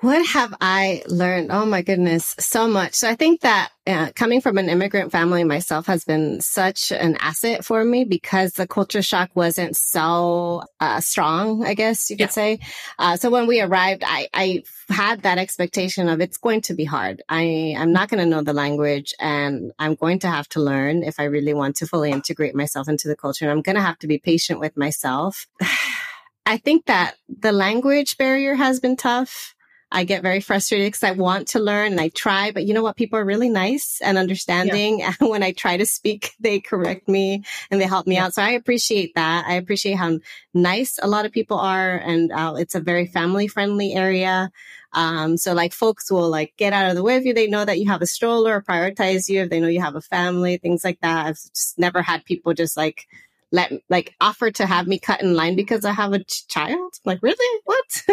What 0.00 0.24
have 0.26 0.54
I 0.60 1.02
learned? 1.08 1.50
Oh 1.50 1.66
my 1.66 1.82
goodness, 1.82 2.36
so 2.38 2.68
much. 2.68 2.94
So 2.94 3.10
I 3.10 3.16
think 3.16 3.40
that 3.40 3.70
uh, 3.84 4.12
coming 4.14 4.40
from 4.40 4.56
an 4.56 4.68
immigrant 4.68 5.10
family 5.10 5.42
myself 5.42 5.86
has 5.86 6.04
been 6.04 6.40
such 6.40 6.92
an 6.92 7.16
asset 7.18 7.64
for 7.64 7.84
me 7.84 8.04
because 8.04 8.52
the 8.52 8.68
culture 8.68 9.02
shock 9.02 9.30
wasn't 9.34 9.76
so 9.76 10.62
uh, 10.78 11.00
strong, 11.00 11.66
I 11.66 11.74
guess 11.74 12.10
you 12.10 12.16
could 12.16 12.26
yeah. 12.26 12.28
say. 12.28 12.58
Uh, 12.96 13.16
so 13.16 13.28
when 13.28 13.48
we 13.48 13.60
arrived, 13.60 14.04
I, 14.06 14.28
I 14.32 14.62
had 14.88 15.22
that 15.22 15.38
expectation 15.38 16.08
of 16.08 16.20
it's 16.20 16.36
going 16.36 16.60
to 16.62 16.74
be 16.74 16.84
hard. 16.84 17.20
I 17.28 17.42
am 17.42 17.92
not 17.92 18.08
going 18.08 18.22
to 18.22 18.30
know 18.30 18.42
the 18.42 18.52
language 18.52 19.14
and 19.18 19.72
I'm 19.80 19.96
going 19.96 20.20
to 20.20 20.28
have 20.28 20.48
to 20.50 20.60
learn 20.60 21.02
if 21.02 21.18
I 21.18 21.24
really 21.24 21.54
want 21.54 21.74
to 21.76 21.88
fully 21.88 22.12
integrate 22.12 22.54
myself 22.54 22.88
into 22.88 23.08
the 23.08 23.16
culture. 23.16 23.46
And 23.46 23.50
I'm 23.50 23.62
going 23.62 23.74
to 23.74 23.82
have 23.82 23.98
to 23.98 24.06
be 24.06 24.18
patient 24.18 24.60
with 24.60 24.76
myself. 24.76 25.48
I 26.46 26.56
think 26.56 26.86
that 26.86 27.16
the 27.28 27.52
language 27.52 28.16
barrier 28.16 28.54
has 28.54 28.78
been 28.78 28.96
tough. 28.96 29.56
I 29.90 30.04
get 30.04 30.22
very 30.22 30.40
frustrated 30.40 30.88
because 30.88 31.02
I 31.02 31.12
want 31.12 31.48
to 31.48 31.60
learn 31.60 31.92
and 31.92 32.00
I 32.00 32.10
try, 32.10 32.50
but 32.50 32.66
you 32.66 32.74
know 32.74 32.82
what? 32.82 32.96
People 32.96 33.18
are 33.18 33.24
really 33.24 33.48
nice 33.48 34.00
and 34.02 34.18
understanding. 34.18 35.00
Yeah. 35.00 35.12
And 35.20 35.30
when 35.30 35.42
I 35.42 35.52
try 35.52 35.76
to 35.76 35.86
speak, 35.86 36.32
they 36.40 36.60
correct 36.60 37.08
me 37.08 37.44
and 37.70 37.80
they 37.80 37.86
help 37.86 38.06
me 38.06 38.16
yeah. 38.16 38.26
out. 38.26 38.34
So 38.34 38.42
I 38.42 38.50
appreciate 38.50 39.14
that. 39.14 39.46
I 39.46 39.54
appreciate 39.54 39.94
how 39.94 40.18
nice 40.52 40.98
a 41.00 41.08
lot 41.08 41.24
of 41.24 41.32
people 41.32 41.58
are. 41.58 41.96
And 41.96 42.30
uh, 42.30 42.54
it's 42.58 42.74
a 42.74 42.80
very 42.80 43.06
family 43.06 43.48
friendly 43.48 43.94
area. 43.94 44.52
Um, 44.92 45.36
so 45.36 45.54
like 45.54 45.72
folks 45.72 46.10
will 46.10 46.28
like 46.28 46.54
get 46.56 46.72
out 46.72 46.90
of 46.90 46.94
the 46.94 47.02
way 47.02 47.16
of 47.16 47.24
you. 47.24 47.32
They 47.32 47.48
know 47.48 47.64
that 47.64 47.78
you 47.78 47.88
have 47.88 48.02
a 48.02 48.06
stroller 48.06 48.56
or 48.56 48.62
prioritize 48.62 49.28
you 49.28 49.42
if 49.42 49.50
they 49.50 49.60
know 49.60 49.68
you 49.68 49.80
have 49.80 49.96
a 49.96 50.00
family, 50.00 50.58
things 50.58 50.84
like 50.84 51.00
that. 51.00 51.26
I've 51.26 51.40
just 51.54 51.78
never 51.78 52.02
had 52.02 52.24
people 52.24 52.52
just 52.52 52.76
like, 52.76 53.06
let 53.50 53.72
like 53.88 54.14
offer 54.20 54.50
to 54.50 54.66
have 54.66 54.86
me 54.86 54.98
cut 54.98 55.22
in 55.22 55.34
line 55.34 55.56
because 55.56 55.84
I 55.84 55.92
have 55.92 56.12
a 56.12 56.22
ch- 56.22 56.46
child. 56.48 56.94
Like, 57.04 57.22
really? 57.22 57.62
What? 57.64 58.04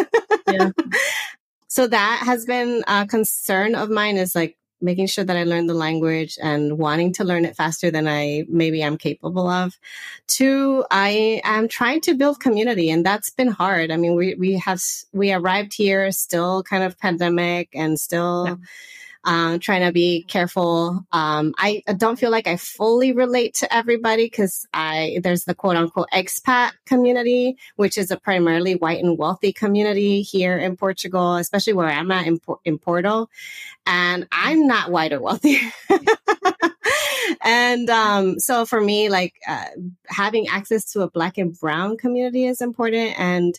Yeah. 0.48 0.70
so 1.68 1.86
that 1.86 2.22
has 2.24 2.44
been 2.44 2.84
a 2.86 3.06
concern 3.06 3.74
of 3.74 3.90
mine 3.90 4.16
is 4.16 4.34
like 4.34 4.56
making 4.80 5.06
sure 5.06 5.24
that 5.24 5.36
I 5.36 5.44
learn 5.44 5.66
the 5.66 5.74
language 5.74 6.36
and 6.42 6.78
wanting 6.78 7.14
to 7.14 7.24
learn 7.24 7.44
it 7.44 7.56
faster 7.56 7.90
than 7.90 8.06
I 8.06 8.44
maybe 8.48 8.84
I'm 8.84 8.98
capable 8.98 9.48
of. 9.48 9.74
Two, 10.26 10.84
I 10.90 11.40
am 11.44 11.66
trying 11.66 12.02
to 12.02 12.14
build 12.14 12.40
community 12.40 12.90
and 12.90 13.04
that's 13.04 13.30
been 13.30 13.48
hard. 13.48 13.90
I 13.90 13.96
mean, 13.96 14.14
we, 14.14 14.34
we 14.34 14.52
have, 14.58 14.82
we 15.12 15.32
arrived 15.32 15.72
here 15.74 16.12
still 16.12 16.62
kind 16.62 16.84
of 16.84 16.98
pandemic 16.98 17.70
and 17.74 17.98
still, 17.98 18.46
yeah 18.46 18.56
um, 19.26 19.58
trying 19.58 19.84
to 19.84 19.92
be 19.92 20.22
careful. 20.22 21.04
Um, 21.12 21.52
I 21.58 21.82
don't 21.96 22.18
feel 22.18 22.30
like 22.30 22.46
I 22.46 22.56
fully 22.56 23.12
relate 23.12 23.54
to 23.54 23.74
everybody 23.74 24.26
because 24.26 24.66
I 24.72 25.18
there's 25.22 25.44
the 25.44 25.54
quote 25.54 25.76
unquote 25.76 26.08
expat 26.12 26.72
community, 26.86 27.58
which 27.74 27.98
is 27.98 28.12
a 28.12 28.16
primarily 28.16 28.76
white 28.76 29.02
and 29.02 29.18
wealthy 29.18 29.52
community 29.52 30.22
here 30.22 30.56
in 30.56 30.76
Portugal, 30.76 31.34
especially 31.34 31.72
where 31.72 31.88
I'm 31.88 32.10
at 32.12 32.28
in, 32.28 32.40
in 32.64 32.78
Porto, 32.78 33.28
and 33.84 34.28
I'm 34.30 34.68
not 34.68 34.92
white 34.92 35.12
or 35.12 35.20
wealthy. 35.20 35.58
and 37.42 37.90
um, 37.90 38.38
so 38.38 38.64
for 38.64 38.80
me, 38.80 39.08
like 39.08 39.34
uh, 39.48 39.66
having 40.06 40.46
access 40.46 40.92
to 40.92 41.00
a 41.00 41.10
black 41.10 41.36
and 41.36 41.58
brown 41.58 41.96
community 41.96 42.46
is 42.46 42.60
important, 42.60 43.18
and 43.18 43.58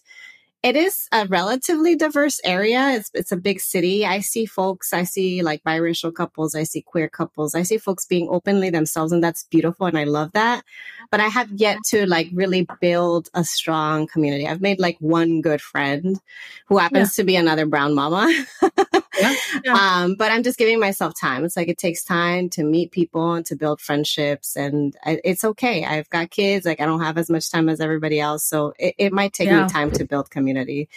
it 0.68 0.76
is 0.76 1.08
a 1.14 1.26
relatively 1.28 1.96
diverse 1.96 2.42
area. 2.44 2.90
It's 2.90 3.10
it's 3.14 3.32
a 3.32 3.38
big 3.38 3.62
city. 3.62 4.06
I 4.06 4.20
see 4.20 4.46
folks, 4.46 4.92
I 4.92 5.04
see 5.04 5.42
like 5.42 5.64
biracial 5.64 6.14
couples, 6.14 6.56
I 6.56 6.64
see 6.64 6.82
queer 6.82 7.08
couples, 7.08 7.56
I 7.56 7.64
see 7.64 7.78
folks 7.78 8.06
being 8.06 8.28
openly 8.30 8.70
themselves 8.70 9.14
and 9.14 9.24
that's 9.24 9.46
beautiful 9.46 9.86
and 9.86 9.98
I 9.98 10.04
love 10.04 10.34
that. 10.34 10.66
But 11.10 11.22
I 11.22 11.28
have 11.28 11.50
yet 11.56 11.78
to 11.92 12.06
like 12.06 12.28
really 12.34 12.68
build 12.82 13.30
a 13.34 13.46
strong 13.46 14.08
community. 14.08 14.46
I've 14.46 14.60
made 14.60 14.78
like 14.78 14.98
one 15.00 15.40
good 15.40 15.62
friend 15.62 16.20
who 16.68 16.78
happens 16.80 17.18
yeah. 17.18 17.22
to 17.22 17.26
be 17.26 17.38
another 17.38 17.66
brown 17.66 17.96
mama. 17.96 18.28
yeah. 19.20 19.36
Yeah. 19.64 19.74
Um, 19.74 20.16
but 20.16 20.32
I'm 20.32 20.44
just 20.44 20.58
giving 20.58 20.80
myself 20.80 21.14
time. 21.20 21.46
It's 21.46 21.58
like 21.58 21.68
it 21.68 21.78
takes 21.78 22.04
time 22.04 22.50
to 22.52 22.64
meet 22.64 22.92
people 22.92 23.34
and 23.34 23.46
to 23.48 23.56
build 23.56 23.82
friendships 23.82 24.56
and 24.56 24.96
I, 25.04 25.20
it's 25.24 25.44
okay. 25.44 25.86
I've 25.86 26.10
got 26.10 26.30
kids, 26.32 26.66
like 26.66 26.82
I 26.82 26.86
don't 26.86 27.02
have 27.02 27.18
as 27.18 27.30
much 27.30 27.52
time 27.52 27.70
as 27.70 27.80
everybody 27.80 28.20
else. 28.20 28.44
So 28.44 28.74
it, 28.78 28.96
it 28.98 29.14
might 29.14 29.34
take 29.34 29.50
me 29.50 29.68
time 29.68 29.92
to 29.92 30.06
build 30.06 30.30
community. 30.30 30.90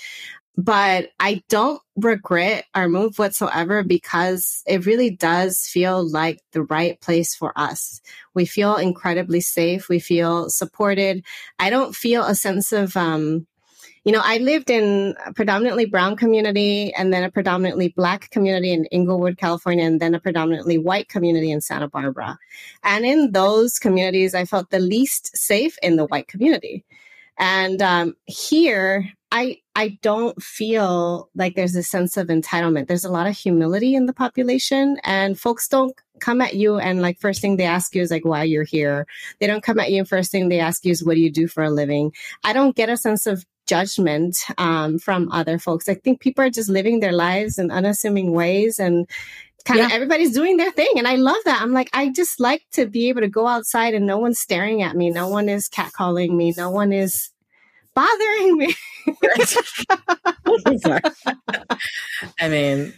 But 0.56 1.10
I 1.18 1.42
don't 1.48 1.80
regret 1.96 2.66
our 2.74 2.88
move 2.88 3.18
whatsoever 3.18 3.82
because 3.82 4.62
it 4.66 4.84
really 4.84 5.10
does 5.10 5.60
feel 5.60 6.06
like 6.06 6.40
the 6.52 6.62
right 6.64 7.00
place 7.00 7.34
for 7.34 7.52
us. 7.56 8.02
We 8.34 8.44
feel 8.44 8.76
incredibly 8.76 9.40
safe. 9.40 9.88
We 9.88 10.00
feel 10.00 10.50
supported. 10.50 11.24
I 11.58 11.70
don't 11.70 11.94
feel 11.94 12.24
a 12.24 12.34
sense 12.34 12.72
of, 12.72 12.96
um, 12.96 13.46
you 14.04 14.12
know, 14.12 14.22
I 14.22 14.38
lived 14.38 14.70
in 14.70 15.14
a 15.26 15.32
predominantly 15.32 15.84
brown 15.84 16.16
community 16.16 16.92
and 16.94 17.12
then 17.12 17.22
a 17.22 17.30
predominantly 17.30 17.88
black 17.88 18.30
community 18.30 18.72
in 18.72 18.86
Inglewood, 18.86 19.36
California, 19.36 19.84
and 19.84 20.00
then 20.00 20.14
a 20.14 20.20
predominantly 20.20 20.78
white 20.78 21.08
community 21.08 21.50
in 21.50 21.60
Santa 21.60 21.88
Barbara. 21.88 22.38
And 22.82 23.04
in 23.04 23.32
those 23.32 23.78
communities, 23.78 24.34
I 24.34 24.46
felt 24.46 24.70
the 24.70 24.78
least 24.78 25.36
safe 25.36 25.76
in 25.82 25.96
the 25.96 26.06
white 26.06 26.28
community. 26.28 26.84
And 27.38 27.82
um, 27.82 28.16
here, 28.26 29.10
I 29.32 29.58
I 29.74 29.98
don't 30.02 30.42
feel 30.42 31.30
like 31.34 31.54
there's 31.54 31.76
a 31.76 31.82
sense 31.82 32.16
of 32.16 32.26
entitlement. 32.26 32.86
There's 32.86 33.04
a 33.04 33.12
lot 33.12 33.26
of 33.26 33.36
humility 33.36 33.94
in 33.94 34.06
the 34.06 34.12
population, 34.12 34.98
and 35.04 35.38
folks 35.38 35.68
don't 35.68 35.94
come 36.20 36.40
at 36.40 36.54
you 36.54 36.78
and 36.78 37.00
like 37.00 37.18
first 37.18 37.40
thing 37.40 37.56
they 37.56 37.64
ask 37.64 37.94
you 37.94 38.02
is 38.02 38.10
like 38.10 38.24
why 38.24 38.44
you're 38.44 38.64
here. 38.64 39.06
They 39.38 39.46
don't 39.46 39.62
come 39.62 39.80
at 39.80 39.90
you 39.90 39.98
and 39.98 40.08
first 40.08 40.30
thing 40.30 40.48
they 40.48 40.60
ask 40.60 40.84
you 40.84 40.92
is 40.92 41.04
what 41.04 41.14
do 41.14 41.20
you 41.20 41.30
do 41.30 41.48
for 41.48 41.62
a 41.62 41.70
living. 41.70 42.12
I 42.44 42.52
don't 42.52 42.76
get 42.76 42.90
a 42.90 42.96
sense 42.96 43.26
of 43.26 43.46
judgment 43.70 44.36
um, 44.58 44.98
from 44.98 45.30
other 45.30 45.56
folks. 45.58 45.88
I 45.88 45.94
think 45.94 46.20
people 46.20 46.44
are 46.44 46.50
just 46.50 46.68
living 46.68 46.98
their 46.98 47.12
lives 47.12 47.56
in 47.56 47.70
unassuming 47.70 48.32
ways 48.32 48.80
and 48.80 49.08
kind 49.64 49.80
of 49.80 49.92
everybody's 49.92 50.32
doing 50.32 50.56
their 50.56 50.72
thing 50.72 50.90
and 50.96 51.06
i 51.06 51.16
love 51.16 51.36
that. 51.44 51.60
I'm 51.60 51.72
like 51.72 51.90
i 51.92 52.10
just 52.10 52.40
like 52.40 52.62
to 52.72 52.86
be 52.86 53.10
able 53.10 53.20
to 53.20 53.28
go 53.28 53.46
outside 53.46 53.92
and 53.92 54.06
no 54.06 54.18
one's 54.18 54.38
staring 54.38 54.82
at 54.82 54.96
me. 54.96 55.10
No 55.10 55.28
one 55.28 55.48
is 55.48 55.68
catcalling 55.68 56.30
me. 56.30 56.52
No 56.56 56.70
one 56.70 56.92
is 56.92 57.30
bothering 57.94 58.56
me. 58.56 58.74
I 62.40 62.48
mean, 62.48 62.94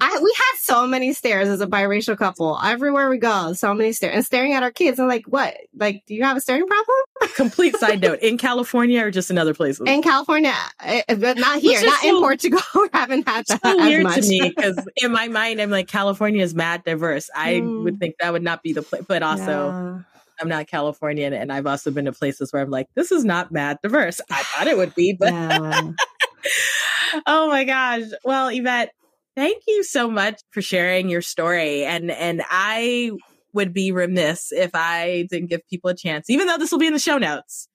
I, 0.00 0.18
we 0.20 0.34
had 0.36 0.58
so 0.58 0.86
many 0.86 1.12
stares 1.12 1.48
as 1.48 1.60
a 1.60 1.66
biracial 1.66 2.18
couple 2.18 2.58
everywhere 2.62 3.08
we 3.08 3.18
go. 3.18 3.52
So 3.52 3.72
many 3.72 3.92
stares 3.92 4.14
and 4.14 4.24
staring 4.24 4.52
at 4.52 4.62
our 4.62 4.70
kids. 4.70 4.98
I'm 4.98 5.06
like, 5.06 5.26
what? 5.26 5.54
Like, 5.76 6.02
do 6.06 6.14
you 6.14 6.24
have 6.24 6.36
a 6.36 6.40
staring 6.40 6.66
problem? 6.66 6.96
Complete 7.36 7.76
side 7.76 8.00
note: 8.00 8.18
in 8.20 8.36
California 8.38 9.04
or 9.04 9.10
just 9.10 9.30
in 9.30 9.38
other 9.38 9.54
places? 9.54 9.86
In 9.86 10.02
California, 10.02 10.54
eh, 10.80 11.02
eh, 11.08 11.14
but 11.14 11.38
not 11.38 11.60
here, 11.60 11.84
not 11.84 12.00
so, 12.00 12.08
in 12.08 12.20
Portugal. 12.20 12.60
we 12.74 12.88
haven't 12.92 13.28
had 13.28 13.46
that. 13.46 13.60
So 13.62 13.76
weird 13.76 14.02
much. 14.02 14.16
to 14.16 14.28
me 14.28 14.52
because 14.54 14.78
in 14.96 15.12
my 15.12 15.28
mind, 15.28 15.60
I'm 15.60 15.70
like, 15.70 15.88
California 15.88 16.42
is 16.42 16.54
mad 16.54 16.82
diverse. 16.84 17.30
I 17.34 17.54
mm. 17.54 17.84
would 17.84 18.00
think 18.00 18.16
that 18.20 18.32
would 18.32 18.42
not 18.42 18.62
be 18.62 18.72
the 18.72 18.82
place, 18.82 19.02
but 19.06 19.22
also. 19.22 19.68
Yeah 19.68 19.98
I'm 20.40 20.48
not 20.48 20.66
Californian, 20.66 21.32
and 21.32 21.52
I've 21.52 21.66
also 21.66 21.92
been 21.92 22.06
to 22.06 22.12
places 22.12 22.52
where 22.52 22.62
I'm 22.62 22.70
like, 22.70 22.88
this 22.94 23.12
is 23.12 23.24
not 23.24 23.52
mad 23.52 23.78
diverse. 23.80 24.20
I 24.28 24.42
thought 24.42 24.66
it 24.66 24.76
would 24.76 24.94
be, 24.94 25.12
but 25.12 25.32
yeah. 25.32 25.92
oh 27.26 27.48
my 27.48 27.62
gosh. 27.62 28.02
Well, 28.24 28.48
Yvette, 28.48 28.92
thank 29.36 29.62
you 29.66 29.82
so 29.82 30.10
much 30.10 30.40
for 30.50 30.62
sharing 30.62 31.08
your 31.08 31.22
story, 31.22 31.84
and 31.84 32.10
and 32.10 32.42
I 32.48 33.12
would 33.52 33.72
be 33.72 33.92
remiss 33.92 34.52
if 34.52 34.70
I 34.74 35.26
didn't 35.30 35.50
give 35.50 35.66
people 35.68 35.90
a 35.90 35.94
chance, 35.94 36.30
even 36.30 36.46
though 36.46 36.58
this 36.58 36.72
will 36.72 36.78
be 36.78 36.86
in 36.86 36.92
the 36.92 36.98
show 36.98 37.18
notes, 37.18 37.68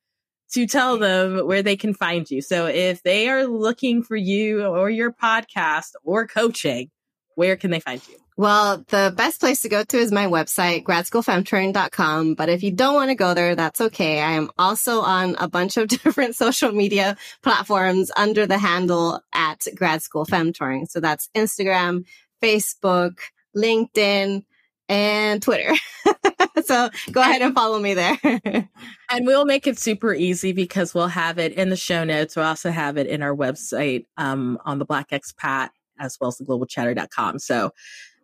to 0.53 0.65
tell 0.65 0.97
them 0.97 1.45
where 1.45 1.61
they 1.61 1.75
can 1.75 1.93
find 1.93 2.29
you. 2.29 2.41
So 2.41 2.65
if 2.65 3.03
they 3.03 3.29
are 3.29 3.45
looking 3.45 4.03
for 4.03 4.15
you 4.15 4.65
or 4.65 4.89
your 4.89 5.11
podcast 5.11 5.91
or 6.03 6.25
coaching, 6.27 6.89
where 7.35 7.55
can 7.55 7.71
they 7.71 7.79
find 7.79 8.01
you? 8.07 8.17
Well, 8.37 8.85
the 8.89 9.11
best 9.17 9.39
place 9.39 9.63
to 9.63 9.69
go 9.69 9.83
to 9.83 9.97
is 9.97 10.11
my 10.11 10.27
website, 10.27 10.83
gradschoolfemtoring.com. 10.83 12.35
But 12.35 12.49
if 12.49 12.61
you 12.61 12.71
don't 12.71 12.93
want 12.93 13.09
to 13.09 13.15
go 13.15 13.33
there, 13.33 13.55
that's 13.55 13.81
okay. 13.81 14.21
I 14.21 14.33
am 14.33 14.51
also 14.59 15.01
on 15.01 15.35
a 15.39 15.47
bunch 15.47 15.75
of 15.75 15.87
different 15.87 16.35
social 16.35 16.71
media 16.71 17.17
platforms 17.41 18.11
under 18.15 18.45
the 18.45 18.59
handle 18.59 19.21
at 19.33 19.65
Grad 19.75 20.03
School 20.03 20.23
Femtoring. 20.23 20.87
So 20.87 20.99
that's 20.99 21.29
Instagram, 21.35 22.05
Facebook, 22.39 23.17
LinkedIn, 23.55 24.43
and 24.87 25.41
Twitter. 25.41 25.73
so 26.63 26.91
go 27.11 27.21
ahead 27.21 27.41
and 27.41 27.55
follow 27.55 27.79
me 27.79 27.95
there. 27.95 28.19
and 29.09 29.25
we'll 29.25 29.45
make 29.45 29.65
it 29.65 29.79
super 29.79 30.13
easy 30.13 30.51
because 30.53 30.93
we'll 30.93 31.07
have 31.07 31.39
it 31.39 31.53
in 31.53 31.69
the 31.69 31.75
show 31.75 32.03
notes. 32.03 32.35
We'll 32.35 32.45
also 32.45 32.69
have 32.69 32.97
it 32.97 33.07
in 33.07 33.23
our 33.23 33.35
website 33.35 34.05
um, 34.15 34.59
on 34.63 34.77
the 34.77 34.85
Black 34.85 35.09
Expat 35.09 35.69
as 35.99 36.17
well 36.19 36.27
as 36.29 36.37
the 36.37 36.45
globalchatter.com. 36.45 37.39
So 37.39 37.71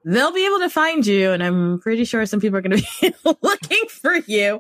they'll 0.06 0.34
be 0.34 0.45
able 0.45 0.60
to 0.60 0.70
find 0.70 1.06
you. 1.06 1.32
And 1.32 1.43
I'm 1.43 1.80
pretty 1.80 2.06
sure 2.06 2.26
some 2.26 2.39
people 2.39 2.58
are 2.58 2.62
going 2.62 2.78
to 2.82 2.88
be 3.01 3.14
looking 3.41 3.86
for 3.89 4.16
you 4.16 4.60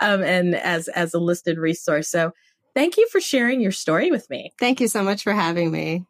um, 0.00 0.22
and 0.22 0.54
as, 0.54 0.88
as 0.88 1.14
a 1.14 1.18
listed 1.18 1.58
resource. 1.58 2.08
So 2.08 2.32
thank 2.74 2.96
you 2.96 3.08
for 3.10 3.20
sharing 3.20 3.60
your 3.60 3.72
story 3.72 4.10
with 4.10 4.28
me. 4.30 4.52
Thank 4.58 4.80
you 4.80 4.88
so 4.88 5.02
much 5.02 5.22
for 5.22 5.32
having 5.32 5.70
me. 5.70 6.04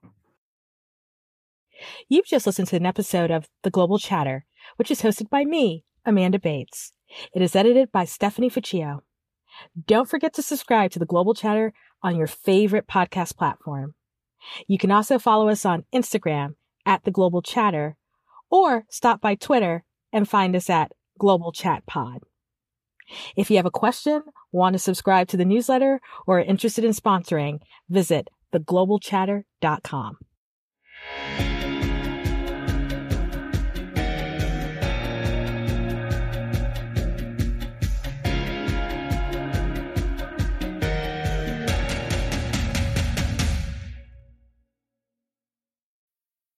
You've 2.08 2.26
just 2.26 2.46
listened 2.46 2.68
to 2.68 2.76
an 2.76 2.86
episode 2.86 3.30
of 3.30 3.48
The 3.62 3.70
Global 3.70 3.98
Chatter, 3.98 4.46
which 4.76 4.90
is 4.90 5.02
hosted 5.02 5.28
by 5.28 5.44
me, 5.44 5.84
Amanda 6.04 6.38
Bates. 6.38 6.92
It 7.34 7.42
is 7.42 7.54
edited 7.54 7.92
by 7.92 8.04
Stephanie 8.04 8.50
Ficcio. 8.50 9.00
Don't 9.86 10.08
forget 10.08 10.34
to 10.34 10.42
subscribe 10.42 10.90
to 10.92 10.98
The 10.98 11.06
Global 11.06 11.34
Chatter 11.34 11.72
on 12.02 12.16
your 12.16 12.26
favorite 12.26 12.86
podcast 12.86 13.36
platform. 13.36 13.94
You 14.66 14.78
can 14.78 14.90
also 14.90 15.18
follow 15.18 15.48
us 15.48 15.64
on 15.64 15.84
Instagram 15.94 16.54
at 16.86 17.04
The 17.04 17.10
Global 17.10 17.42
Chatter 17.42 17.96
or 18.54 18.84
stop 18.88 19.20
by 19.20 19.34
Twitter 19.34 19.82
and 20.12 20.28
find 20.28 20.54
us 20.54 20.70
at 20.70 20.92
Global 21.18 21.50
Chat 21.50 21.84
Pod. 21.86 22.20
If 23.36 23.50
you 23.50 23.56
have 23.56 23.66
a 23.66 23.70
question, 23.70 24.22
want 24.52 24.74
to 24.74 24.78
subscribe 24.78 25.26
to 25.28 25.36
the 25.36 25.44
newsletter, 25.44 26.00
or 26.24 26.38
are 26.38 26.42
interested 26.42 26.84
in 26.84 26.92
sponsoring, 26.92 27.58
visit 27.90 28.28
theglobalchatter.com. 28.52 30.18